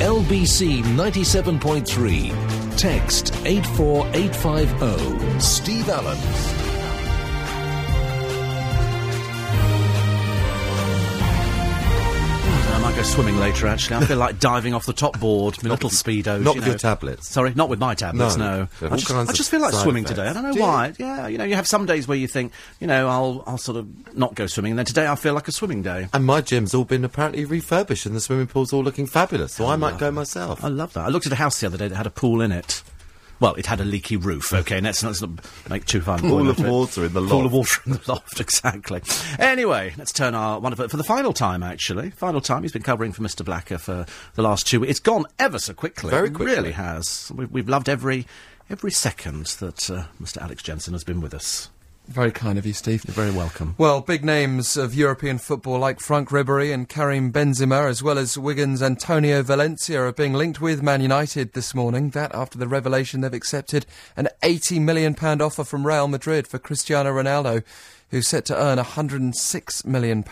[0.00, 2.32] LBC 97.3.
[2.78, 5.40] Text 84850.
[5.40, 6.69] Steve Allen.
[12.72, 13.96] I might go swimming later, actually.
[13.96, 16.42] I feel like diving off the top board, my little speedos.
[16.42, 16.70] not you with know.
[16.72, 17.28] your tablets.
[17.28, 18.68] Sorry, not with my tablets, No.
[18.80, 18.88] no.
[18.90, 20.18] I just, I just feel like swimming effects.
[20.18, 20.28] today.
[20.28, 20.64] I don't know Do you?
[20.64, 20.92] why.
[20.98, 23.76] Yeah, you know, you have some days where you think, you know, I'll, I'll sort
[23.76, 26.08] of not go swimming, and then today I feel like a swimming day.
[26.12, 29.66] And my gym's all been apparently refurbished and the swimming pool's all looking fabulous, so
[29.66, 30.64] I oh, might go myself.
[30.64, 31.04] I love that.
[31.04, 32.82] I looked at a house the other day that had a pool in it.
[33.40, 34.52] Well, it had a leaky roof.
[34.52, 35.30] Okay, let's, let's not
[35.70, 36.18] make too fine.
[36.18, 36.68] a Pool of it.
[36.68, 37.32] water in the loft.
[37.32, 38.38] Pool of water in the loft.
[38.40, 39.00] Exactly.
[39.38, 41.62] Anyway, let's turn our wonderful for the final time.
[41.62, 42.62] Actually, final time.
[42.62, 43.44] He's been covering for Mr.
[43.44, 44.04] Blacker for
[44.34, 44.80] the last two.
[44.80, 44.90] weeks.
[44.90, 46.10] It's gone ever so quickly.
[46.10, 46.54] Very It quickly.
[46.54, 47.32] really has.
[47.34, 48.26] We've, we've loved every
[48.68, 50.38] every second that uh, Mr.
[50.42, 51.70] Alex Jensen has been with us.
[52.10, 53.04] Very kind of you, Steve.
[53.06, 53.76] You're very welcome.
[53.78, 58.36] Well, big names of European football like Franck Ribery and Karim Benzema, as well as
[58.36, 62.10] Wigan's Antonio Valencia, are being linked with Man United this morning.
[62.10, 67.12] That after the revelation they've accepted an £80 million offer from Real Madrid for Cristiano
[67.12, 67.62] Ronaldo,
[68.10, 70.24] who's set to earn £106 million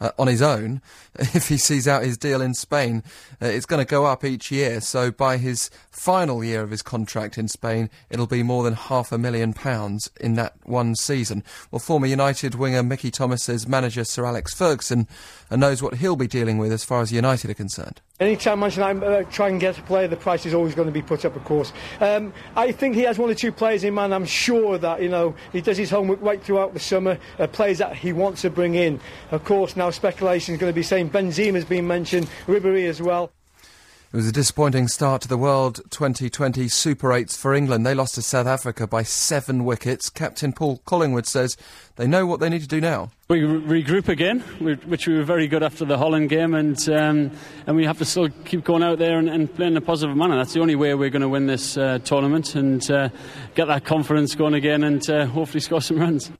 [0.00, 0.80] uh, on his own
[1.18, 3.02] if he sees out his deal in Spain.
[3.40, 6.82] Uh, it's going to go up each year, so by his final year of his
[6.82, 11.42] contract in Spain, it'll be more than half a million pounds in that one season.
[11.70, 15.08] Well, former United winger Mickey Thomas's manager Sir Alex Ferguson
[15.50, 18.00] uh, knows what he'll be dealing with as far as United are concerned.
[18.20, 21.02] Anytime Manchester United try and get a player, the price is always going to be
[21.02, 21.72] put up, of course.
[22.00, 24.14] Um, I think he has one or two players in mind.
[24.14, 27.18] I'm sure that you know he does his homework right throughout the summer.
[27.40, 29.00] Uh, players that he wants to bring in.
[29.32, 33.02] Of course, now speculation is going to be saying Benzema has been mentioned, Ribery as
[33.02, 33.32] well.
[34.14, 37.84] It was a disappointing start to the World 2020 Super 8s for England.
[37.84, 40.08] They lost to South Africa by seven wickets.
[40.08, 41.56] Captain Paul Collingwood says
[41.96, 43.10] they know what they need to do now.
[43.28, 47.32] We regroup again, which we were very good after the Holland game, and um,
[47.66, 50.16] and we have to still keep going out there and, and play in a positive
[50.16, 50.36] manner.
[50.36, 53.08] That's the only way we're going to win this uh, tournament and uh,
[53.56, 56.30] get that confidence going again, and uh, hopefully score some runs.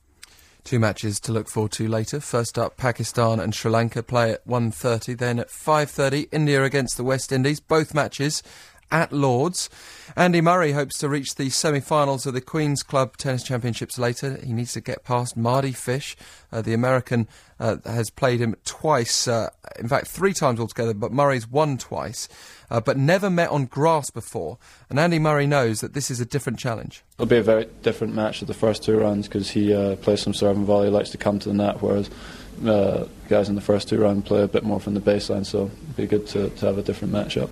[0.64, 2.20] Two matches to look forward to later.
[2.20, 5.18] First up, Pakistan and Sri Lanka play at 1.30.
[5.18, 7.60] Then at 5.30, India against the West Indies.
[7.60, 8.42] Both matches
[8.90, 9.68] at Lords.
[10.16, 14.38] Andy Murray hopes to reach the semi-finals of the Queen's Club Tennis Championships later.
[14.42, 16.16] He needs to get past Mardy Fish.
[16.52, 17.28] Uh, the American
[17.58, 22.28] uh, has played him twice, uh, in fact three times altogether, but Murray's won twice,
[22.70, 24.58] uh, but never met on grass before.
[24.90, 27.02] And Andy Murray knows that this is a different challenge.
[27.16, 30.22] It'll be a very different match at the first two rounds because he uh, plays
[30.22, 32.10] some serve and volley, likes to come to the net, whereas
[32.66, 35.46] uh, guys in the first two rounds play a bit more from the baseline.
[35.46, 37.50] So it'll be good to, to have a different matchup.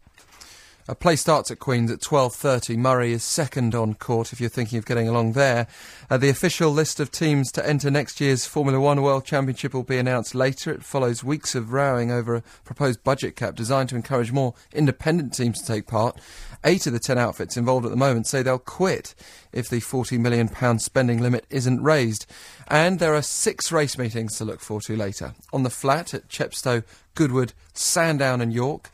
[0.89, 2.77] Uh, play starts at Queen's at 12.30.
[2.77, 5.69] Murray is second on court if you're thinking of getting along there.
[6.11, 9.85] Uh, the official list of teams to enter next year's Formula One World Championship will
[9.85, 10.73] be announced later.
[10.73, 15.35] It follows weeks of rowing over a proposed budget cap designed to encourage more independent
[15.35, 16.19] teams to take part.
[16.65, 19.15] Eight of the ten outfits involved at the moment say they'll quit
[19.53, 22.27] if the £40 million spending limit isn't raised.
[22.67, 25.35] And there are six race meetings to look forward to later.
[25.53, 26.83] On the flat at Chepstow,
[27.15, 28.91] Goodwood, Sandown and York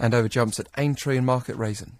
[0.00, 1.92] and over jumps at Aintree and Market Rasen.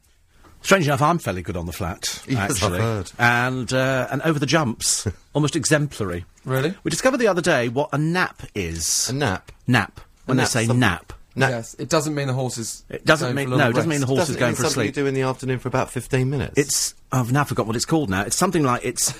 [0.63, 2.79] Strange enough, I'm fairly good on the flat, Yes, I've actually.
[2.81, 3.11] heard.
[3.19, 6.25] And, uh, and over the jumps, almost exemplary.
[6.45, 6.75] Really?
[6.85, 9.09] We discovered the other day what a nap is.
[9.09, 9.53] A nap.
[9.67, 10.01] Nap.
[10.27, 11.13] When they nap's say something- nap.
[11.37, 12.85] Na- yes, it doesn't mean the horses.
[12.91, 14.53] It doesn't going mean- for a no, it doesn't mean the horse Doesn't is going
[14.53, 14.97] it for a something sleep.
[14.97, 16.55] you do in the afternoon for about 15 minutes.
[16.59, 18.23] It's I've now forgot what it's called now.
[18.23, 19.15] It's something like it's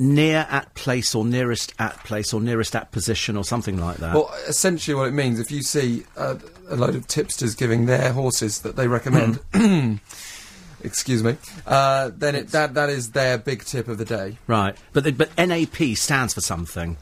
[0.00, 4.14] near at place or nearest at place or nearest at position or something like that.
[4.14, 6.36] Well, essentially, what it means if you see uh,
[6.68, 9.40] a load of tipsters giving their horses that they recommend,
[10.82, 11.36] excuse me,
[11.66, 14.38] uh, then it, that that is their big tip of the day.
[14.46, 16.96] right, but the, but NAP stands for something.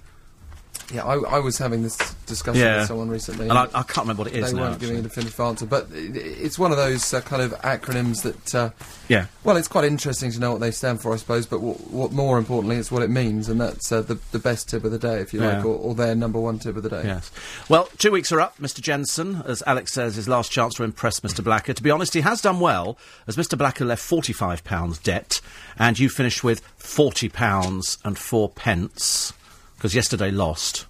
[0.93, 2.79] Yeah, I, I was having this discussion Yeah.
[2.79, 4.69] with someone recently, And I, I can't remember what it is they now.
[4.69, 8.23] weren't giving a definitive answer, but it, it's one of those uh, kind of acronyms
[8.23, 8.55] that.
[8.55, 8.71] Uh,
[9.09, 9.27] Yeah.
[9.45, 12.13] Well, it's quite interesting to know what they stand for, I suppose, but what, what
[12.13, 14.99] more importantly is what it means, and that's uh, the, the best tip of the
[14.99, 15.57] day, if you Yeah.
[15.59, 17.03] like, or, or their number one tip of the day.
[17.05, 17.31] Yes.
[17.69, 18.57] Well, two weeks are up.
[18.59, 18.81] Mr.
[18.81, 21.45] Jensen, as Alex says, his last chance to impress Mr.
[21.45, 21.75] Blacker.
[21.75, 22.97] To be honest, he has done well,
[23.27, 23.59] as Mr.
[23.59, 25.41] Blacker left forty-five pounds debt,
[25.79, 29.33] and you finished with forty pounds and four pence
[29.79, 30.87] because yesterday lost.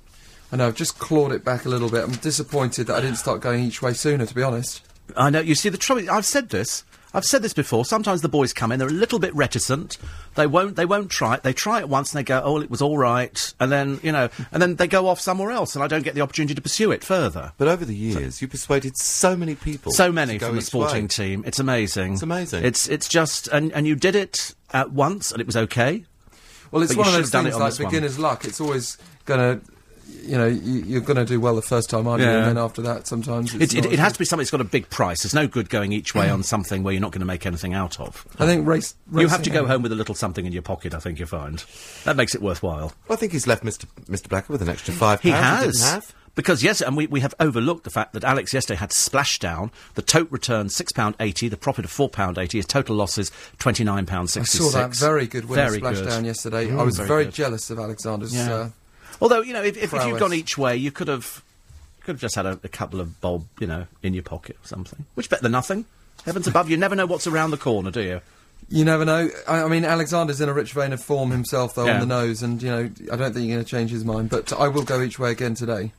[0.50, 2.02] I know, I've just clawed it back a little bit.
[2.04, 4.82] I'm disappointed that I didn't start going each way sooner, to be honest.
[5.14, 5.40] I know.
[5.40, 6.10] You see, the trouble.
[6.10, 6.84] I've said this.
[7.14, 7.86] I've said this before.
[7.86, 9.96] Sometimes the boys come in, they're a little bit reticent.
[10.34, 10.76] They won't.
[10.76, 11.42] They won't try it.
[11.42, 14.12] They try it once and they go, "Oh, it was all right," and then you
[14.12, 16.60] know, and then they go off somewhere else, and I don't get the opportunity to
[16.60, 17.52] pursue it further.
[17.56, 19.92] But over the years, you persuaded so many people.
[19.92, 21.08] So many to go from the sporting way.
[21.08, 21.44] team.
[21.46, 22.14] It's amazing.
[22.14, 22.64] It's amazing.
[22.64, 26.04] It's it's just and and you did it at once and it was okay.
[26.70, 27.88] Well, it's But one of those things it like this one.
[27.88, 28.44] beginner's luck.
[28.44, 29.66] It's always going to,
[30.22, 32.28] you know, you, you're going to do well the first time, aren't you?
[32.28, 34.42] And then after that, sometimes it's It, it, not it as has to be something
[34.42, 35.22] that's got a big price.
[35.22, 37.74] There's no good going each way on something where you're not going to make anything
[37.74, 38.26] out of.
[38.38, 38.94] I think race.
[39.14, 40.94] You have to go home with a little something in your pocket.
[40.94, 41.62] I think you find
[42.04, 42.92] that makes it worthwhile.
[43.08, 43.86] Well, I think he's left Mr.
[44.06, 44.28] Mr.
[44.28, 45.72] Blacker with an extra five He pounds has.
[45.80, 46.14] didn't have.
[46.38, 49.72] Because yes, and we, we have overlooked the fact that Alex yesterday had splashdown.
[49.96, 52.58] The tote return six pound eighty, the profit of four pound eighty.
[52.58, 54.68] His total losses twenty nine pound sixty six.
[54.68, 56.24] I saw that very good win Very good.
[56.24, 56.68] yesterday.
[56.68, 58.32] Mm, I was very very, jealous of Alexander's.
[58.32, 58.52] Yeah.
[58.52, 58.68] Uh,
[59.20, 61.42] Although you know, if, if, if you'd gone each way, you could have
[62.02, 64.66] could have just had a, a couple of bob, you know, in your pocket or
[64.68, 65.06] something.
[65.16, 65.86] Which better than nothing.
[66.24, 68.20] Heavens above, you never know what's around the corner, do you?
[68.68, 69.28] You never know.
[69.48, 71.94] I, I mean, Alexander's in a rich vein of form himself, though, Yeah.
[71.94, 74.30] on the nose, and you know, I don't think you're going to change his mind.
[74.30, 75.90] But I will go each way again today.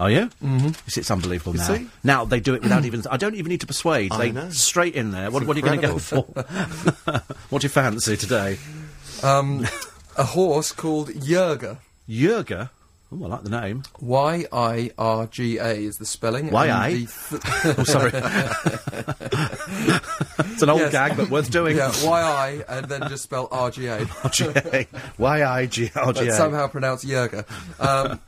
[0.00, 0.30] Are you?
[0.42, 0.66] Mm-hmm.
[0.68, 1.74] You see, It's unbelievable You now.
[1.74, 1.86] see?
[2.02, 3.02] Now they do it without even.
[3.10, 4.12] I don't even need to persuade.
[4.12, 4.48] I they know.
[4.50, 5.30] straight in there.
[5.30, 6.22] What, what are you going to go for?
[7.50, 8.56] what do you fancy today?
[9.22, 9.66] Um,
[10.16, 11.78] a horse called Yerga.
[12.08, 12.70] Yerga.
[13.12, 13.82] Oh, I like the name.
[14.00, 16.44] Y I R G A is the spelling.
[16.44, 16.90] and Y-I?
[17.28, 17.42] th-
[17.76, 18.12] Oh, sorry.
[18.14, 18.22] it's
[20.62, 20.92] an old Yes.
[20.92, 21.76] gag, but worth doing.
[21.76, 24.06] Yeah, Y I, and then just spell R G A.
[25.18, 26.32] Y I G R G A.
[26.32, 27.44] somehow pronounced Yerga.
[27.80, 28.20] Um,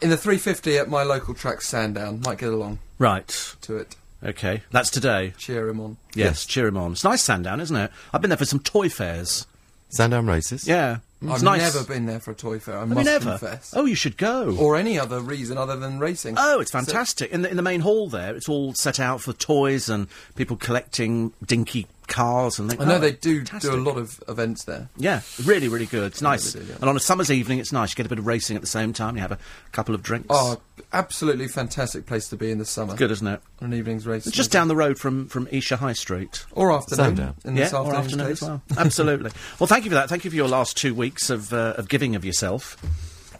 [0.00, 2.20] in the 350 at my local track, Sandown.
[2.24, 3.28] Might get along Right.
[3.62, 3.96] to it.
[4.24, 4.62] Okay.
[4.70, 5.32] That's today.
[5.38, 5.96] Cheer him on.
[6.14, 6.92] Yes, cheer him on.
[6.92, 7.90] It's nice Sandown, isn't it?
[8.12, 9.46] I've been there for some toy fairs.
[9.88, 10.68] Sandown races.
[10.68, 10.98] Yeah.
[11.22, 11.60] It's I've nice.
[11.74, 12.76] never been there for a toy fair.
[12.76, 13.30] I Have you must never?
[13.38, 13.72] confess.
[13.76, 14.56] Oh, you should go.
[14.58, 16.36] Or any other reason other than racing.
[16.38, 17.30] Oh, it's So- fantastic.
[17.30, 20.06] in, the, in the main hall there, it's all set out for toys and
[20.36, 22.82] people collecting dinky cars and things.
[22.82, 23.70] I know Oh, they do fantastic.
[23.70, 24.90] do a lot of events there.
[24.98, 26.08] Yeah, really, really good.
[26.12, 26.52] It's nice.
[26.52, 26.74] they do, yeah.
[26.80, 27.90] And on a summer's evening, it's nice.
[27.92, 29.14] You get a bit of racing at the same time.
[29.16, 29.38] You have a
[29.72, 30.26] couple of drinks.
[30.28, 30.60] Oh,
[30.92, 32.92] absolutely fantastic place to be in the summer.
[32.92, 33.40] It's good, isn't it?
[33.62, 34.26] On an evening's race.
[34.26, 36.44] It's just down the road from, from Esher High Street.
[36.52, 37.16] Or afternoon.
[37.16, 37.34] Sandown.
[37.46, 38.42] In yeah, this or afternoon case.
[38.42, 38.62] as well.
[38.76, 39.30] Absolutely.
[39.58, 40.08] Well, thank you for that.
[40.08, 42.76] Thank you for your last two weeks of, uh, of giving of yourself.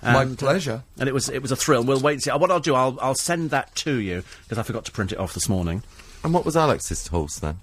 [0.02, 0.82] My And, uh, pleasure.
[0.98, 1.84] And it was it was a thrill.
[1.84, 2.30] We'll wait and see.
[2.30, 5.12] Uh, What I'll do, I'll I'll send that to you because I forgot to print
[5.12, 5.82] it off this morning.
[6.24, 7.58] And what was Alex's horse then?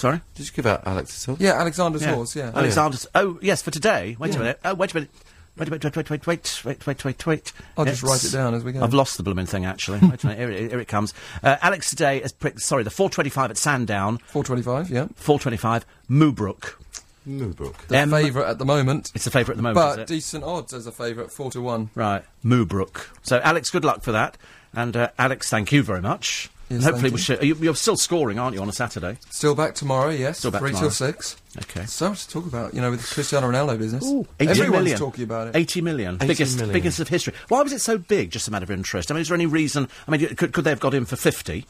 [0.00, 0.20] Sorry.
[0.34, 1.40] Did you give out Alex's horse?
[1.40, 2.14] Yeah, Alexander's Yeah.
[2.14, 2.52] horse, yeah.
[2.54, 3.06] Alexander's.
[3.14, 4.16] Oh, yes, for today.
[4.18, 4.36] Wait Yeah.
[4.36, 4.60] a minute.
[4.64, 5.10] Oh, wait a minute.
[5.58, 5.84] Wait a minute.
[5.84, 6.26] Wait, wait, wait, wait, wait,
[6.64, 7.52] wait, wait, wait.
[7.76, 8.82] I'll just write it down as we go.
[8.82, 9.98] I've lost the blooming thing actually.
[10.00, 10.38] wait a minute.
[10.38, 11.12] Here, it- here it comes.
[11.42, 12.82] Uh, Alex today is pri- sorry.
[12.82, 14.18] The 425 at Sandown.
[14.28, 15.08] 425, yeah.
[15.16, 16.74] 425 Moobrook.
[17.28, 17.76] Moobrook.
[17.88, 19.12] The M- favourite at the moment.
[19.14, 19.74] It's the favourite at the moment.
[19.74, 20.06] But is it?
[20.14, 21.90] decent odds as a favourite, 4 to 1.
[21.94, 23.08] Right, Moobrook.
[23.22, 24.38] So, Alex, good luck for that.
[24.72, 26.48] And uh, Alex, thank you very much.
[26.70, 27.24] Yes, hopefully, thank we you.
[27.24, 29.18] should, you, you're still scoring, aren't you, on a Saturday?
[29.28, 30.38] Still back tomorrow, yes.
[30.38, 30.86] Still back 3 tomorrow.
[30.86, 31.36] till 6.
[31.62, 31.84] Okay.
[31.86, 34.04] So much to talk about, you know, with the Cristiano Ronaldo business.
[34.06, 34.98] Ooh, 80 Everyone's million.
[34.98, 35.56] talking about it.
[35.56, 36.14] 80 million.
[36.14, 36.72] 80 biggest, million.
[36.72, 37.34] biggest of history.
[37.48, 38.30] Why was it so big?
[38.30, 39.10] Just a matter of interest.
[39.10, 39.88] I mean, is there any reason?
[40.06, 41.66] I mean, could, could they have got him for 50?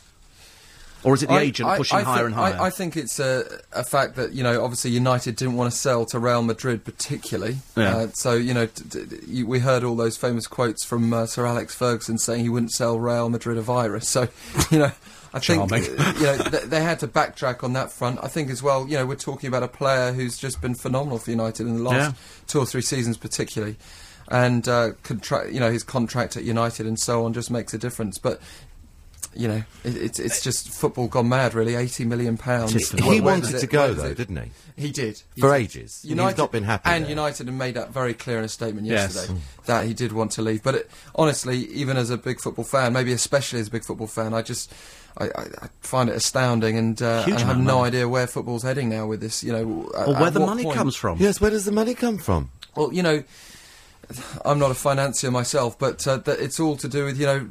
[1.03, 2.55] Or is it the I- agent I- pushing I higher think- and higher?
[2.61, 5.77] I, I think it's a, a fact that you know, obviously United didn't want to
[5.79, 7.57] sell to Real Madrid particularly.
[7.77, 7.97] Yeah.
[7.97, 11.27] Uh, so you know, t- t- you, we heard all those famous quotes from uh,
[11.27, 14.09] Sir Alex Ferguson saying he wouldn't sell Real Madrid a virus.
[14.09, 14.29] So
[14.71, 14.93] you know.
[15.33, 18.19] I think uh, you know th- they had to backtrack on that front.
[18.21, 18.89] I think as well.
[18.89, 21.83] You know, we're talking about a player who's just been phenomenal for United in the
[21.85, 22.13] last Yeah.
[22.49, 23.77] two or three seasons, particularly,
[24.27, 25.53] and uh, contract.
[25.53, 28.19] You know, his contract at United and so on just makes a difference.
[28.19, 28.41] But
[29.35, 31.55] you know, it, it's it's just football gone mad.
[31.55, 32.73] Really, eighty million pounds.
[32.73, 34.51] Just He Where- where wanted does to go though, didn't he?
[34.77, 35.63] He did He For did.
[35.63, 36.05] ages.
[36.09, 37.11] And he's not been happy And there.
[37.11, 39.15] United have made that very clear in a statement Yes.
[39.15, 40.63] yesterday that he did want to leave.
[40.63, 44.07] But it, honestly, even as a big football fan, maybe especially as a big football
[44.07, 44.73] fan, I just.
[45.19, 48.63] I, I, I find it astounding, and, uh, and I have no idea where football's
[48.63, 49.43] heading now with this.
[49.43, 51.19] You know, or at where the money point- comes from?
[51.19, 52.51] Yes, where does the money come from?
[52.77, 53.25] Well, you know,
[54.45, 57.49] I'm not a financier myself, but uh, that it's all to do with you know,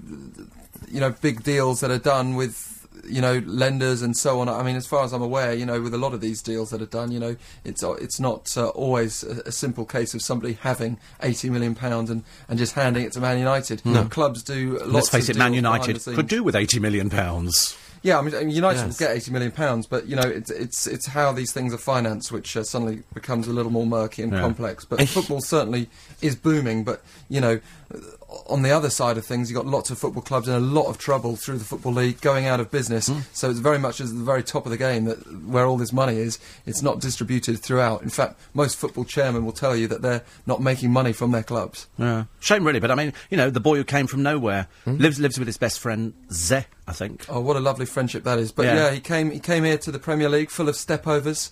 [0.91, 2.75] you know, big deals that are done with
[3.07, 4.49] you know lenders and so on.
[4.49, 6.69] I mean, as far as I'm aware, you know, with a lot of these deals
[6.71, 10.13] that are done, you know, it's uh, it's not uh, always a, a simple case
[10.13, 13.85] of somebody having 80 million pounds and, and just handing it to Man United.
[13.85, 14.05] No.
[14.05, 17.77] Clubs do lots Let's face it, Man United could do with 80 million pounds.
[18.01, 18.99] Yeah, I mean, United Yes.
[18.99, 21.77] will get 80 million pounds, but you know, it's it's it's how these things are
[21.77, 24.39] financed, which uh, suddenly becomes a little more murky and Yeah.
[24.41, 24.85] complex.
[24.85, 25.89] But football certainly
[26.21, 26.85] is booming.
[26.85, 27.59] But you know,
[27.93, 27.97] uh,
[28.47, 30.87] on the other side of things, you've got lots of football clubs in a lot
[30.87, 33.07] of trouble through the football league, going out of business.
[33.07, 33.19] Hmm.
[33.33, 35.91] So it's very much at the very top of the game that where all this
[35.91, 36.39] money is.
[36.65, 38.03] It's not distributed throughout.
[38.03, 41.43] In fact, most football chairmen will tell you that they're not making money from their
[41.43, 41.87] clubs.
[41.97, 42.25] Yeah.
[42.39, 45.39] Shame, really, but I mean, you know, the boy who came from nowhere lives lives
[45.39, 47.25] with his best friend Ze, I think.
[47.29, 48.51] Oh, what a lovely friendship that is!
[48.51, 48.75] But Yeah.
[48.75, 51.51] yeah, he came he came here to the Premier League full of stepovers,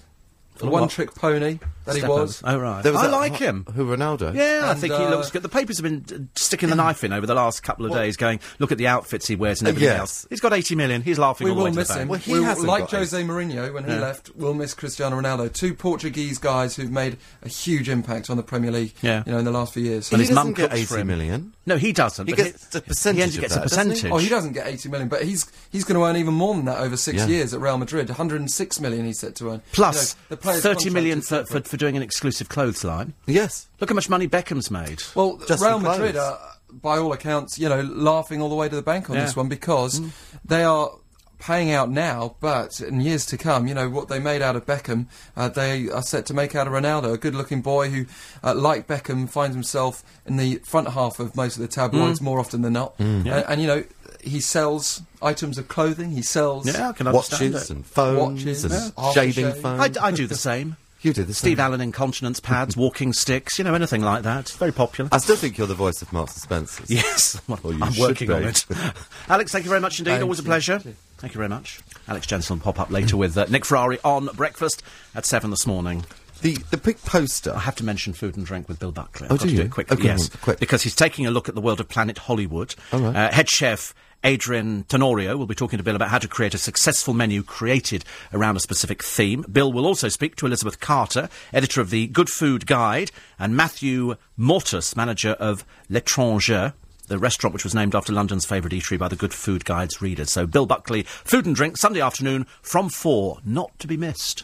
[0.60, 2.44] Full one trick pony that he was.
[2.44, 2.56] over.
[2.56, 2.84] Oh right.
[2.84, 3.66] There was I like him.
[3.74, 4.34] Who Ronaldo?
[4.36, 5.42] Yeah, I And, think he uh, looks good.
[5.42, 8.18] The papers have been uh, sticking the knife in over the last couple of days,
[8.18, 10.00] going, look at the outfits he wears and everything yes.
[10.00, 10.28] else.
[10.30, 11.02] He's got 80 million.
[11.02, 12.08] He's laughing We all the way will to miss the him.
[12.10, 12.24] bank.
[12.24, 14.00] he We will- hasn't like got Jose Mourinho when he Yeah.
[14.00, 15.52] left, we'll miss Cristiano Ronaldo.
[15.54, 18.94] Two Portuguese guys who've made a huge impact on the Premier League.
[19.02, 19.24] Yeah.
[19.26, 20.10] you know, in the last few years.
[20.10, 21.08] He his mum doesn't get cooks for 80 him.
[21.08, 21.54] million.
[21.66, 22.28] No, he doesn't.
[22.28, 23.90] He but gets a percentage He only of gets that, a doesn't he?
[23.94, 24.12] percentage.
[24.14, 26.66] Oh, he doesn't get 80 million, but he's he's going to earn even more than
[26.66, 27.28] that over six Yeah.
[27.28, 28.08] years at Real Madrid.
[28.10, 29.62] 106 million he's set to earn.
[29.74, 33.14] Plus, You know, the player's 30 million for, for, for doing an exclusive clothes line.
[33.26, 33.68] Yes.
[33.80, 35.04] Look how much money Beckham's made.
[35.16, 36.40] Well, Just Real Madrid are,
[36.72, 39.24] by all accounts, you know, laughing all the way to the bank on Yeah.
[39.26, 40.02] this one because
[40.46, 40.92] they are
[41.40, 44.66] paying out now, but in years to come, you know, what they made out of
[44.66, 45.06] Beckham,
[45.36, 48.06] uh, they are set to make out of Ronaldo, a good-looking boy who,
[48.44, 52.24] uh, like Beckham, finds himself in the front half of most of the tabloids Mm.
[52.24, 52.98] more often than not.
[52.98, 53.24] Mm.
[53.26, 53.36] Yeah.
[53.38, 53.84] Uh, and, you know,
[54.22, 57.74] he sells items of clothing, he sells Yeah, I can understand Watches it.
[57.76, 59.12] and phones Watches, and yeah.
[59.14, 59.62] shaving Aftershave.
[59.62, 59.80] foam.
[59.82, 60.78] I, d- I do the same.
[61.02, 61.50] You do the same.
[61.50, 61.66] Steve same.
[61.66, 64.50] Allen incontinence pads, walking sticks, you know, anything like that.
[64.50, 65.10] Very popular.
[65.14, 66.90] I still think you're the voice of Marks and Spencer's.
[66.90, 68.34] Yes, well, you I'm working be.
[68.34, 68.66] on it.
[69.30, 70.12] Alex, thank you very much indeed.
[70.12, 70.80] Thank Always a pleasure.
[70.80, 71.80] Thank you very much.
[72.08, 74.82] Alex Jensen will pop up later with uh, Nick Ferrari on breakfast
[75.16, 76.06] at seven this morning.
[76.42, 77.52] The the big poster.
[77.56, 79.26] I have to mention food and drink with Bill Buckley.
[79.26, 79.66] I've Oh, got do to do you?
[79.68, 79.98] it quickly.
[79.98, 80.60] Okay, yes, quick.
[80.60, 82.76] because he's taking a look at the world of Planet Hollywood.
[82.94, 83.16] All right.
[83.16, 86.58] Uh, head chef Adrian Tenorio will be talking to Bill about how to create a
[86.58, 88.04] successful menu created
[88.34, 89.46] around a specific theme.
[89.52, 94.16] Bill will also speak to Elizabeth Carter, editor of the Good Food Guide, and Matthew
[94.38, 96.74] Mortus, manager of L'Étranger.
[97.08, 100.30] The restaurant which was named after London's favourite eatery by the Good Food Guide's readers.
[100.30, 104.44] So, Bill Buckley, food and drink, Sunday afternoon from 4, not to be missed.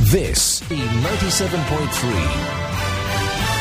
[0.00, 2.68] This is 97.3.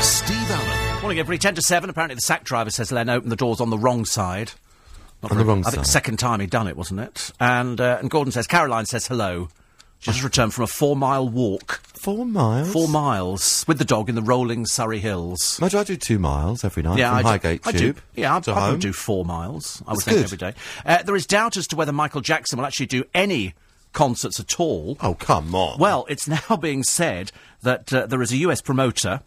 [0.02, 1.02] Steve Allen.
[1.02, 1.38] Morning, everybody.
[1.38, 1.90] 10 to 7.
[1.90, 4.52] Apparently, the sack driver says Len opened the doors on the wrong side.
[5.24, 5.92] Not On the wrong I think side.
[5.92, 7.32] second time he'd done it, wasn't it?
[7.40, 9.50] And, uh, and Gordon says, Caroline says hello.
[10.00, 11.82] She's just returned from a four mile walk.
[11.96, 12.72] Four miles?
[12.72, 15.58] Four miles with the dog in the rolling Surrey Hills.
[15.60, 17.96] Mind you, I do two miles every night Yeah, from I do- Highgate I do.
[18.16, 18.72] Yeah, I, to I home.
[18.74, 19.82] would do four miles.
[19.88, 20.24] I would That's think good.
[20.26, 20.54] every day.
[20.86, 23.56] Uh, there is doubt as to whether Michael Jackson will actually do any
[23.94, 24.98] concerts at all.
[25.02, 25.80] Oh, come on.
[25.80, 27.32] Well, it's now being said
[27.64, 29.22] that uh, there is a US promoter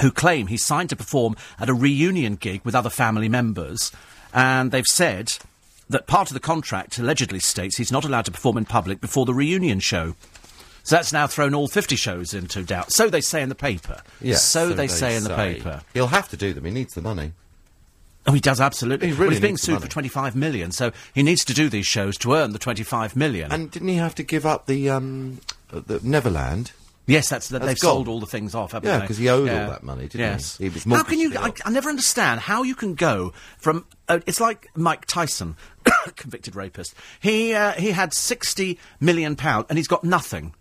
[0.00, 3.92] who claim he's signed to perform at a reunion gig with other family members,
[4.34, 5.32] and they've said
[5.88, 9.24] that part of the contract allegedly states he's not allowed to perform in public before
[9.24, 10.14] the reunion show.
[10.82, 12.92] So that's now thrown all 50 shows into doubt.
[12.92, 14.02] So they say in the paper.
[14.20, 15.80] Yeah, so, they, say in the paper.
[15.94, 16.66] He'll have to do them.
[16.66, 17.32] He needs the money.
[18.26, 19.08] Oh, he does absolutely.
[19.08, 21.86] He Well, really he's being sued for 25 million, so he needs to do these
[21.86, 23.52] shows to earn the 25 million.
[23.52, 25.40] And didn't he have to give up the um,
[25.72, 26.72] uh, the Neverland?
[27.06, 27.60] Yes, that's that.
[27.60, 27.96] That's They've gone.
[27.96, 30.20] sold all the things off, haven't Yeah, because he owed all that money, didn't he?
[30.20, 30.56] yes.
[30.56, 31.36] He was how can you?
[31.36, 33.84] I, I never understand how you can go from.
[34.08, 35.56] Uh, it's like Mike Tyson,
[36.16, 36.94] convicted rapist.
[37.20, 40.54] He uh, he had sixty million pound, and he's got nothing.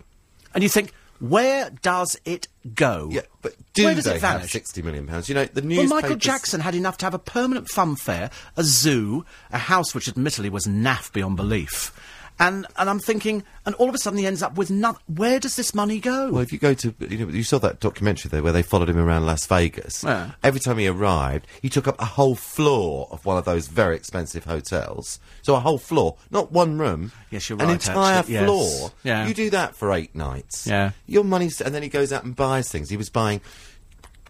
[0.54, 3.08] And you think, where does it go?
[3.12, 4.52] Yeah, but do where does they it have vanish?
[4.52, 5.30] sixty million pounds?
[5.30, 6.02] You know, the news Well.
[6.02, 10.10] Michael Jackson had enough to have a permanent fun fair, a zoo, a house which
[10.10, 11.94] admittedly was naff beyond belief.
[12.40, 15.02] And, and I'm thinking, and all of a sudden he ends up with nothing.
[15.08, 16.32] Where does this money go?
[16.32, 18.90] Well, if you go to, you know, you saw that documentary there where they followed
[18.90, 20.04] him around Las Vegas.
[20.04, 20.32] Yeah.
[20.44, 23.96] Every time he arrived, he took up a whole floor of one of those very
[23.96, 25.20] expensive hotels.
[25.44, 27.12] So a whole floor, not one room.
[27.30, 28.46] Yes, you're An right, entire actually, yes.
[28.46, 28.92] floor.
[29.04, 29.28] Yeah.
[29.28, 30.66] You do that for eight nights.
[30.68, 30.92] Yeah.
[31.06, 32.90] Your money's, and then he goes out and buys things.
[32.90, 33.42] He was buying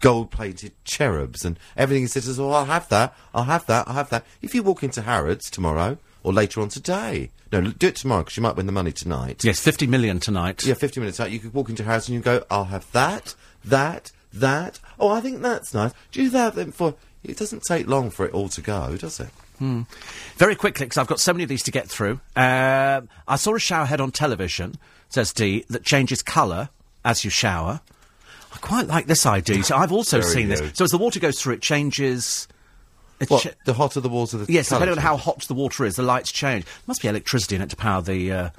[0.00, 2.02] gold-plated cherubs and everything.
[2.02, 3.16] He says, "Oh, I'll have that.
[3.32, 3.88] I'll have that.
[3.88, 7.86] I'll have that." If you walk into Harrods tomorrow or later on today, no, do
[7.86, 9.44] it tomorrow because you might win the money tonight.
[9.44, 10.64] yes, 50 million tonight.
[10.66, 12.90] Yeah, 50 minutes out, you could walk into your house and you go, I'll have
[12.92, 14.80] that, that, that.
[14.98, 15.92] Oh, I think that's nice.
[16.10, 16.94] Do you have them for...
[17.22, 19.28] It doesn't take long for it all to go, does it?
[19.58, 19.82] Hmm.
[20.36, 22.20] Very quickly, because I've got so many of these to get through.
[22.34, 24.74] Uh, I saw a shower head on television,
[25.08, 26.70] says Dee, that changes colour
[27.04, 27.80] as you shower.
[28.52, 29.62] I quite like this idea.
[29.62, 30.60] So I've also Very seen this.
[30.74, 32.48] So as the water goes through, it changes.
[33.28, 35.96] What, cha- the hotter the water, the yes, depending on how hot the water is,
[35.96, 36.64] the lights change.
[36.86, 38.50] Must be electricity in it to power the uh,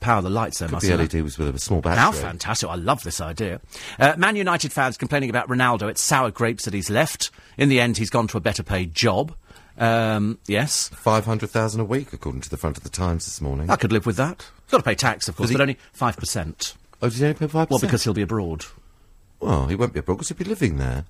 [0.00, 0.58] power the lights.
[0.58, 1.16] There, Could mustn't be?
[1.18, 1.98] LED was with a small battery.
[2.00, 2.68] How fantastic.
[2.68, 3.60] I love this idea.
[3.98, 5.88] Uh, Man United fans complaining about Ronaldo.
[5.88, 7.30] It's sour grapes that he's left.
[7.56, 9.34] In the end, he's gone to a better paid job.
[9.78, 10.88] Um, yes.
[10.90, 13.70] 500,000 a week, according to the front of the Times this morning.
[13.70, 14.46] I could live with that.
[14.70, 16.74] Got to pay tax, of course, he- but only 5%.
[17.00, 17.70] Oh, does he only pay 5%?
[17.70, 18.66] Well, because he'll be abroad.
[19.40, 21.04] Well, he won't be abroad because he'll be living there.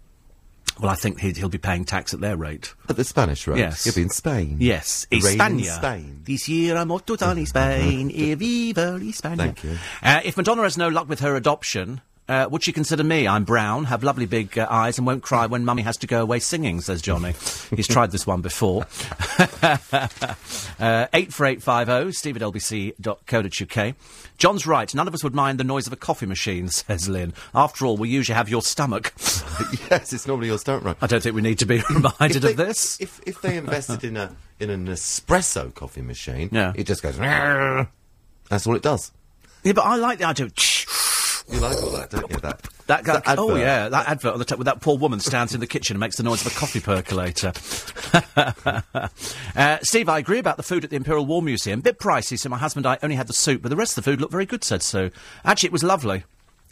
[0.81, 2.75] Well, I think he'd, he'll be paying tax at their rate.
[2.89, 3.59] At the Spanish rate.
[3.59, 3.85] Yes.
[3.85, 4.57] He'll be in Spain.
[4.61, 5.77] Yes, in España.
[5.77, 6.23] Spain.
[6.25, 8.11] This year I'm off to Tony Spain.
[8.11, 9.37] E viva España.
[9.37, 9.79] Thank you.
[10.03, 13.27] Uh, if Madonna has no luck with her adoption, uh, would she consider me?
[13.27, 16.23] I'm brown, have lovely big uh, eyes, and won't cry when mummy has to go
[16.23, 17.35] away singing, says Johnny.
[17.75, 18.83] He's tried this one before.
[19.63, 23.95] uh, 84850, steve at lbc.co.uk.
[24.39, 27.35] John's right, none of us would mind the noise of a coffee machine, says Lynn.
[27.55, 29.13] After all, we usually have your stomach.
[29.91, 30.97] yes, it's normally your stomach right.
[31.01, 33.01] I don't think we need to be reminded If of this.
[33.01, 36.73] If, if they invested in a in an espresso coffee machine, Yeah.
[36.77, 37.19] it just goes...
[37.19, 39.11] That's all it does.
[39.65, 40.53] Yeah, but I like the idea of...
[41.51, 42.37] You like all that, don't you?
[42.39, 45.21] That, That, that that, oh yeah, that advert on the top with that poor woman
[45.21, 47.53] stands in the kitchen and makes the noise of a coffee percolator.
[49.57, 51.81] uh, Steve, I agree about the food at the Imperial War Museum.
[51.81, 54.05] Bit pricey, so my husband and I only had the soup, but the rest of
[54.05, 54.65] the food looked very good.
[54.65, 55.11] Said Sue.
[55.45, 56.25] Actually, it was lovely.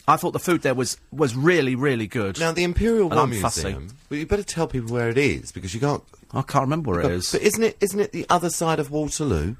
[0.07, 2.39] I thought the food there was was really really good.
[2.39, 3.63] Now the Imperial War I'm fussy.
[3.65, 3.87] Museum.
[4.09, 6.03] Well, you better tell people where it is because you can't.
[6.33, 7.31] I can't remember where it is.
[7.31, 7.77] But isn't it?
[7.81, 9.55] Isn't it the other side of Waterloo?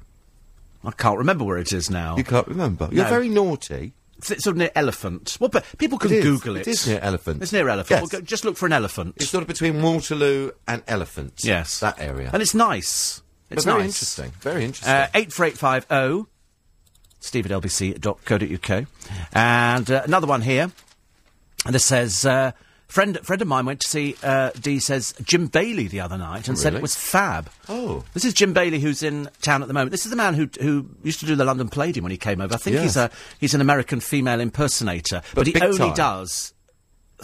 [0.84, 2.16] I can't remember where it is now.
[2.16, 2.88] You can't remember.
[2.90, 3.10] You're No.
[3.10, 3.92] very naughty.
[4.30, 5.36] It's, sort of near Elephant.
[5.40, 6.22] Well, but people can It.
[6.22, 6.66] Google it.
[6.66, 7.42] It is near Elephant.
[7.42, 7.90] It's near Elephant.
[7.90, 8.12] Yes.
[8.12, 9.14] Well, go, just look for an elephant.
[9.16, 11.40] It's sort of between Waterloo and Elephant.
[11.42, 11.80] Yes.
[11.80, 12.30] that area.
[12.32, 13.22] and it's nice.
[13.50, 13.86] It's very nice.
[13.88, 14.32] interesting.
[14.40, 14.92] Very interesting.
[14.92, 16.30] Uh, 84850
[17.20, 18.86] steve at lbc.co.uk.
[19.32, 20.72] And uh, another one here.
[21.64, 22.52] And this says, uh,
[22.92, 26.46] friend, friend of mine went to see, uh, Dee says, Jim Bailey the other night
[26.48, 27.50] and said it was fab.
[27.68, 29.90] oh, This is Jim Bailey, who's in town at the moment.
[29.90, 32.40] This is the man who who used to do the London Palladium when he came
[32.40, 32.54] over.
[32.54, 33.10] I think he's a
[33.40, 35.94] he's an American female impersonator, but, But he only time.
[35.94, 36.52] does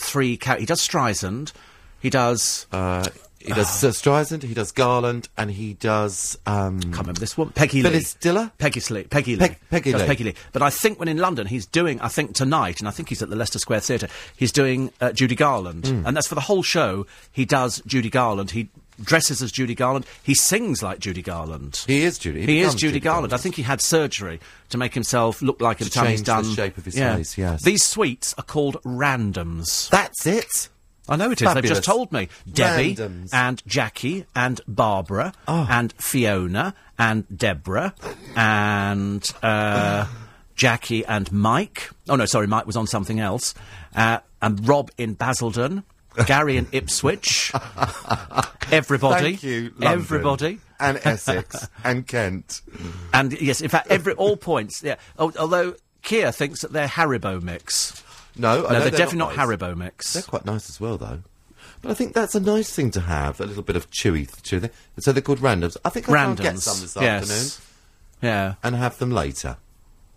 [0.00, 0.36] three.
[0.36, 1.52] Ca- he does Streisand,
[2.00, 2.66] he does.
[2.72, 3.04] uh,
[3.40, 6.38] he does uh, Streisand, he does Garland, and he does.
[6.46, 7.50] Um, can't remember this one.
[7.50, 7.90] Peggy Lee.
[7.90, 8.50] Phyllis Diller.
[8.58, 9.04] Peggy Lee.
[9.04, 9.48] Peggy Lee.
[9.48, 10.06] Peg- Peggy Lee.
[10.06, 10.34] Peggy Lee.
[10.52, 12.00] But I think when in London, he's doing.
[12.00, 14.08] I think tonight, and I think he's at the Leicester Square Theatre.
[14.36, 16.06] He's doing uh, Judy Garland, Hmm.
[16.06, 17.06] and that's for the whole show.
[17.32, 18.50] He does Judy Garland.
[18.50, 18.68] He
[19.00, 20.06] dresses as Judy Garland.
[20.22, 21.84] He sings like Judy Garland.
[21.86, 22.44] He is Judy.
[22.44, 23.32] He, is becomes Judy, Garland.
[23.32, 24.40] I think he had surgery
[24.70, 25.78] to make himself look like.
[25.78, 27.16] To time he's change the shape of his yeah.
[27.16, 27.62] face, yes.
[27.62, 29.88] These sweets are called randoms.
[29.90, 30.68] That's it.
[31.08, 31.54] I know it is.
[31.54, 32.28] They've just told me.
[32.52, 33.30] Debbie Randoms.
[33.32, 35.66] and Jackie and Barbara Oh.
[35.70, 37.94] and Fiona and Deborah
[38.36, 40.06] and uh,
[40.54, 41.90] Jackie and Mike.
[42.08, 43.54] Oh no, sorry, Mike was on something else.
[43.94, 45.82] Uh, and Rob in Basildon,
[46.26, 47.52] Gary in Ipswich.
[48.70, 49.84] Everybody, Thank you, London.
[49.88, 52.60] everybody, and Essex and Kent.
[53.14, 54.82] and yes, in fact, every all points.
[54.82, 54.96] Yeah.
[55.18, 58.02] Although Kia thinks that they're Haribo mix.
[58.38, 59.46] No, I no, they're, they're definitely not, nice.
[59.46, 60.12] Haribo mix.
[60.14, 61.22] They're quite nice as well, though.
[61.82, 64.60] But I think that's a nice thing to have, a little bit of chewy, chewy
[64.62, 64.70] thing.
[64.98, 65.76] So they're called randoms.
[65.84, 67.22] I think I'll go and get Randoms, some this yes.
[67.22, 67.50] afternoon
[68.22, 69.56] Yeah, and have them later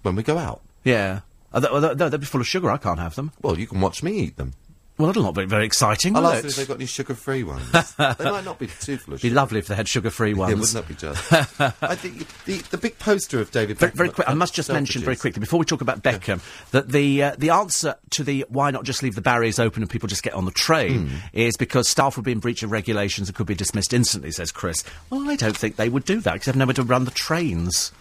[0.02, 0.62] when we go out.
[0.84, 1.22] yeah.
[1.54, 2.72] Uh, they'll be full of sugar.
[2.72, 3.34] I can't have them.
[3.42, 4.54] Well, you can watch me eat them.
[5.02, 6.46] Well, that'll not be very exciting, ask it?
[6.46, 7.72] if they've got any sugar-free ones.
[7.98, 9.36] they might not be too full of It'd be sugar.
[9.36, 10.52] lovely if they had sugar-free ones.
[10.52, 11.82] Yeah, wouldn't that be just?
[11.84, 13.96] I think the, the big poster of David Very, Beckham.
[13.96, 14.30] very quick.
[14.30, 16.40] I must just mention very quickly before we talk about Beckham
[16.72, 19.90] that the uh, the answer to the why not just leave the barriers open and
[19.90, 21.16] people just get on the train Hmm.
[21.34, 24.32] is because staff would be in breach of regulations and could be dismissed instantly.
[24.32, 24.84] Says Chris.
[25.10, 27.92] Well, I don't think they would do that because they've nowhere to run the trains.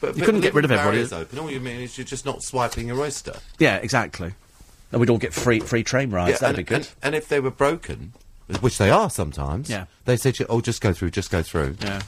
[0.00, 0.98] But, you couldn't get rid of everybody.
[0.98, 1.38] barriers Open.
[1.40, 3.34] All you mean is you're just not swiping your oyster.
[3.58, 4.34] Yeah, exactly.
[4.90, 6.40] And we'd all get free free train rides.
[6.40, 6.76] That'd and, be good.
[6.76, 8.12] And, and if they were broken,
[8.60, 9.84] which they are sometimes, Yeah.
[10.06, 12.00] they said, "Oh, just go through, just go through." Yeah.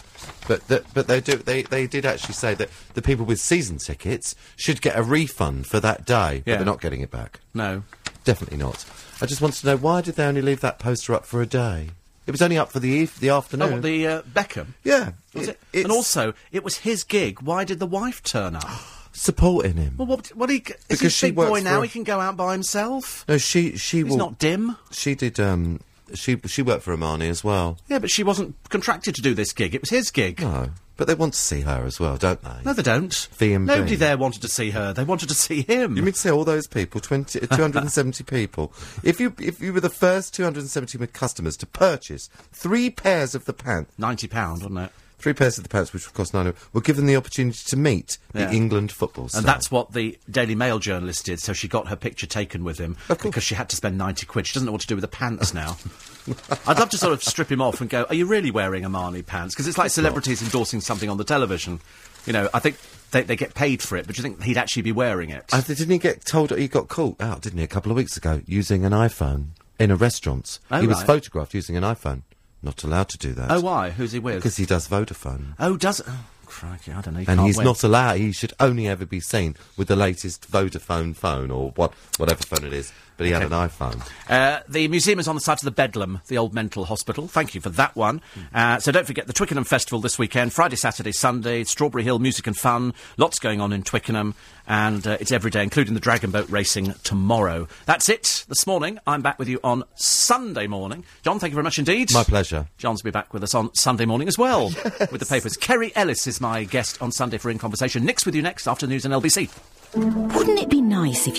[0.48, 3.76] But the, but they do they they did actually say that the people with season
[3.78, 6.54] tickets should get a refund for that day, Yeah.
[6.54, 7.40] but they're not getting it back.
[7.52, 7.82] No.
[8.24, 8.84] Definitely not.
[9.20, 11.46] I just wanted to know why did they only leave that poster up for a
[11.46, 11.90] day?
[12.26, 13.72] It was only up for the eve- the Oh, afternoon.
[13.72, 14.68] what, the uh, Beckham.
[14.84, 15.82] yeah, Was it- it?
[15.84, 17.40] And also, it was his gig.
[17.42, 18.64] Why did the wife turn up?
[19.12, 19.94] supporting him.
[19.96, 20.28] well, what?
[20.28, 20.56] What he?
[20.58, 21.82] Is he Because a she big boy now?
[21.82, 23.24] He can go out by himself.
[23.28, 24.16] No, she she He's will.
[24.18, 24.76] not dim.
[24.90, 25.38] She did.
[25.40, 25.80] Um,
[26.14, 27.78] she she worked for Armani as well.
[27.88, 29.74] Yeah, but she wasn't contracted to do this gig.
[29.74, 30.40] It was his gig.
[30.40, 32.56] No, but they want to see her as well, don't they?
[32.64, 33.14] No, they don't.
[33.32, 33.58] V&B.
[33.64, 34.92] Nobody there wanted to see her.
[34.92, 35.96] They wanted to see him.
[35.96, 38.72] You mean to say all those people, 20, uh, 270 people?
[39.04, 43.52] If you if you were the first 270 customers to purchase three pairs of the
[43.52, 44.92] pants, ninety pound, wasn't it?
[45.20, 48.18] Three pairs of the pants, which would cost nine, were given the opportunity to meet
[48.34, 48.46] Yeah.
[48.46, 49.40] the England football star.
[49.40, 51.40] And that's what the Daily Mail journalist did.
[51.40, 54.46] So she got her picture taken with him because she had to spend ninety quid.
[54.46, 55.76] She doesn't know what to do with the pants now.
[56.66, 59.24] I'd love to sort of strip him off and go, "Are you really wearing Armani
[59.24, 61.80] pants?" Because it's like celebrities endorsing something on the television.
[62.26, 62.76] You know, I think
[63.12, 65.48] they, they get paid for it, but do you think he'd actually be wearing it?
[65.48, 68.16] Th- didn't he get told he got caught out, didn't he, a couple of weeks
[68.16, 69.48] ago, using an iPhone
[69.78, 70.58] in a restaurant?
[70.70, 72.22] Oh, he was photographed using an iPhone.
[72.62, 73.50] Not allowed to do that.
[73.50, 73.90] oh, why?
[73.90, 74.36] Who's he with?
[74.36, 75.54] Because he does Vodafone.
[75.58, 77.24] oh, does oh, crikey, I don't know.
[77.26, 77.64] And he's win.
[77.64, 78.18] not allowed.
[78.18, 82.66] He should only ever be seen with the latest Vodafone phone or what, whatever phone
[82.66, 82.92] it is.
[83.20, 84.00] But he had an iPhone.
[84.30, 87.28] Uh, the museum is on the site of the Bedlam, the old mental hospital.
[87.28, 88.22] Thank you for that one.
[88.54, 92.46] Uh, so don't forget the Twickenham Festival this weekend, Friday, Saturday, Sunday, Strawberry Hill Music
[92.46, 92.94] and Fun.
[93.18, 94.34] Lots going on in Twickenham,
[94.66, 97.68] and uh, it's every day, including the Dragon Boat racing tomorrow.
[97.84, 98.98] That's it this morning.
[99.06, 101.04] I'm back with you on Sunday morning.
[101.22, 102.14] John, thank you very much indeed.
[102.14, 102.68] My pleasure.
[102.78, 104.64] John's be back with us on Sunday morning as well
[105.12, 105.58] with the papers.
[105.58, 108.02] Kerry Ellis is my guest on Sunday for In Conversation.
[108.06, 109.50] Nick's with you next after news and LBC.
[109.92, 111.28] Wouldn't it be nice if